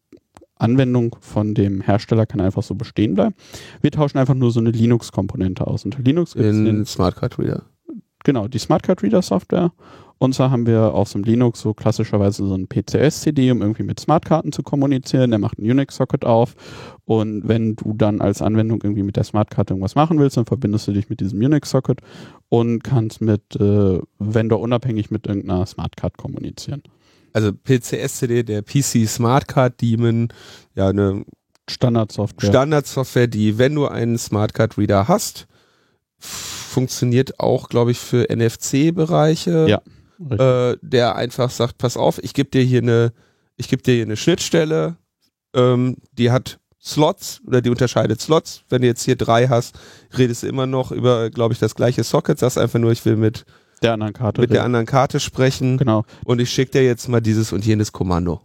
[0.59, 3.33] Anwendung von dem Hersteller kann einfach so bestehen bleiben.
[3.81, 5.85] Wir tauschen einfach nur so eine Linux-Komponente aus.
[5.85, 7.63] Unter Linux gibt es In den Smart Card Reader.
[8.23, 9.71] genau, die Smart Card Reader Software.
[10.21, 13.83] Und zwar haben wir auf so einem Linux so klassischerweise so ein PCS-CD, um irgendwie
[13.83, 15.29] mit Smartkarten zu kommunizieren.
[15.31, 16.55] Der macht einen Unix-Socket auf.
[17.05, 20.89] Und wenn du dann als Anwendung irgendwie mit der Smartkarte irgendwas machen willst, dann verbindest
[20.89, 22.01] du dich mit diesem Unix-Socket
[22.49, 26.83] und kannst mit äh, Vendor unabhängig mit irgendeiner Smartcard kommunizieren.
[27.33, 30.29] Also PCS-CD, der PC Smart Card Daemon,
[30.75, 31.25] ja, eine
[31.69, 32.49] Standardsoftware.
[32.49, 35.47] Standardsoftware, die, wenn du einen Smart Card Reader hast,
[36.17, 39.67] funktioniert auch, glaube ich, für NFC-Bereiche.
[39.67, 39.81] Ja.
[40.71, 43.13] äh, der einfach sagt, pass auf, ich gebe dir hier eine,
[43.55, 44.97] ich gebe dir hier eine Schnittstelle,
[45.53, 48.63] ähm, die hat Slots oder die unterscheidet Slots.
[48.69, 49.77] Wenn du jetzt hier drei hast,
[50.17, 53.15] redest du immer noch über, glaube ich, das gleiche Socket, sagst einfach nur, ich will
[53.15, 53.45] mit,
[53.81, 54.41] der anderen Karte.
[54.41, 56.05] mit der anderen Karte sprechen genau.
[56.25, 58.41] und ich schicke dir jetzt mal dieses und jenes Kommando.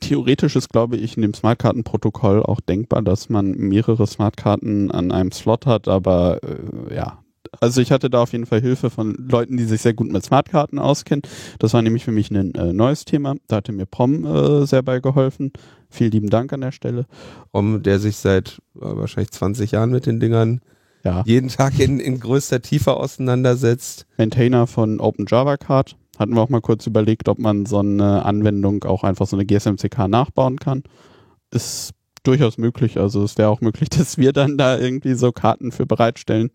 [0.00, 5.32] Theoretisch ist, glaube ich, in dem Smartkartenprotokoll auch denkbar, dass man mehrere Smartkarten an einem
[5.32, 7.18] Slot hat, aber äh, ja.
[7.60, 10.24] Also ich hatte da auf jeden Fall Hilfe von Leuten, die sich sehr gut mit
[10.24, 11.22] Smartkarten auskennen.
[11.58, 13.36] Das war nämlich für mich ein äh, neues Thema.
[13.48, 15.52] Da hatte mir Prom äh, sehr bei geholfen.
[15.88, 17.06] Vielen lieben Dank an der Stelle.
[17.50, 20.60] Um der sich seit äh, wahrscheinlich 20 Jahren mit den Dingern
[21.04, 24.06] Ja, jeden Tag in, in größter Tiefe auseinandersetzt.
[24.16, 25.96] Maintainer von Open Java Card.
[26.18, 29.46] Hatten wir auch mal kurz überlegt, ob man so eine Anwendung auch einfach so eine
[29.46, 30.82] GSMCK nachbauen kann.
[31.52, 31.92] Ist
[32.24, 32.98] durchaus möglich.
[32.98, 36.50] Also es wäre auch möglich, dass wir dann da irgendwie so Karten für bereitstellen,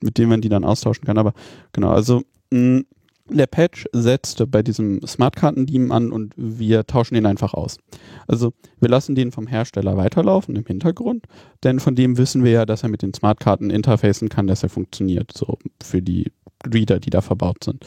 [0.00, 1.18] mit denen man die dann austauschen kann.
[1.18, 1.34] Aber
[1.72, 2.82] genau, also mh,
[3.28, 7.78] der Patch setzt bei diesem Smartkarten-Team an und wir tauschen ihn einfach aus.
[8.26, 11.26] Also wir lassen den vom Hersteller weiterlaufen im Hintergrund,
[11.62, 14.68] denn von dem wissen wir ja, dass er mit den Smartkarten interfacen kann, dass er
[14.68, 16.32] funktioniert, so für die
[16.66, 17.84] Reader, die da verbaut sind.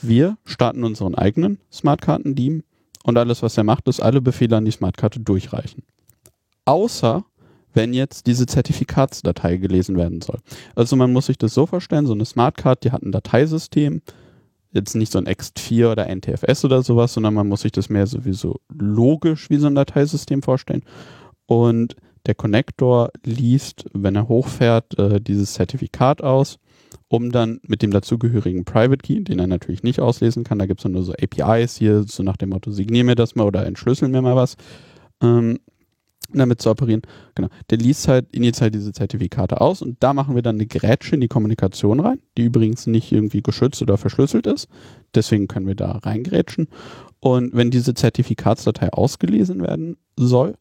[0.00, 2.62] Wir starten unseren eigenen Smartkarten-Team
[3.04, 5.82] und alles, was er macht, ist alle Befehle an die Smartkarte durchreichen.
[6.64, 7.24] Außer
[7.74, 10.38] wenn jetzt diese Zertifikatsdatei gelesen werden soll.
[10.74, 14.00] Also man muss sich das so vorstellen, so eine Smartcard, die hat ein Dateisystem,
[14.74, 18.06] jetzt nicht so ein Ext4 oder NTFS oder sowas, sondern man muss sich das mehr
[18.06, 20.82] sowieso logisch wie so ein Dateisystem vorstellen.
[21.46, 21.96] Und
[22.26, 26.58] der Connector liest, wenn er hochfährt, äh, dieses Zertifikat aus,
[27.08, 30.80] um dann mit dem dazugehörigen Private Key, den er natürlich nicht auslesen kann, da gibt
[30.80, 34.08] es nur so APIs hier, so nach dem Motto, signier mir das mal oder entschlüssel
[34.08, 34.56] mir mal was,
[35.22, 35.60] ähm,
[36.32, 37.02] damit zu operieren.
[37.34, 37.48] Genau.
[37.70, 41.20] Der liest halt initial diese Zertifikate aus und da machen wir dann eine Grätsche in
[41.20, 44.68] die Kommunikation rein, die übrigens nicht irgendwie geschützt oder verschlüsselt ist.
[45.14, 46.68] Deswegen können wir da reingrätschen.
[47.20, 50.54] Und wenn diese Zertifikatsdatei ausgelesen werden soll,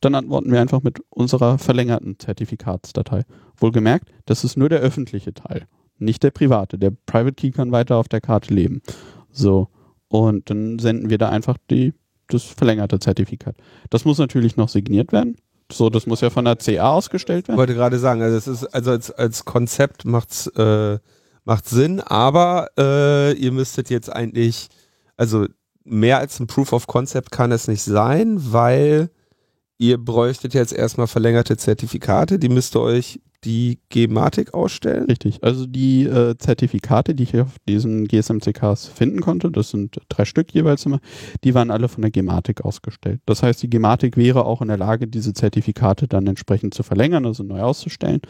[0.00, 3.22] dann antworten wir einfach mit unserer verlängerten Zertifikatsdatei.
[3.56, 5.66] Wohlgemerkt, das ist nur der öffentliche Teil,
[5.98, 6.78] nicht der private.
[6.78, 8.82] Der Private Key kann weiter auf der Karte leben.
[9.30, 9.68] So.
[10.08, 11.92] Und dann senden wir da einfach die
[12.28, 13.56] das verlängerte Zertifikat.
[13.90, 15.36] Das muss natürlich noch signiert werden.
[15.70, 17.56] So, das muss ja von der CA ausgestellt werden.
[17.56, 20.98] Ich wollte gerade sagen, also es ist, also als, als Konzept macht's, äh,
[21.44, 24.68] macht Sinn, aber äh, ihr müsstet jetzt eigentlich,
[25.16, 25.46] also
[25.84, 29.10] mehr als ein Proof of Concept kann es nicht sein, weil
[29.78, 35.04] ihr bräuchtet jetzt erstmal verlängerte Zertifikate, die müsst ihr euch die Gematik ausstellen.
[35.04, 35.42] Richtig.
[35.42, 40.52] Also die äh, Zertifikate, die ich auf diesen GSMCKs finden konnte, das sind drei Stück
[40.52, 41.00] jeweils immer,
[41.44, 43.20] die waren alle von der Gematik ausgestellt.
[43.26, 47.26] Das heißt, die Gematik wäre auch in der Lage, diese Zertifikate dann entsprechend zu verlängern,
[47.26, 48.20] also neu auszustellen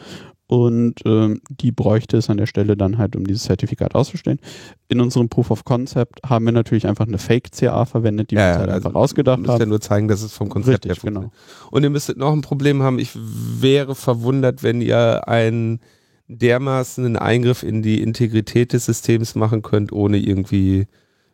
[0.49, 4.39] und ähm, die bräuchte es an der Stelle dann halt, um dieses Zertifikat auszustellen.
[4.87, 8.49] In unserem Proof of Concept haben wir natürlich einfach eine Fake-CA verwendet, die Ja, wir
[8.53, 9.69] uns halt also einfach ausgedacht Müsst ja haben.
[9.69, 11.21] nur zeigen, dass es vom Konzept Richtig, her genau.
[11.21, 11.71] funktioniert.
[11.71, 12.97] Und ihr müsstet noch ein Problem haben.
[12.97, 15.81] Ich wäre verwundert, wenn ihr einen
[16.27, 20.87] dermaßen einen Eingriff in die Integrität des Systems machen könnt, ohne irgendwie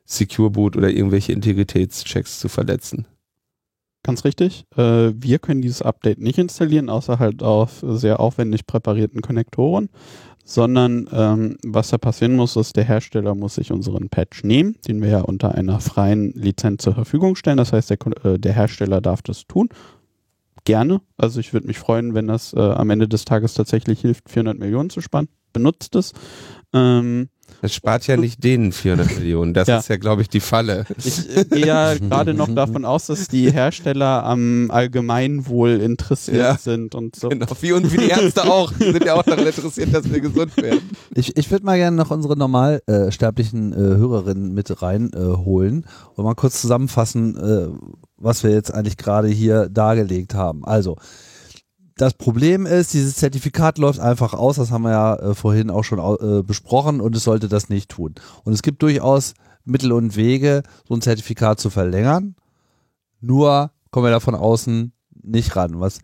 [0.04, 3.08] Secure Boot oder irgendwelche Integritätschecks zu verletzen.
[4.06, 4.68] Ganz richtig.
[4.78, 9.90] Äh, wir können dieses Update nicht installieren, außer halt auf sehr aufwendig präparierten Konnektoren,
[10.44, 15.02] sondern ähm, was da passieren muss, ist, der Hersteller muss sich unseren Patch nehmen, den
[15.02, 17.58] wir ja unter einer freien Lizenz zur Verfügung stellen.
[17.58, 19.70] Das heißt, der, äh, der Hersteller darf das tun.
[20.66, 21.02] Gerne.
[21.18, 24.60] Also ich würde mich freuen, wenn das äh, am Ende des Tages tatsächlich hilft, 400
[24.60, 25.30] Millionen zu sparen.
[25.52, 26.14] Benutzt es.
[26.74, 27.30] Ähm,
[27.62, 29.54] Das spart ja nicht denen 400 Millionen.
[29.54, 29.78] Das Ja.
[29.80, 30.86] ist ja, glaube ich, die Falle.
[31.04, 36.58] Ich äh, gehe ja gerade noch davon aus, dass die Hersteller am Allgemeinwohl interessiert Ja.
[36.58, 37.30] sind und so.
[37.30, 38.72] Genau, wie, und wie die Ärzte auch.
[38.74, 40.82] Die sind ja auch daran interessiert, dass wir gesund werden.
[41.16, 45.38] Ich, ich würde mal gerne noch unsere normalsterblichen äh, sterblichen, äh, Hörerinnen mit reinholen äh,
[45.38, 45.86] holen
[46.16, 47.68] und mal kurz zusammenfassen, äh,
[48.18, 50.64] was wir jetzt eigentlich gerade hier dargelegt haben.
[50.66, 50.98] Also,
[51.98, 55.84] das Problem ist, dieses Zertifikat läuft einfach aus, das haben wir ja äh, vorhin auch
[55.84, 58.16] schon äh, besprochen und es sollte das nicht tun.
[58.44, 62.36] Und es gibt durchaus Mittel und Wege, so ein Zertifikat zu verlängern.
[63.22, 64.92] Nur kommen wir da von außen
[65.24, 65.80] nicht ran.
[65.80, 66.00] Was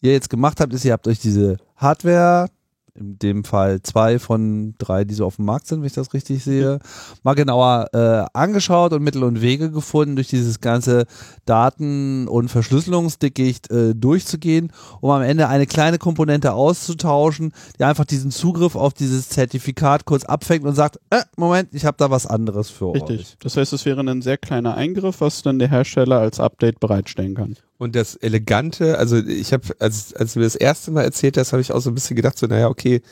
[0.00, 2.48] ihr jetzt gemacht habt, ist, ihr habt euch diese Hardware,
[2.96, 6.14] in dem Fall zwei von drei, die so auf dem Markt sind, wenn ich das
[6.14, 6.78] richtig sehe,
[7.24, 11.06] mal genauer äh, angeschaut und Mittel und Wege gefunden, durch dieses ganze
[11.44, 18.30] Daten- und Verschlüsselungsdickicht äh, durchzugehen, um am Ende eine kleine Komponente auszutauschen, die einfach diesen
[18.30, 22.70] Zugriff auf dieses Zertifikat kurz abfängt und sagt, äh, Moment, ich habe da was anderes
[22.70, 23.02] für euch.
[23.02, 23.36] Richtig.
[23.40, 27.34] Das heißt, es wäre ein sehr kleiner Eingriff, was dann der Hersteller als Update bereitstellen
[27.34, 27.56] kann.
[27.84, 31.52] Und das Elegante, also ich habe, als, als du mir das erste Mal erzählt hast,
[31.52, 33.02] habe ich auch so ein bisschen gedacht, so, naja, okay,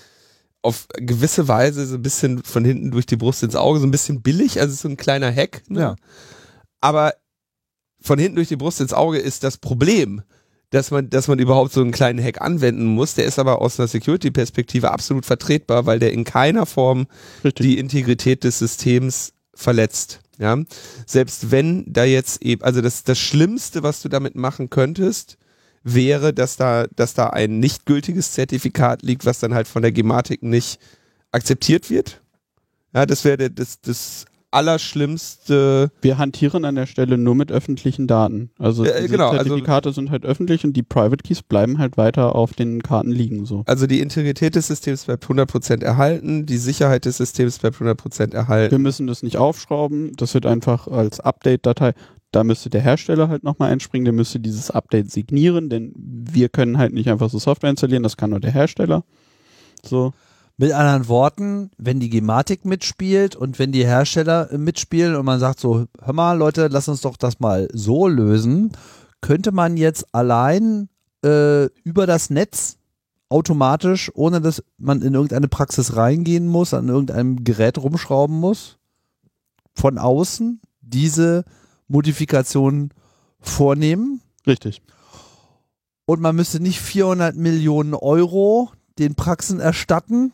[0.62, 3.90] auf gewisse Weise so ein bisschen von hinten durch die Brust ins Auge, so ein
[3.90, 5.60] bisschen billig, also so ein kleiner Hack.
[5.68, 5.80] Ne?
[5.80, 5.96] Ja.
[6.80, 7.12] Aber
[8.00, 10.22] von hinten durch die Brust ins Auge ist das Problem,
[10.70, 13.12] dass man, dass man überhaupt so einen kleinen Hack anwenden muss.
[13.12, 17.08] Der ist aber aus einer Security-Perspektive absolut vertretbar, weil der in keiner Form
[17.44, 17.66] Richtig.
[17.66, 20.20] die Integrität des Systems verletzt.
[20.42, 20.58] Ja,
[21.06, 25.38] selbst wenn da jetzt eben, also das, das Schlimmste, was du damit machen könntest,
[25.84, 29.92] wäre, dass da, dass da ein nicht gültiges Zertifikat liegt, was dann halt von der
[29.92, 30.80] Gematik nicht
[31.30, 32.20] akzeptiert wird.
[32.92, 35.90] Ja, das wäre das, das Allerschlimmste.
[36.00, 38.50] Wir hantieren an der Stelle nur mit öffentlichen Daten.
[38.58, 42.34] Also diese genau, also- Zertifikate sind halt öffentlich und die Private Keys bleiben halt weiter
[42.34, 43.62] auf den Karten liegen so.
[43.66, 48.70] Also die Integrität des Systems bleibt 100% erhalten, die Sicherheit des Systems bleibt 100% erhalten.
[48.70, 51.94] Wir müssen das nicht aufschrauben, das wird einfach als Update-Datei.
[52.30, 56.78] Da müsste der Hersteller halt nochmal einspringen, der müsste dieses Update signieren, denn wir können
[56.78, 59.04] halt nicht einfach so Software installieren, das kann nur der Hersteller.
[59.84, 60.12] So.
[60.62, 65.40] Mit anderen Worten, wenn die Gematik mitspielt und wenn die Hersteller äh, mitspielen und man
[65.40, 68.70] sagt so, hör mal Leute, lass uns doch das mal so lösen,
[69.20, 70.88] könnte man jetzt allein
[71.24, 72.76] äh, über das Netz
[73.28, 78.78] automatisch, ohne dass man in irgendeine Praxis reingehen muss, an irgendeinem Gerät rumschrauben muss,
[79.74, 81.44] von außen diese
[81.88, 82.92] Modifikation
[83.40, 84.80] vornehmen Richtig.
[86.04, 88.70] und man müsste nicht 400 Millionen Euro
[89.00, 90.32] den Praxen erstatten,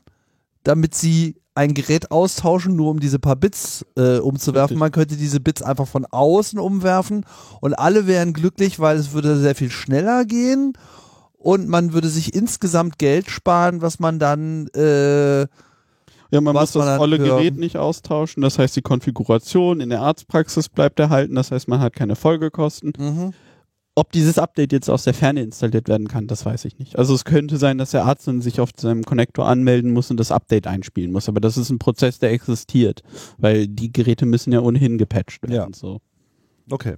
[0.64, 4.78] damit sie ein Gerät austauschen, nur um diese paar Bits äh, umzuwerfen.
[4.78, 7.24] Man könnte diese Bits einfach von außen umwerfen
[7.60, 10.74] und alle wären glücklich, weil es würde sehr viel schneller gehen
[11.36, 15.40] und man würde sich insgesamt Geld sparen, was man dann äh,
[16.30, 18.42] Ja, man muss das man dann volle Gerät nicht austauschen.
[18.42, 21.34] Das heißt, die Konfiguration in der Arztpraxis bleibt erhalten.
[21.34, 22.92] Das heißt, man hat keine Folgekosten.
[23.98, 26.96] Ob dieses Update jetzt aus der Ferne installiert werden kann, das weiß ich nicht.
[26.96, 30.20] Also es könnte sein, dass der Arzt dann sich auf seinem Connector anmelden muss und
[30.20, 31.28] das Update einspielen muss.
[31.28, 33.02] Aber das ist ein Prozess, der existiert,
[33.38, 35.72] weil die Geräte müssen ja ohnehin gepatcht werden.
[35.72, 35.76] Ja.
[35.76, 36.00] So.
[36.70, 36.94] Okay.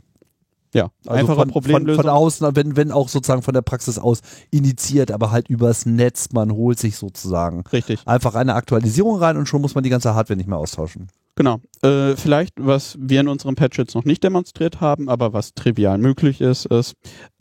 [0.72, 2.04] Ja, Also einfache von, von, Problemlösung.
[2.04, 4.20] von außen, wenn, wenn auch sozusagen von der Praxis aus
[4.50, 8.00] initiiert, aber halt übers Netz, man holt sich sozusagen Richtig.
[8.06, 11.08] einfach eine Aktualisierung rein und schon muss man die ganze Hardware nicht mehr austauschen.
[11.34, 11.60] Genau.
[11.82, 15.98] Äh, vielleicht, was wir in unserem Patch jetzt noch nicht demonstriert haben, aber was trivial
[15.98, 16.94] möglich ist, ist,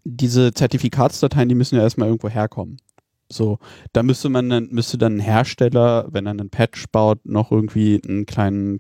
[0.04, 2.78] diese Zertifikatsdateien, die müssen ja erstmal irgendwo herkommen.
[3.32, 3.60] So,
[3.94, 8.02] da müsste man dann, müsste dann ein Hersteller, wenn er einen Patch baut, noch irgendwie
[8.08, 8.80] einen kleinen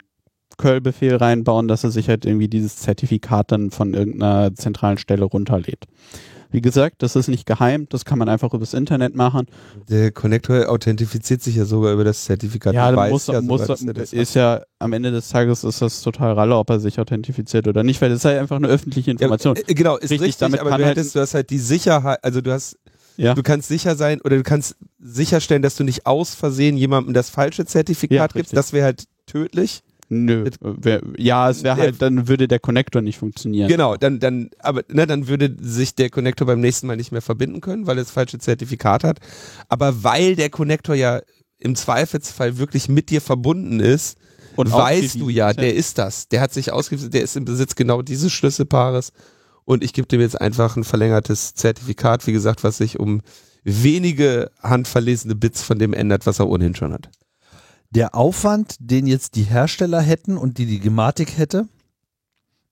[0.60, 5.86] Curl-Befehl reinbauen, dass er sich halt irgendwie dieses Zertifikat dann von irgendeiner zentralen Stelle runterlädt.
[6.52, 9.46] Wie gesagt, das ist nicht geheim, das kann man einfach übers Internet machen.
[9.88, 12.74] Der Connector authentifiziert sich ja sogar über das Zertifikat.
[12.74, 16.02] Ja, dann muss, ja muss, sogar, das ist ja am Ende des Tages ist das
[16.02, 19.12] total ralle, ob er sich authentifiziert oder nicht, weil das ist ja einfach eine öffentliche
[19.12, 19.56] Information.
[19.58, 21.52] Ja, äh, genau, ist Richtig, richtig, damit aber kann du halt- hättest, du hast halt
[21.52, 22.80] die Sicherheit, also du hast,
[23.18, 23.36] Ja.
[23.36, 27.30] du kannst sicher sein oder du kannst sicherstellen, dass du nicht aus Versehen jemandem das
[27.30, 28.58] falsche Zertifikat Ja, gibst.
[28.58, 29.82] Das wäre halt tödlich.
[30.10, 33.68] Nö, Mit- wär, ja, es wäre halt, dann würde der Connector nicht funktionieren.
[33.70, 37.22] Genau, dann, dann, aber ne, dann würde sich der Connector beim nächsten Mal nicht mehr
[37.22, 39.20] verbinden können, weil er das falsche Zertifikat hat.
[39.68, 41.22] Aber weil der Connector ja
[41.60, 44.18] im Zweifelsfall wirklich mit dir verbunden ist,
[44.56, 46.28] Und weißt du ja, der ist das.
[46.28, 49.14] Der hat sich ausgewiesen, der ist im Besitz genau dieses Schlüsselpaares.
[49.66, 53.22] Und ich gebe dem jetzt einfach ein verlängertes Zertifikat, wie gesagt, was sich um
[53.64, 57.10] wenige handverlesene Bits von dem ändert, was er ohnehin schon hat.
[57.92, 61.68] Der Aufwand, den jetzt die Hersteller hätten und die die Gematik hätte,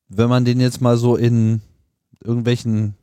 [0.09, 1.61] wenn man den jetzt mal so in
[2.23, 2.95] irgendwelchen,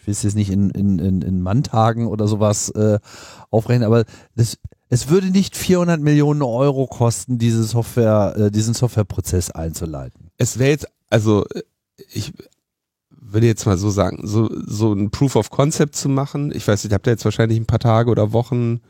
[0.00, 2.98] ich es jetzt nicht in, in, in, in Manntagen oder sowas äh,
[3.50, 4.58] aufrechnen, aber das,
[4.88, 10.30] es würde nicht 400 Millionen Euro kosten, diese Software, äh, diesen Softwareprozess einzuleiten.
[10.36, 11.62] Es wäre jetzt, also äh,
[12.12, 12.32] ich
[13.08, 16.52] würde jetzt mal so sagen, so, so ein Proof of Concept zu machen.
[16.54, 18.80] Ich weiß nicht, habt ihr jetzt wahrscheinlich ein paar Tage oder Wochen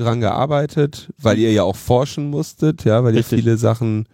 [0.00, 3.32] dran gearbeitet, weil ihr ja auch forschen musstet, ja, weil Richtig.
[3.32, 4.06] ihr viele Sachen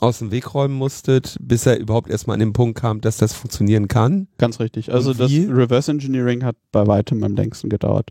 [0.00, 3.32] aus dem Weg räumen musstet, bis er überhaupt erstmal an den Punkt kam, dass das
[3.32, 4.26] funktionieren kann.
[4.36, 4.92] Ganz richtig.
[4.92, 5.30] Also das?
[5.30, 8.10] Reverse Engineering hat bei weitem am längsten gedauert.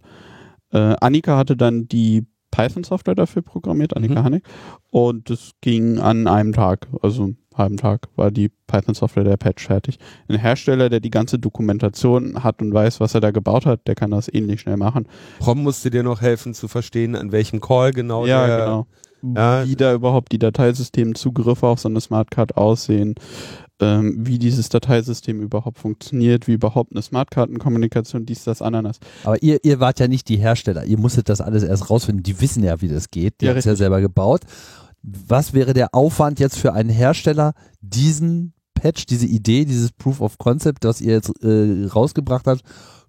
[0.72, 4.24] Äh, Annika hatte dann die Python-Software dafür programmiert, Annika Mhm.
[4.24, 4.44] Hannig.
[4.90, 9.66] Und das ging an einem Tag, also einen halben Tag, war die Python-Software der Patch
[9.66, 9.98] fertig.
[10.28, 13.96] Ein Hersteller, der die ganze Dokumentation hat und weiß, was er da gebaut hat, der
[13.96, 15.08] kann das ähnlich schnell machen.
[15.40, 18.88] Prom musste dir noch helfen zu verstehen, an welchem Call genau ja, der, genau.
[19.36, 19.68] Ja.
[19.68, 23.16] Wie da überhaupt die Dateisystemzugriffe auf so eine Smartcard aussehen,
[23.82, 29.00] ähm, wie dieses Dateisystem überhaupt funktioniert, wie überhaupt eine Smartkartenkommunikation, dies, das, Ananas.
[29.24, 32.40] Aber ihr, ihr wart ja nicht die Hersteller, ihr musstet das alles erst rausfinden, die
[32.40, 34.42] wissen ja, wie das geht, die Ja, haben es ja selber gebaut.
[35.04, 40.38] Was wäre der Aufwand jetzt für einen Hersteller, diesen Patch, diese Idee, dieses Proof of
[40.38, 42.62] Concept, das ihr jetzt äh, rausgebracht habt,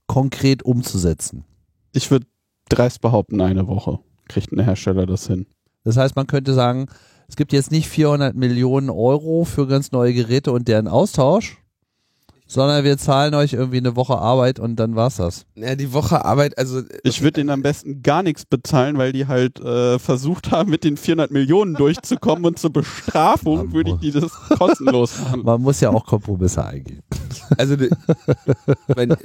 [0.06, 1.44] konkret umzusetzen?
[1.92, 2.26] Ich würde
[2.70, 5.46] dreist behaupten, eine Woche kriegt ein Hersteller das hin.
[5.84, 6.86] Das heißt, man könnte sagen,
[7.32, 11.56] es gibt jetzt nicht 400 Millionen Euro für ganz neue Geräte und deren Austausch,
[12.46, 15.46] sondern wir zahlen euch irgendwie eine Woche Arbeit und dann war's das.
[15.54, 19.28] ja, die Woche Arbeit, also Ich würde denen am besten gar nichts bezahlen, weil die
[19.28, 24.10] halt äh, versucht haben, mit den 400 Millionen durchzukommen und zur Bestrafung würde ich die
[24.20, 25.42] das kostenlos machen.
[25.42, 27.00] Man muss ja auch Kompromisse eingehen.
[27.56, 27.90] Also, de-
[28.88, 29.16] wenn,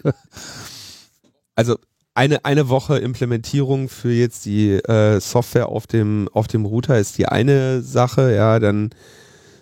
[1.55, 1.75] also
[2.17, 7.17] eine, eine Woche Implementierung für jetzt die äh, Software auf dem, auf dem Router ist
[7.17, 8.89] die eine Sache, ja, dann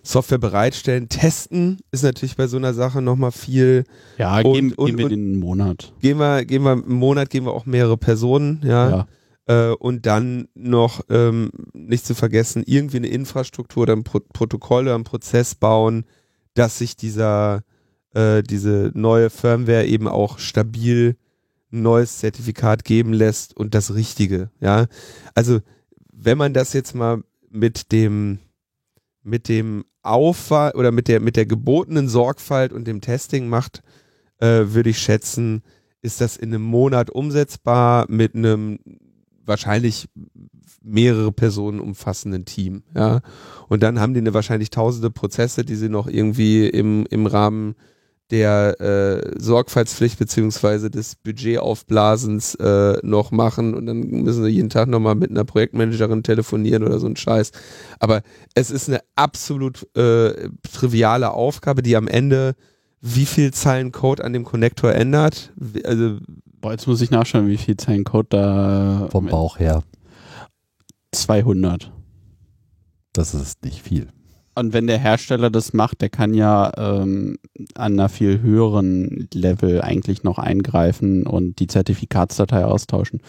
[0.04, 3.84] Software bereitstellen, testen ist natürlich bei so einer Sache nochmal viel.
[4.18, 5.92] Ja, Und- geben, und- geben wir den einen Monat.
[6.00, 8.90] Gehen wir, gehen wir im Monat, gehen wir auch mehrere Personen, ja.
[8.90, 9.08] Ja.
[9.72, 14.86] Äh, und dann noch ähm, nicht zu vergessen, irgendwie eine Infrastruktur oder ein Pro Protokoll
[14.86, 16.06] oder ein Prozess bauen,
[16.54, 17.64] dass sich dieser
[18.14, 21.18] äh, diese neue Firmware eben auch stabil
[21.82, 24.50] neues Zertifikat geben lässt und das Richtige.
[24.60, 24.88] Ja,
[25.34, 25.60] also
[26.12, 28.40] wenn man das jetzt mal mit dem
[29.24, 33.82] mit dem Aufwand oder mit der mit der gebotenen Sorgfalt und dem Testing macht,
[34.40, 35.64] äh, würde ich schätzen,
[36.02, 38.80] ist das in einem Monat umsetzbar mit einem
[39.46, 40.08] wahrscheinlich
[40.82, 43.22] mehrere Personen umfassenden Team, ja.
[43.68, 47.76] Und dann haben die eine wahrscheinlich tausende Prozesse, die sie noch irgendwie im, im Rahmen
[48.32, 54.88] der äh, Sorgfaltspflicht beziehungsweise des Budgetaufblasens äh, noch machen und dann müssen sie jeden Tag
[54.88, 57.52] nochmal mit einer Projektmanagerin telefonieren oder so ein Scheiß.
[58.00, 58.24] Aber
[58.56, 62.56] es ist eine absolut äh, triviale Aufgabe, die am Ende
[63.02, 65.54] wie viel Zeilen Code an dem Connector ändert.
[65.84, 66.18] Also
[66.62, 69.84] Boah, jetzt muss ich nachschauen, wie viel Zeilen Code da Vom Bauch her.
[71.12, 71.92] 200.
[73.14, 74.08] Das ist nicht viel.
[74.56, 77.38] Und wenn der Hersteller das macht, der kann ja ähm,
[77.76, 83.22] an einer viel höheren Level eigentlich noch eingreifen und die Zertifikatsdatei austauschen.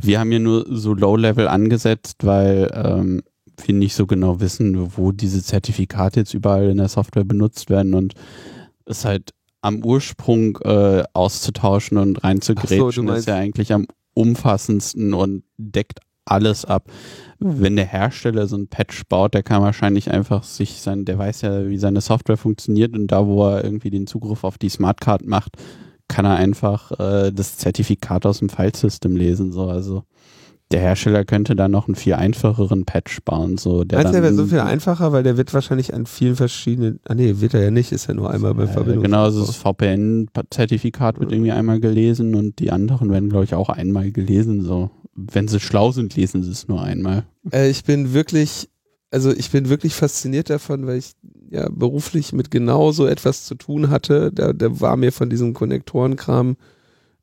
[0.00, 3.22] Wir haben hier nur so Low-Level angesetzt, weil ähm,
[3.64, 7.94] wir nicht so genau wissen, wo diese Zertifikate jetzt überall in der Software benutzt werden
[7.94, 8.14] und
[8.84, 9.30] es halt
[9.62, 16.64] am Ursprung äh, auszutauschen und reinzugrätschen so, ist ja eigentlich am umfassendsten und deckt alles
[16.64, 16.90] ab.
[17.38, 21.42] Wenn der Hersteller so ein Patch baut, der kann wahrscheinlich einfach sich sein, der weiß
[21.42, 25.26] ja, wie seine Software funktioniert und da, wo er irgendwie den Zugriff auf die Smartcard
[25.26, 25.56] macht,
[26.08, 29.52] kann er einfach äh, das Zertifikat aus dem Filesystem lesen.
[29.52, 30.04] So, also
[30.72, 33.56] der Hersteller könnte da noch einen viel einfacheren Patch bauen.
[33.56, 36.34] So, der Meinst du, der wäre so viel einfacher, weil der wird wahrscheinlich an vielen
[36.34, 36.98] verschiedenen.
[37.06, 39.04] Ah nee, wird er ja nicht, ist ja nur einmal bei Äh, Verbindung.
[39.04, 43.68] genau, also das VPN-Zertifikat wird irgendwie einmal gelesen und die anderen werden, glaube ich, auch
[43.68, 44.62] einmal gelesen.
[44.62, 47.26] So, wenn sie schlau sind, lesen sie es nur einmal.
[47.50, 48.68] Äh, ich bin wirklich,
[49.10, 51.12] also ich bin wirklich fasziniert davon, weil ich
[51.50, 54.30] ja beruflich mit genau so etwas zu tun hatte.
[54.32, 56.56] Da, da war mir von diesem Konnektorenkram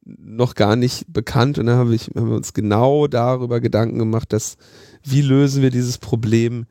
[0.06, 4.58] noch gar nicht bekannt und da haben wir uns genau darüber Gedanken gemacht, dass
[5.04, 6.66] wie lösen wir dieses Problem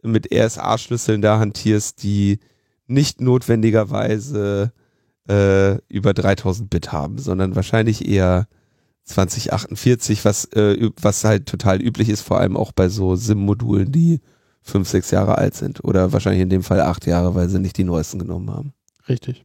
[0.03, 2.39] mit RSA-Schlüsseln da hantierst, die
[2.87, 4.73] nicht notwendigerweise
[5.29, 8.49] äh, über 3000 Bit haben, sondern wahrscheinlich eher
[9.05, 14.21] 2048, was, äh, was halt total üblich ist, vor allem auch bei so SIM-Modulen, die
[14.63, 17.77] fünf, sechs Jahre alt sind oder wahrscheinlich in dem Fall acht Jahre, weil sie nicht
[17.77, 18.73] die neuesten genommen haben.
[19.09, 19.45] Richtig.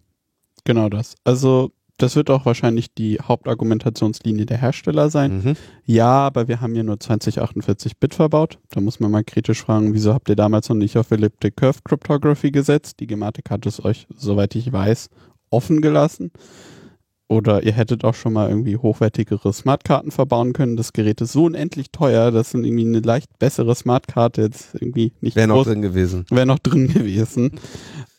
[0.63, 1.15] Genau das.
[1.23, 5.43] Also, das wird auch wahrscheinlich die Hauptargumentationslinie der Hersteller sein.
[5.43, 5.55] Mhm.
[5.85, 8.59] Ja, aber wir haben hier nur 2048-Bit verbaut.
[8.71, 11.79] Da muss man mal kritisch fragen, wieso habt ihr damals noch nicht auf Elliptic Curve
[11.85, 12.99] Cryptography gesetzt?
[12.99, 15.09] Die Gematik hat es euch, soweit ich weiß,
[15.51, 16.31] offen gelassen.
[17.27, 20.77] Oder ihr hättet auch schon mal irgendwie hochwertigere Smartkarten verbauen können.
[20.77, 25.11] Das Gerät ist so unendlich teuer, dass dann irgendwie eine leicht bessere Smartkarte jetzt irgendwie
[25.21, 26.25] nicht Wäre noch drin gewesen.
[26.29, 27.59] wäre noch drin gewesen.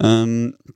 [0.00, 0.68] ähm, Ich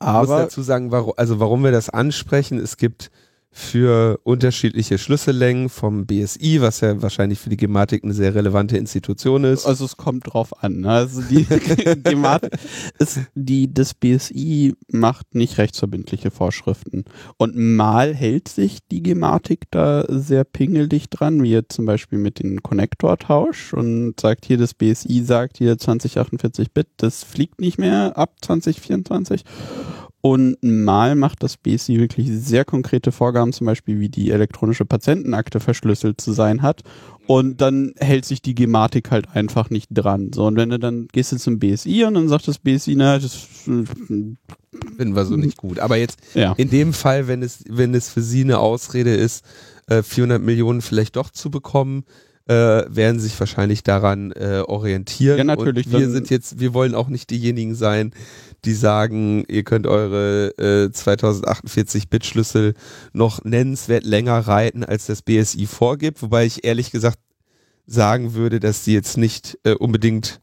[0.00, 3.12] aber dazu sagen, warum, also warum wir das ansprechen, es gibt
[3.54, 9.44] für unterschiedliche Schlüssellängen vom BSI, was ja wahrscheinlich für die Gematik eine sehr relevante Institution
[9.44, 9.66] ist.
[9.66, 10.80] Also es kommt drauf an.
[10.80, 10.90] Ne?
[10.90, 11.44] Also die
[12.02, 12.52] Gematik
[12.98, 17.04] ist, die, das BSI macht nicht rechtsverbindliche Vorschriften.
[17.36, 22.38] Und mal hält sich die Gematik da sehr pingelig dran, wie jetzt zum Beispiel mit
[22.42, 28.16] dem Konnektortausch und sagt hier, das BSI sagt hier 2048 Bit, das fliegt nicht mehr
[28.16, 29.44] ab 2024.
[30.24, 35.58] Und mal macht das BSI wirklich sehr konkrete Vorgaben, zum Beispiel wie die elektronische Patientenakte
[35.58, 36.82] verschlüsselt zu sein hat.
[37.26, 40.30] Und dann hält sich die Gematik halt einfach nicht dran.
[40.32, 43.18] So, und wenn du dann gehst du zum BSI und dann sagt das BSI, na,
[43.18, 43.84] das, äh,
[44.96, 45.80] Finden wir so nicht gut.
[45.80, 46.52] Aber jetzt ja.
[46.52, 49.44] in dem Fall, wenn es, wenn es für Sie eine Ausrede ist,
[49.88, 52.04] äh, 400 Millionen vielleicht doch zu bekommen,
[52.52, 55.38] äh, werden Sie sich wahrscheinlich daran äh, orientieren.
[55.38, 58.12] Ja, natürlich, Und wir sind jetzt, wir wollen auch nicht diejenigen sein,
[58.64, 62.74] die sagen, ihr könnt eure äh, 2048-Bit-Schlüssel
[63.12, 66.22] noch nennenswert länger reiten, als das BSI vorgibt.
[66.22, 67.18] Wobei ich ehrlich gesagt
[67.86, 70.41] sagen würde, dass die jetzt nicht äh, unbedingt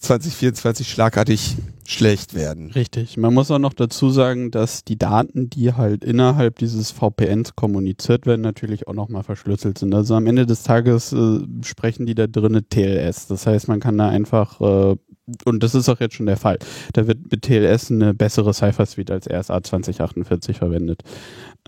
[0.00, 1.56] 2024 schlagartig
[1.86, 2.70] schlecht werden.
[2.70, 3.16] Richtig.
[3.16, 8.24] Man muss auch noch dazu sagen, dass die Daten, die halt innerhalb dieses VPNs kommuniziert
[8.26, 9.94] werden, natürlich auch nochmal verschlüsselt sind.
[9.94, 13.26] Also am Ende des Tages äh, sprechen die da drinne TLS.
[13.26, 14.96] Das heißt, man kann da einfach, äh,
[15.44, 16.58] und das ist auch jetzt schon der Fall,
[16.94, 21.02] da wird mit TLS eine bessere Cypher Suite als RSA 2048 verwendet.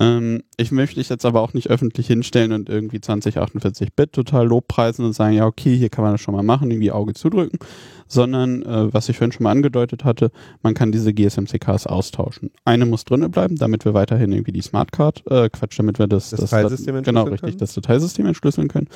[0.01, 5.05] Ähm, ich möchte dich jetzt aber auch nicht öffentlich hinstellen und irgendwie 2048-Bit total lobpreisen
[5.05, 7.59] und sagen, ja, okay, hier kann man das schon mal machen, irgendwie Auge zudrücken,
[8.07, 10.31] sondern, äh, was ich vorhin schon mal angedeutet hatte,
[10.63, 12.51] man kann diese GSMCKs austauschen.
[12.65, 16.31] Eine muss drinnen bleiben, damit wir weiterhin irgendwie die Smartcard, äh, Quatsch, damit wir das,
[16.31, 17.59] Das das, Dateisystem genau, entschlüsseln richtig, können?
[17.59, 18.89] das Dateisystem entschlüsseln können.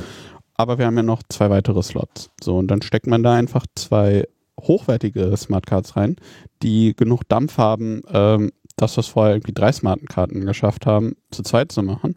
[0.55, 2.31] Aber wir haben ja noch zwei weitere Slots.
[2.43, 4.27] So, und dann steckt man da einfach zwei
[4.59, 6.17] hochwertige Smartcards rein,
[6.63, 11.83] die genug Dampf haben, ähm, das vorher irgendwie drei Smartkarten geschafft haben, zu zweit zu
[11.83, 12.17] machen.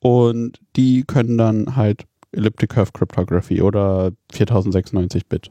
[0.00, 5.50] Und die können dann halt Elliptic Curve Cryptography oder 4096 Bit.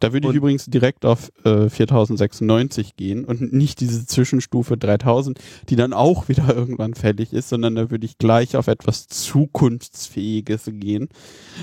[0.00, 5.38] Da würde ich Und- übrigens direkt auf äh, 4096 gehen und nicht diese Zwischenstufe 3000,
[5.68, 10.70] die dann auch wieder irgendwann fällig ist, sondern da würde ich gleich auf etwas Zukunftsfähiges
[10.72, 11.08] gehen.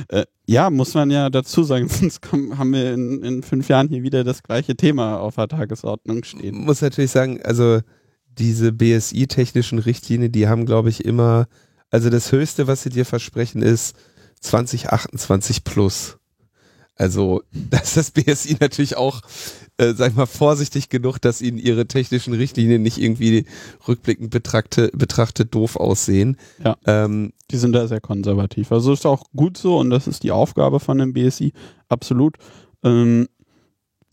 [0.10, 3.88] Äh, ja, muss man ja dazu sagen, sonst kommen, haben wir in, in fünf Jahren
[3.90, 6.56] hier wieder das gleiche Thema auf der Tagesordnung stehen.
[6.65, 7.80] muss natürlich sagen, also
[8.38, 11.45] diese BSI-technischen Richtlinien, die haben, glaube ich, immer,
[11.91, 13.95] also das Höchste, was sie dir versprechen, ist
[14.41, 16.18] 2028 plus.
[16.95, 19.21] Also, da ist das BSI natürlich auch,
[19.77, 23.45] äh, sag ich mal, vorsichtig genug, dass ihnen ihre technischen Richtlinien nicht irgendwie
[23.87, 26.37] rückblickend betrachte, betrachtet doof aussehen.
[26.63, 26.77] Ja.
[26.85, 28.71] Ähm, Die sind da sehr konservativ.
[28.71, 31.53] Also ist auch gut so und das ist die Aufgabe von dem BSI,
[31.89, 32.37] absolut.
[32.83, 33.27] Ähm,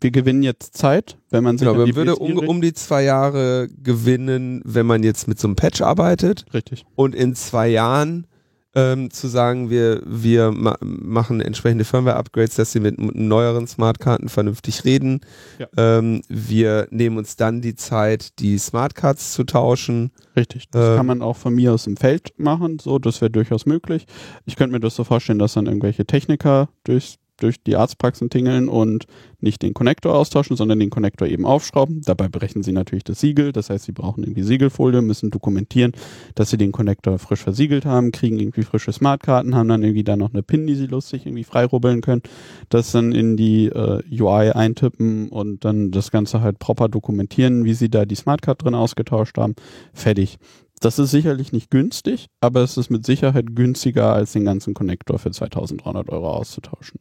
[0.01, 2.73] wir gewinnen jetzt Zeit, wenn man sich genau, an die man würde um, um die
[2.73, 6.47] zwei Jahre gewinnen, wenn man jetzt mit so einem Patch arbeitet.
[6.55, 6.87] Richtig.
[6.95, 8.27] und in zwei Jahren
[8.75, 14.85] ähm, zu sagen, wir, wir ma machen entsprechende Firmware-Upgrades, dass sie mit neueren Smartkarten vernünftig
[14.85, 15.21] reden.
[15.59, 15.67] Ja.
[15.77, 20.13] Ähm, wir nehmen uns dann die Zeit, die Smartcards zu tauschen.
[20.37, 20.69] Richtig.
[20.71, 20.97] Das Ähm.
[20.97, 24.07] kann man auch von mir aus im Feld machen, so, das wäre durchaus möglich.
[24.45, 28.69] Ich könnte mir das so vorstellen, dass dann irgendwelche Techniker durch, durch die Arztpraxen tingeln
[28.69, 29.07] und
[29.41, 32.03] nicht den Konnektor austauschen, sondern den Konnektor eben aufschrauben.
[32.03, 35.93] Dabei brechen sie natürlich das Siegel, das heißt, sie brauchen irgendwie Siegelfolie, müssen dokumentieren,
[36.35, 40.17] dass sie den Konnektor frisch versiegelt haben, kriegen irgendwie frische Smartkarten, haben dann irgendwie da
[40.17, 42.23] noch eine PIN, die sie lustig irgendwie freirubbeln können,
[42.69, 47.75] das dann in die äh, UI eintippen und dann das Ganze halt proper dokumentieren, wie
[47.75, 49.55] sie da die Smartcard drin ausgetauscht haben.
[49.93, 50.39] Fertig.
[50.81, 55.19] Das ist sicherlich nicht günstig, aber es ist mit Sicherheit günstiger, als den ganzen Konnektor
[55.19, 57.01] für 2300 Euro auszutauschen.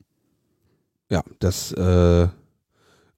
[1.09, 2.27] Ja, das äh,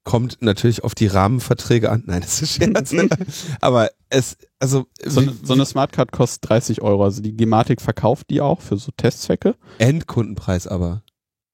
[0.04, 2.02] kommt natürlich auf die Rahmenverträge an.
[2.06, 2.94] Nein, das ist Scherz.
[3.60, 7.04] Aber es, also So, wie- eine- so eine Smartcard kostet 30 Euro.
[7.04, 9.54] Also die Gematik verkauft die auch für so Testzwecke.
[9.78, 11.02] Endkundenpreis aber.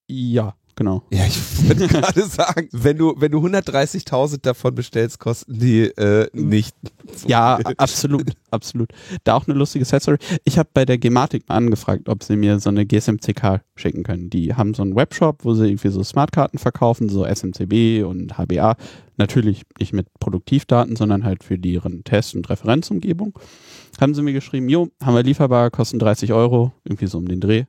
[0.09, 1.03] Ja, genau.
[1.11, 1.37] Ja, ich
[1.69, 6.75] wollte gerade sagen, wenn du, wenn du 130.000 davon bestellst, kosten die äh, nicht.
[7.27, 8.91] Ja, absolut, absolut.
[9.25, 10.19] Da auch eine lustige Set-Story.
[10.45, 14.31] Ich habe bei der Gematik mal angefragt, ob sie mir so eine GSMCK schicken können.
[14.31, 18.77] Die haben so einen Webshop, wo sie irgendwie so Smartkarten verkaufen, so SMCB und HBA.
[19.17, 23.37] Natürlich nicht mit Produktivdaten, sondern halt für deren Test- und Referenzumgebung.
[24.01, 27.41] Haben sie mir geschrieben, jo, haben wir lieferbar, kosten 30 Euro, irgendwie so um den
[27.41, 27.65] Dreh.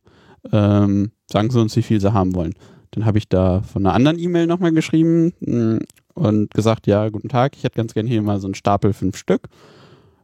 [0.51, 2.53] Ähm, sagen sie uns, wie viel sie haben wollen.
[2.91, 5.79] Dann habe ich da von einer anderen E-Mail nochmal geschrieben mh,
[6.13, 9.17] und gesagt, ja, guten Tag, ich hätte ganz gerne hier mal so einen Stapel fünf
[9.17, 9.47] Stück.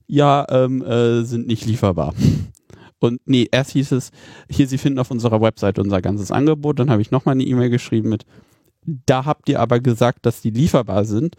[0.08, 2.14] Ja, ähm, äh, sind nicht lieferbar.
[3.00, 4.12] Und nee, erst hieß es,
[4.50, 6.80] hier, Sie finden auf unserer Website unser ganzes Angebot.
[6.80, 8.26] Dann habe ich nochmal eine E-Mail geschrieben mit,
[8.86, 11.36] da habt ihr aber gesagt, dass die lieferbar sind.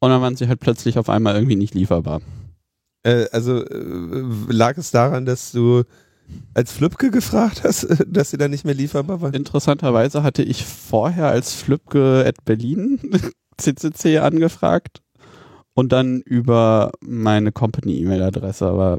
[0.00, 2.20] Und dann waren sie halt plötzlich auf einmal irgendwie nicht lieferbar.
[3.04, 5.84] Äh, also äh, lag es daran, dass du
[6.54, 9.34] als Flübke gefragt hast, dass sie dann nicht mehr lieferbar waren?
[9.34, 13.00] Interessanterweise hatte ich vorher als Flübke at Berlin
[13.58, 15.02] CCC angefragt
[15.74, 18.98] und dann über meine Company-E-Mail-Adresse, aber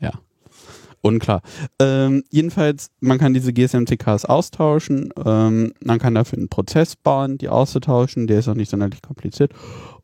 [0.00, 0.12] ja,
[1.02, 1.42] unklar.
[1.80, 7.48] Ähm, jedenfalls, man kann diese GSMTKs austauschen, ähm, man kann dafür einen Prozess bauen, die
[7.48, 9.52] auszutauschen, der ist auch nicht sonderlich kompliziert.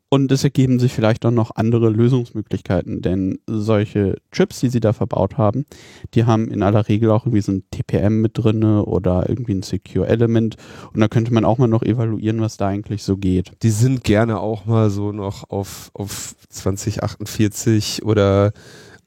[0.09, 4.93] Und es ergeben sich vielleicht auch noch andere Lösungsmöglichkeiten, denn solche Chips, die sie da
[4.93, 5.65] verbaut haben,
[6.13, 9.63] die haben in aller Regel auch irgendwie so ein TPM mit drinne oder irgendwie ein
[9.63, 10.55] Secure Element.
[10.93, 13.51] Und da könnte man auch mal noch evaluieren, was da eigentlich so geht.
[13.63, 18.53] Die sind gerne auch mal so noch auf, auf 2048 oder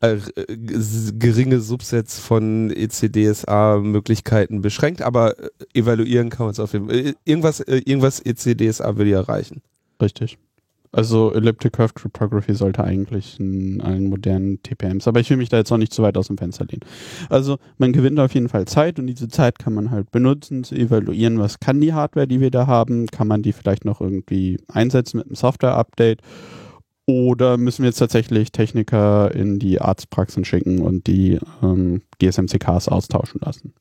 [0.01, 6.89] äh, g- geringe Subsets von ECDSA-Möglichkeiten beschränkt, aber äh, evaluieren kann man es auf jeden
[6.89, 6.97] Fall.
[6.99, 9.63] Äh, Irgendwas, äh, irgendwas ECDSA will ja erreichen.
[10.01, 10.39] Richtig.
[10.93, 15.57] Also Elliptic Curve Cryptography sollte eigentlich in allen modernen TPMs, aber ich will mich da
[15.57, 16.83] jetzt auch nicht zu weit aus dem Fenster lehnen.
[17.29, 20.75] Also man gewinnt auf jeden Fall Zeit und diese Zeit kann man halt benutzen, zu
[20.75, 24.59] evaluieren, was kann die Hardware, die wir da haben, kann man die vielleicht noch irgendwie
[24.67, 26.23] einsetzen mit einem Software-Update
[27.07, 33.41] oder müssen wir jetzt tatsächlich Techniker in die Arztpraxen schicken und die ähm, GSMCKs austauschen
[33.45, 33.75] lassen.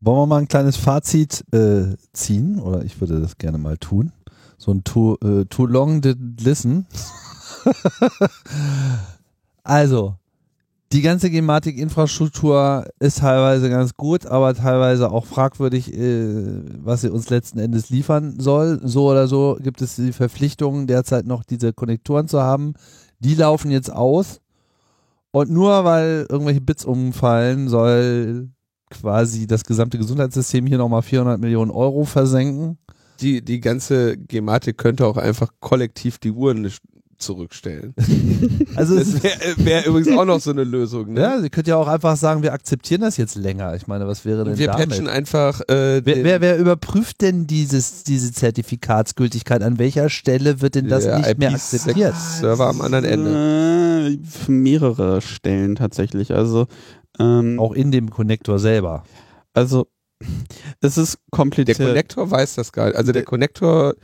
[0.00, 2.58] Wollen wir mal ein kleines Fazit äh, ziehen?
[2.58, 4.12] Oder ich würde das gerne mal tun.
[4.60, 6.86] So ein too, äh, too long didn't listen.
[9.64, 10.16] also,
[10.92, 16.44] die ganze Gematik-Infrastruktur ist teilweise ganz gut, aber teilweise auch fragwürdig, äh,
[16.76, 18.82] was sie uns letzten Endes liefern soll.
[18.84, 22.74] So oder so gibt es die Verpflichtung, derzeit noch diese Konnektoren zu haben.
[23.18, 24.42] Die laufen jetzt aus.
[25.30, 28.50] Und nur weil irgendwelche Bits umfallen, soll
[28.90, 32.76] quasi das gesamte Gesundheitssystem hier nochmal 400 Millionen Euro versenken.
[33.20, 36.70] Die, die ganze Gematik könnte auch einfach kollektiv die Uhren
[37.18, 37.94] zurückstellen.
[38.76, 41.12] Also es Das wäre wär übrigens auch noch so eine Lösung.
[41.12, 41.20] Ne?
[41.20, 43.74] ja, Sie könnt ja auch einfach sagen, wir akzeptieren das jetzt länger.
[43.74, 44.88] Ich meine, was wäre denn wir damit?
[44.90, 45.60] patchen einfach.
[45.68, 49.62] Äh, Wer, wer, wer überprüft denn dieses, diese Zertifikatsgültigkeit?
[49.62, 52.14] An welcher Stelle wird denn das nicht mehr IP6 akzeptiert?
[52.16, 54.16] Server am anderen Ende.
[54.48, 56.32] Äh, mehrere Stellen tatsächlich.
[56.32, 56.68] Also,
[57.18, 59.02] ähm, Auch in dem Konnektor selber.
[59.52, 59.88] also
[60.80, 61.78] es ist Der kompliziert.
[61.78, 62.96] Connector weiß das gar nicht.
[62.96, 63.94] Also der Connector,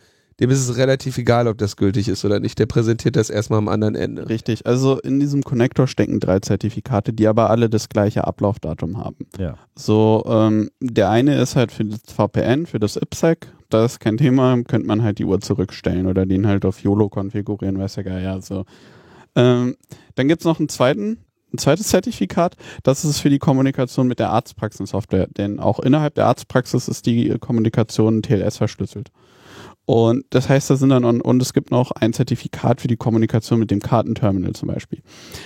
[0.41, 2.59] dem ist es relativ egal, ob das gültig ist oder nicht.
[2.59, 4.29] Der präsentiert das erstmal am anderen Ende.
[4.29, 4.67] Richtig.
[4.67, 9.27] Also in diesem Connector stecken drei Zertifikate, die aber alle das gleiche Ablaufdatum haben.
[9.39, 9.57] Ja.
[9.75, 13.49] So, ähm, der eine ist halt für das VPN, für das IPsec.
[13.69, 17.09] Das ist kein Thema, könnte man halt die Uhr zurückstellen oder den halt auf YOLO
[17.09, 18.41] konfigurieren, weiß ja gar ja.
[18.41, 18.65] So.
[19.35, 19.77] Ähm,
[20.15, 21.19] dann gibt's noch einen zweiten,
[21.57, 26.27] ein zweites Zertifikat, das ist für die Kommunikation mit der Arztpraxensoftware, denn auch innerhalb der
[26.27, 29.11] Arztpraxis ist die Kommunikation TLS verschlüsselt.
[29.87, 33.61] Und das heißt, da sind dann, und, es gibt noch ein Zertifikat für die Kommunikation
[33.61, 35.01] mit dem Kartenterminal zum Beispiel.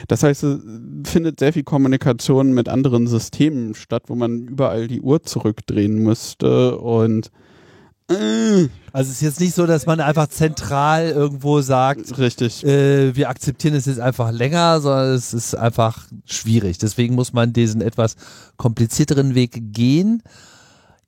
[0.09, 0.61] Das heißt, es
[1.05, 6.79] findet sehr viel Kommunikation mit anderen Systemen statt, wo man überall die Uhr zurückdrehen müsste
[6.79, 7.31] und
[8.11, 12.65] äh, Also es ist jetzt nicht so, dass man einfach zentral irgendwo sagt, richtig.
[12.65, 16.79] äh, wir akzeptieren es jetzt einfach länger, sondern es ist einfach schwierig.
[16.79, 18.17] Deswegen muss man diesen etwas
[18.57, 20.23] komplizierteren Weg gehen.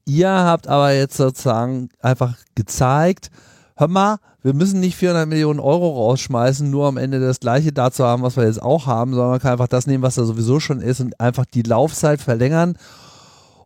[0.05, 3.31] Ihr habt aber jetzt sozusagen einfach gezeigt,
[3.77, 8.05] hör mal, wir müssen nicht 400 Millionen Euro rausschmeißen, nur am Ende das gleiche dazu
[8.05, 10.59] haben, was wir jetzt auch haben, sondern man kann einfach das nehmen, was da sowieso
[10.59, 12.77] schon ist und einfach die Laufzeit verlängern.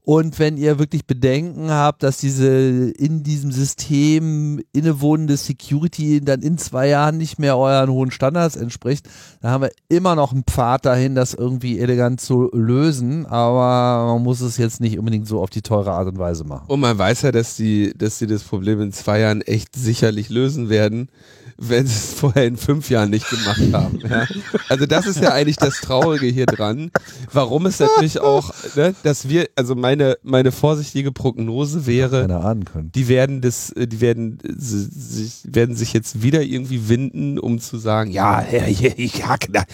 [0.09, 2.47] Und wenn ihr wirklich Bedenken habt, dass diese
[2.91, 9.09] in diesem System innewohnende Security dann in zwei Jahren nicht mehr euren hohen Standards entspricht,
[9.43, 13.27] dann haben wir immer noch einen Pfad dahin, das irgendwie elegant zu lösen.
[13.27, 16.67] Aber man muss es jetzt nicht unbedingt so auf die teure Art und Weise machen.
[16.69, 20.29] Und man weiß ja, dass die, dass sie das Problem in zwei Jahren echt sicherlich
[20.29, 21.09] lösen werden,
[21.59, 23.99] wenn sie es vorher in fünf Jahren nicht gemacht haben.
[24.09, 24.27] Ja?
[24.69, 26.91] Also das ist ja eigentlich das Traurige hier dran.
[27.33, 32.27] Warum es natürlich auch, ne, dass wir, also meine, meine vorsichtige Prognose wäre,
[32.95, 37.79] die werden das, die werden si- sich, werden sich jetzt wieder irgendwie winden, um zu
[37.79, 39.65] sagen, ja, ja, ja, ich hacke da.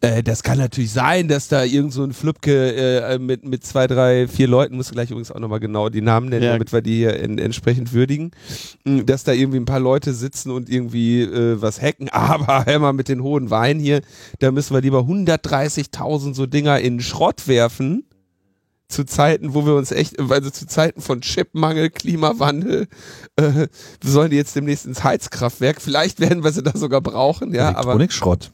[0.00, 3.86] Äh, das kann natürlich sein, dass da irgend so ein Flüppke äh, mit, mit zwei,
[3.86, 6.52] drei, vier Leuten, muss gleich übrigens auch nochmal genau die Namen nennen, Ja.
[6.52, 8.30] damit wir die hier in, entsprechend würdigen,
[8.84, 13.08] dass da irgendwie ein paar Leute sitzen und irgendwie äh, was hacken, aber mal mit
[13.08, 14.00] den hohen Weinen hier,
[14.38, 18.04] da müssen wir lieber 130.000 so Dinger in Schrott werfen
[18.88, 22.88] zu Zeiten, wo wir uns echt, also zu Zeiten von Chipmangel, Klimawandel,
[23.36, 23.68] äh,
[24.02, 25.80] sollen die jetzt demnächst ins Heizkraftwerk.
[25.80, 28.50] Vielleicht werden wir sie da sogar brauchen, ja, aber Elektronikschrott.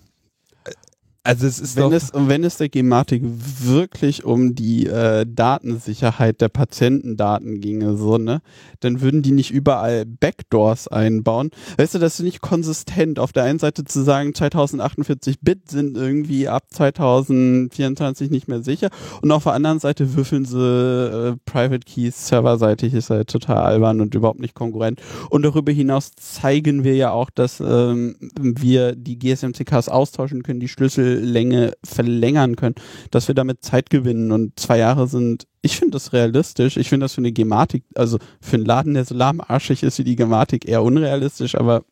[1.26, 6.40] Also es ist Wenn es, und wenn es der Gematik wirklich um die äh, Datensicherheit
[6.40, 8.42] der Patientendaten ginge, so, ne,
[8.80, 11.50] dann würden die nicht überall Backdoors einbauen.
[11.76, 13.18] Weißt du, das ist nicht konsistent.
[13.18, 18.90] Auf der einen Seite zu sagen, 2048 Bit sind irgendwie ab 2024 nicht mehr sicher
[19.22, 24.00] und auf der anderen Seite würfeln sie äh, Private Keys serverseitig, ist halt total albern
[24.00, 25.00] und überhaupt nicht konkurrent.
[25.30, 30.68] Und darüber hinaus zeigen wir ja auch, dass ähm, wir die GSMCKs austauschen können, die
[31.16, 32.74] Schlüssellänge verlängern können,
[33.10, 36.76] dass wir damit Zeit gewinnen und zwei Jahre sind, ich finde das realistisch.
[36.76, 40.04] Ich finde das für eine Gematik, also für einen Laden, der so lahmarschig ist wie
[40.04, 41.84] die Gematik, eher unrealistisch, aber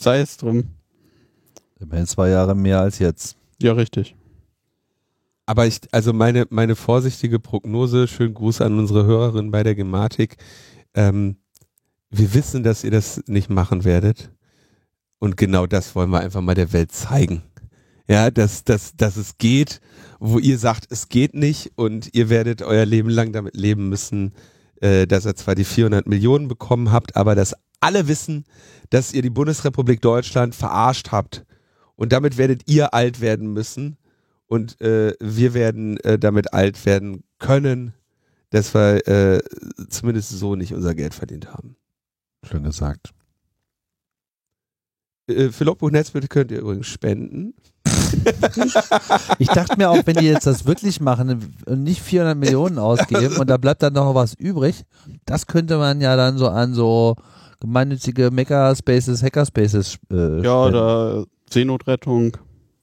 [0.00, 0.64] sei es drum.
[1.80, 3.36] Immerhin zwei Jahre mehr als jetzt.
[3.60, 4.14] Ja, richtig.
[5.46, 10.36] aber ich, also meine, meine vorsichtige Prognose, schönen Gruß an unsere Hörerin bei der Gematik,
[10.94, 11.36] ähm,
[12.10, 14.30] wir wissen, dass ihr das nicht machen werdet
[15.18, 17.42] und genau das wollen wir einfach mal der Welt zeigen.
[18.08, 19.80] Ja, dass, dass, dass es geht,
[20.18, 24.32] wo ihr sagt, es geht nicht und ihr werdet euer Leben lang damit leben müssen,
[24.80, 28.44] äh, dass ihr zwar die 400 Millionen bekommen habt, aber dass alle wissen,
[28.90, 31.44] dass ihr die Bundesrepublik Deutschland verarscht habt
[31.96, 33.98] und damit werdet ihr alt werden müssen
[34.46, 37.92] und äh, wir werden äh, damit alt werden können,
[38.50, 39.40] dass wir äh,
[39.90, 41.76] zumindest so nicht unser Geld verdient haben.
[42.42, 43.12] Schön gesagt.
[45.28, 47.54] Äh, für Logbuch Netzbitte könnt ihr übrigens spenden.
[49.38, 53.36] Ich dachte mir auch, wenn die jetzt das wirklich machen und nicht 400 Millionen ausgeben
[53.36, 54.84] und da bleibt dann noch was übrig,
[55.26, 57.16] das könnte man ja dann so an so
[57.60, 62.36] gemeinnützige Makerspaces, Hackerspaces äh, Ja, oder Seenotrettung.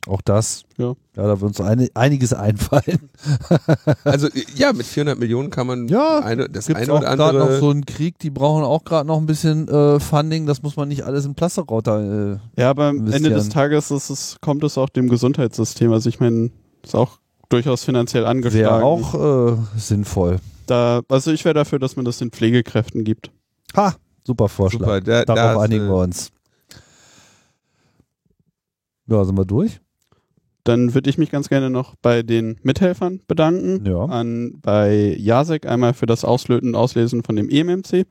[0.07, 0.63] Auch das.
[0.77, 0.93] Ja.
[1.15, 3.09] Ja, da wird uns eine, einiges einfallen.
[4.03, 7.37] Also ja, mit 400 Millionen kann man Ja, eine, das Gibt eine auch oder gerade
[7.37, 7.59] noch andere.
[7.59, 10.87] so einen Krieg, die brauchen auch gerade noch ein bisschen äh, Funding, das muss man
[10.87, 12.33] nicht alles in Plasterrauter.
[12.33, 15.91] Äh, Ja, aber am Ende des Tages ist es, kommt es auch dem Gesundheitssystem.
[15.91, 16.51] Also ich meine,
[16.83, 17.19] ist auch
[17.49, 18.63] durchaus finanziell angeschlagen.
[18.65, 20.37] Wäre auch äh, sinnvoll.
[20.67, 23.31] Da, also ich wäre dafür, dass man das den Pflegekräften gibt.
[23.75, 24.79] Ha, super Vorschlag.
[24.79, 26.31] Super, da, Darauf da, einigen wir uns.
[29.07, 29.79] Ja, sind wir durch?
[30.65, 33.85] Dann würde ich mich ganz gerne noch bei den Mithelfern bedanken.
[33.85, 34.05] Ja.
[34.05, 38.05] An, bei Jasek einmal für das Auslöten und Auslesen von dem EMMC.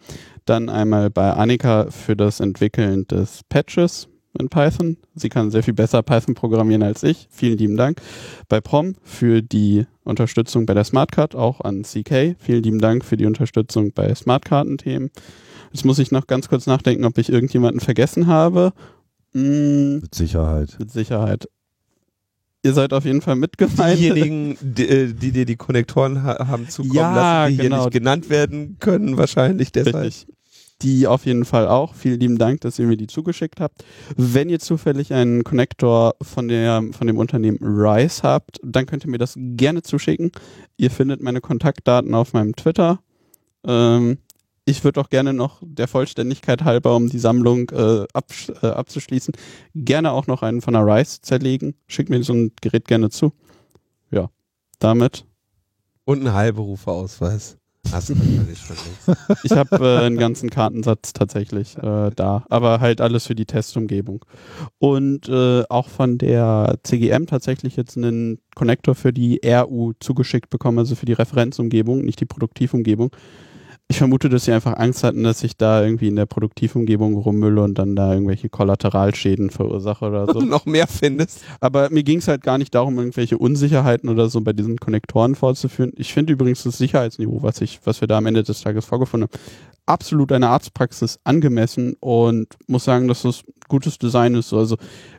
[0.46, 4.08] Dann einmal bei Annika für das Entwickeln des Patches
[4.38, 4.96] in Python.
[5.14, 7.26] Sie kann sehr viel besser Python programmieren als ich.
[7.30, 8.00] Vielen lieben Dank.
[8.48, 12.36] Bei Prom für die Unterstützung bei der Smartcard, auch an CK.
[12.38, 15.10] Vielen lieben Dank für die Unterstützung bei Smartkarten-Themen.
[15.72, 18.72] Jetzt muss ich noch ganz kurz nachdenken, ob ich irgendjemanden vergessen habe.
[19.32, 20.76] Mm, Mit Sicherheit.
[20.78, 21.48] mit Sicherheit.
[22.64, 23.98] Ihr seid auf jeden Fall mitgemeint.
[23.98, 27.76] Diejenigen, die, äh, die dir die Konnektoren ha haben zukommen Ja, lassen, die genau.
[27.76, 30.06] hier nicht genannt werden können, wahrscheinlich deshalb.
[30.06, 30.34] Richtig.
[30.80, 31.94] Die auf jeden Fall auch.
[31.94, 33.84] Vielen lieben Dank, dass ihr mir die zugeschickt habt.
[34.16, 39.10] Wenn ihr zufällig einen Connector von, der, von dem Unternehmen Rise habt, dann könnt ihr
[39.10, 40.32] mir das gerne zuschicken.
[40.78, 42.98] Ihr findet meine Kontaktdaten auf meinem Twitter.
[43.66, 44.18] Ähm,
[44.64, 49.34] ich würde auch gerne noch der Vollständigkeit halber, um die Sammlung äh, absch äh, abzuschließen,
[49.74, 51.74] gerne auch noch einen von der Rise zerlegen.
[51.86, 53.32] Schickt mir so ein Gerät gerne zu.
[54.10, 54.30] Ja,
[54.78, 55.26] damit
[56.04, 57.58] Und ein Heilberuferausweis.
[57.92, 58.76] Hast du natürlich schon.
[59.44, 64.24] Ich habe äh, einen ganzen Kartensatz tatsächlich äh, da, aber halt alles für die Testumgebung.
[64.78, 70.78] Und äh, auch von der CGM tatsächlich jetzt einen Connector für die RU zugeschickt bekommen,
[70.78, 73.14] also für die Referenzumgebung, nicht die Produktivumgebung.
[73.86, 77.62] Ich vermute, dass sie einfach Angst hatten, dass ich da irgendwie in der Produktivumgebung rummülle
[77.62, 80.40] und dann da irgendwelche Kollateralschäden verursache oder so.
[80.40, 81.42] Noch mehr findest.
[81.60, 85.34] Aber mir ging es halt gar nicht darum, irgendwelche Unsicherheiten oder so bei diesen Konnektoren
[85.34, 85.92] vorzuführen.
[85.96, 89.28] Ich finde übrigens das Sicherheitsniveau, was ich, was wir da am Ende des Tages vorgefunden
[89.28, 89.40] haben,
[89.86, 94.52] absolut einer Arztpraxis angemessen und muss sagen, dass das gutes Design ist.
[94.52, 94.76] Also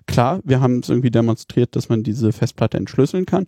[0.08, 3.46] klar, wir haben es irgendwie demonstriert, dass man diese Festplatte entschlüsseln kann.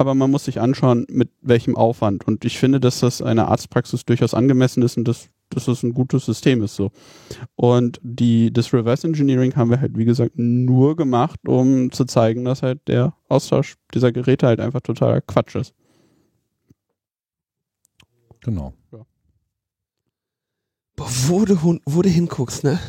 [0.00, 2.26] Aber man muss sich anschauen, mit welchem Aufwand.
[2.26, 5.92] Und ich finde, dass das einer Arztpraxis durchaus angemessen ist und dass, dass das ein
[5.92, 6.90] gutes System ist so.
[7.54, 12.46] Und die, das Reverse Engineering haben wir halt, wie gesagt, nur gemacht, um zu zeigen,
[12.46, 15.74] dass halt der Austausch dieser Geräte halt einfach totaler Quatsch ist.
[18.40, 18.72] Genau.
[20.96, 22.80] Boah, wo du, wo du hinguckst, ne?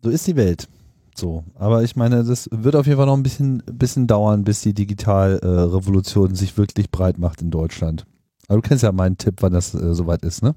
[0.00, 0.68] So ist die Welt.
[1.14, 1.44] So.
[1.54, 4.74] Aber ich meine, das wird auf jeden Fall noch ein bisschen, bisschen dauern, bis die
[4.74, 8.06] Digitalrevolution sich wirklich breit macht in Deutschland.
[8.48, 10.54] Aber du kennst ja meinen Tipp, wann das äh, soweit ist, ne?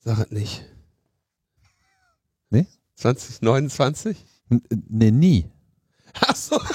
[0.00, 0.64] Sag es nicht.
[2.50, 2.66] Nee?
[2.96, 4.24] 2029?
[4.50, 5.50] N äh, nee, nie.
[6.26, 6.58] Ach so.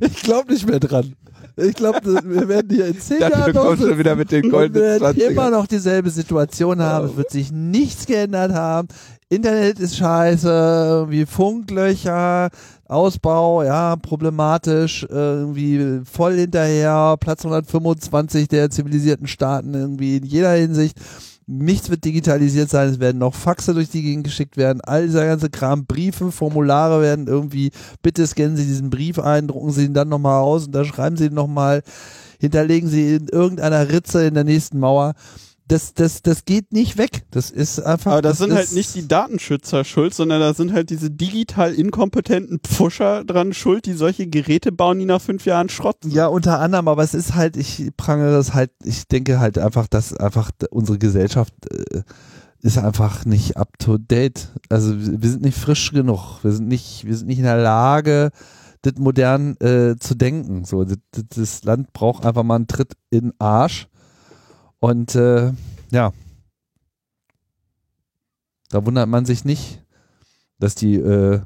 [0.00, 1.14] Ich glaube nicht mehr dran.
[1.56, 4.98] Ich glaube, wir werden hier in zehn Jahren noch sitzen wieder mit den goldenen werden
[4.98, 7.06] 20 immer noch dieselbe Situation haben.
[7.06, 8.88] Es wird sich nichts geändert haben.
[9.28, 12.50] Internet ist scheiße, irgendwie Funklöcher,
[12.86, 20.52] Ausbau, ja, problematisch, äh, irgendwie voll hinterher, Platz 125 der zivilisierten Staaten irgendwie in jeder
[20.52, 20.98] Hinsicht.
[21.46, 25.26] Nichts wird digitalisiert sein, es werden noch Faxe durch die Gegend geschickt werden, all dieser
[25.26, 29.94] ganze Kram, Briefe, Formulare werden irgendwie, bitte scannen Sie diesen Brief ein, drucken Sie ihn
[29.94, 31.82] dann nochmal aus und da schreiben Sie ihn nochmal,
[32.40, 35.14] hinterlegen Sie in irgendeiner Ritze in der nächsten Mauer.
[35.66, 37.24] Das, das, das geht nicht weg.
[37.30, 38.12] Das ist einfach.
[38.12, 42.58] Aber das, sind halt nicht die Datenschützer schuld, sondern da sind halt diese digital inkompetenten
[42.60, 46.12] Pfuscher dran schuld, die solche Geräte bauen, die nach fünf Jahren Schrott sind.
[46.12, 49.86] Ja, unter anderem, aber es ist halt, ich prangere das halt, ich denke halt einfach,
[49.86, 52.02] dass einfach unsere Gesellschaft äh,
[52.60, 54.48] ist einfach nicht up to date.
[54.68, 56.40] Also wir sind nicht frisch genug.
[56.42, 58.30] Wir sind nicht, wir sind nicht in der Lage,
[58.82, 60.64] das modern äh, zu denken.
[60.66, 63.88] So, das, das- das Land braucht einfach mal einen Tritt in den Arsch.
[64.80, 65.52] Und äh,
[65.90, 66.12] ja,
[68.70, 69.82] da wundert man sich nicht,
[70.58, 71.40] dass die äh,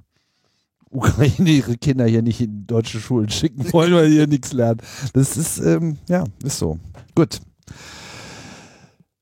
[0.91, 4.81] Ukraine ihre Kinder hier nicht in deutsche Schulen schicken wollen, weil hier nichts lernen.
[5.13, 6.79] Das ist, ähm, ja, ist so.
[7.15, 7.41] Gut.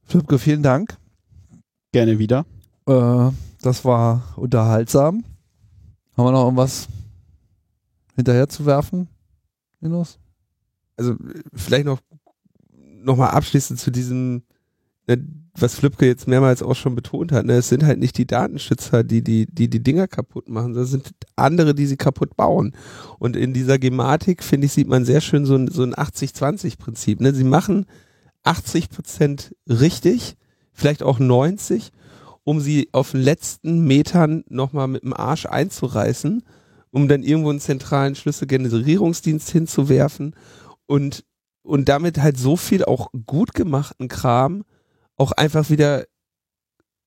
[0.04, 0.96] Flipke, vielen Dank.
[1.92, 2.46] Gerne wieder.
[2.86, 3.30] Äh,
[3.60, 5.24] das war unterhaltsam.
[6.16, 6.88] Haben wir noch irgendwas
[8.14, 9.08] hinterher zu werfen,
[9.80, 10.18] Linus?
[10.96, 11.16] Also
[11.52, 12.00] vielleicht noch,
[13.06, 14.42] noch mal abschließend zu diesem,
[15.06, 15.24] ne,
[15.54, 19.04] was Flipke jetzt mehrmals auch schon betont hat, ne, es sind halt nicht die Datenschützer,
[19.04, 22.72] die die, die, die Dinger kaputt machen, sondern es sind andere, die sie kaputt bauen.
[23.18, 27.20] Und in dieser Gematik, finde ich, sieht man sehr schön so ein, so ein 80-20-Prinzip.
[27.20, 27.32] Ne?
[27.32, 27.86] Sie machen
[28.42, 30.36] 80 Prozent richtig,
[30.72, 31.92] vielleicht auch 90,
[32.44, 36.42] um sie auf den letzten Metern nochmal mit dem Arsch einzureißen,
[36.90, 40.34] um dann irgendwo einen zentralen Schlüsselgenerierungsdienst hinzuwerfen
[40.86, 41.24] und,
[41.66, 44.64] und damit halt so viel auch gut gemachten Kram
[45.16, 46.04] auch einfach wieder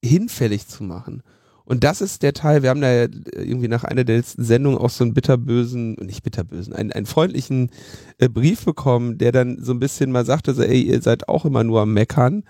[0.04, 1.24] hinfällig zu machen.
[1.64, 4.80] Und das ist der Teil, wir haben da ja irgendwie nach einer der letzten Sendungen
[4.80, 7.70] auch so einen bitterbösen, nicht bitterbösen, einen, einen freundlichen
[8.18, 11.46] äh, Brief bekommen, der dann so ein bisschen mal sagte, so, ey, ihr seid auch
[11.46, 12.44] immer nur am Meckern.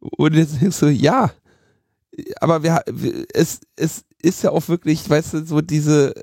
[0.00, 1.30] Und jetzt denkst du, ja,
[2.40, 2.82] aber wir,
[3.32, 6.14] es, es ist ja auch wirklich, weißt du, so diese,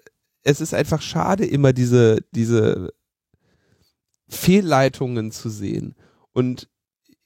[0.43, 2.89] es ist einfach schade, immer diese, diese
[4.29, 5.95] Fehlleitungen zu sehen.
[6.31, 6.67] Und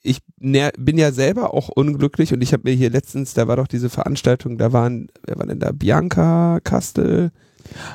[0.02, 3.68] ich bin ja selber auch unglücklich und ich habe mir hier letztens, da war doch
[3.68, 5.72] diese Veranstaltung, da waren, wer war denn da?
[5.72, 7.32] Bianca Kastel,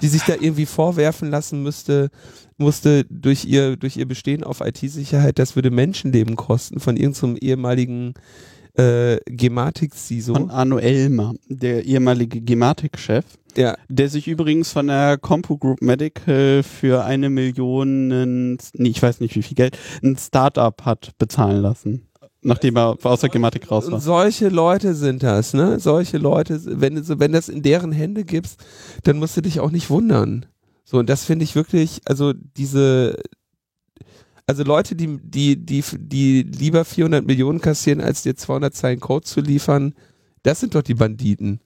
[0.02, 2.10] die sich da irgendwie vorwerfen lassen müsste,
[2.58, 8.14] musste durch ihr, durch ihr Bestehen auf IT-Sicherheit, das würde Menschenleben kosten von irgendeinem ehemaligen
[8.74, 10.34] äh, Gematik-CISO.
[10.34, 13.24] Von Arno Elmer, der ehemalige Gematik-Chef.
[13.56, 13.76] Ja.
[13.88, 19.36] Der sich übrigens von der Compu Group Medical für eine Million, nee, ich weiß nicht
[19.36, 22.08] wie viel Geld, ein Startup hat bezahlen lassen.
[22.44, 23.94] Nachdem er aus der Gematik raus war.
[23.94, 25.78] Und solche Leute sind das, ne?
[25.78, 28.58] Solche Leute, wenn du, wenn das in deren Hände gibst,
[29.04, 30.46] dann musst du dich auch nicht wundern.
[30.84, 33.16] So, und das finde ich wirklich, also diese,
[34.52, 39.24] also Leute, die, die, die, die lieber 400 Millionen kassieren, als dir 200 Zeilen Code
[39.24, 39.94] zu liefern,
[40.42, 41.60] das sind doch die Banditen.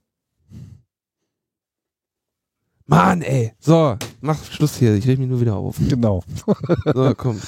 [2.87, 3.55] Mann, ey.
[3.59, 4.95] So, mach Schluss hier.
[4.95, 5.77] Ich rede mich nur wieder auf.
[5.89, 6.23] Genau.
[6.95, 7.41] So, komm.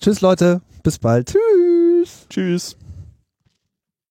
[0.00, 0.62] Tschüss, Leute.
[0.82, 1.28] Bis bald.
[1.28, 2.26] Tschüss.
[2.28, 2.76] Tschüss.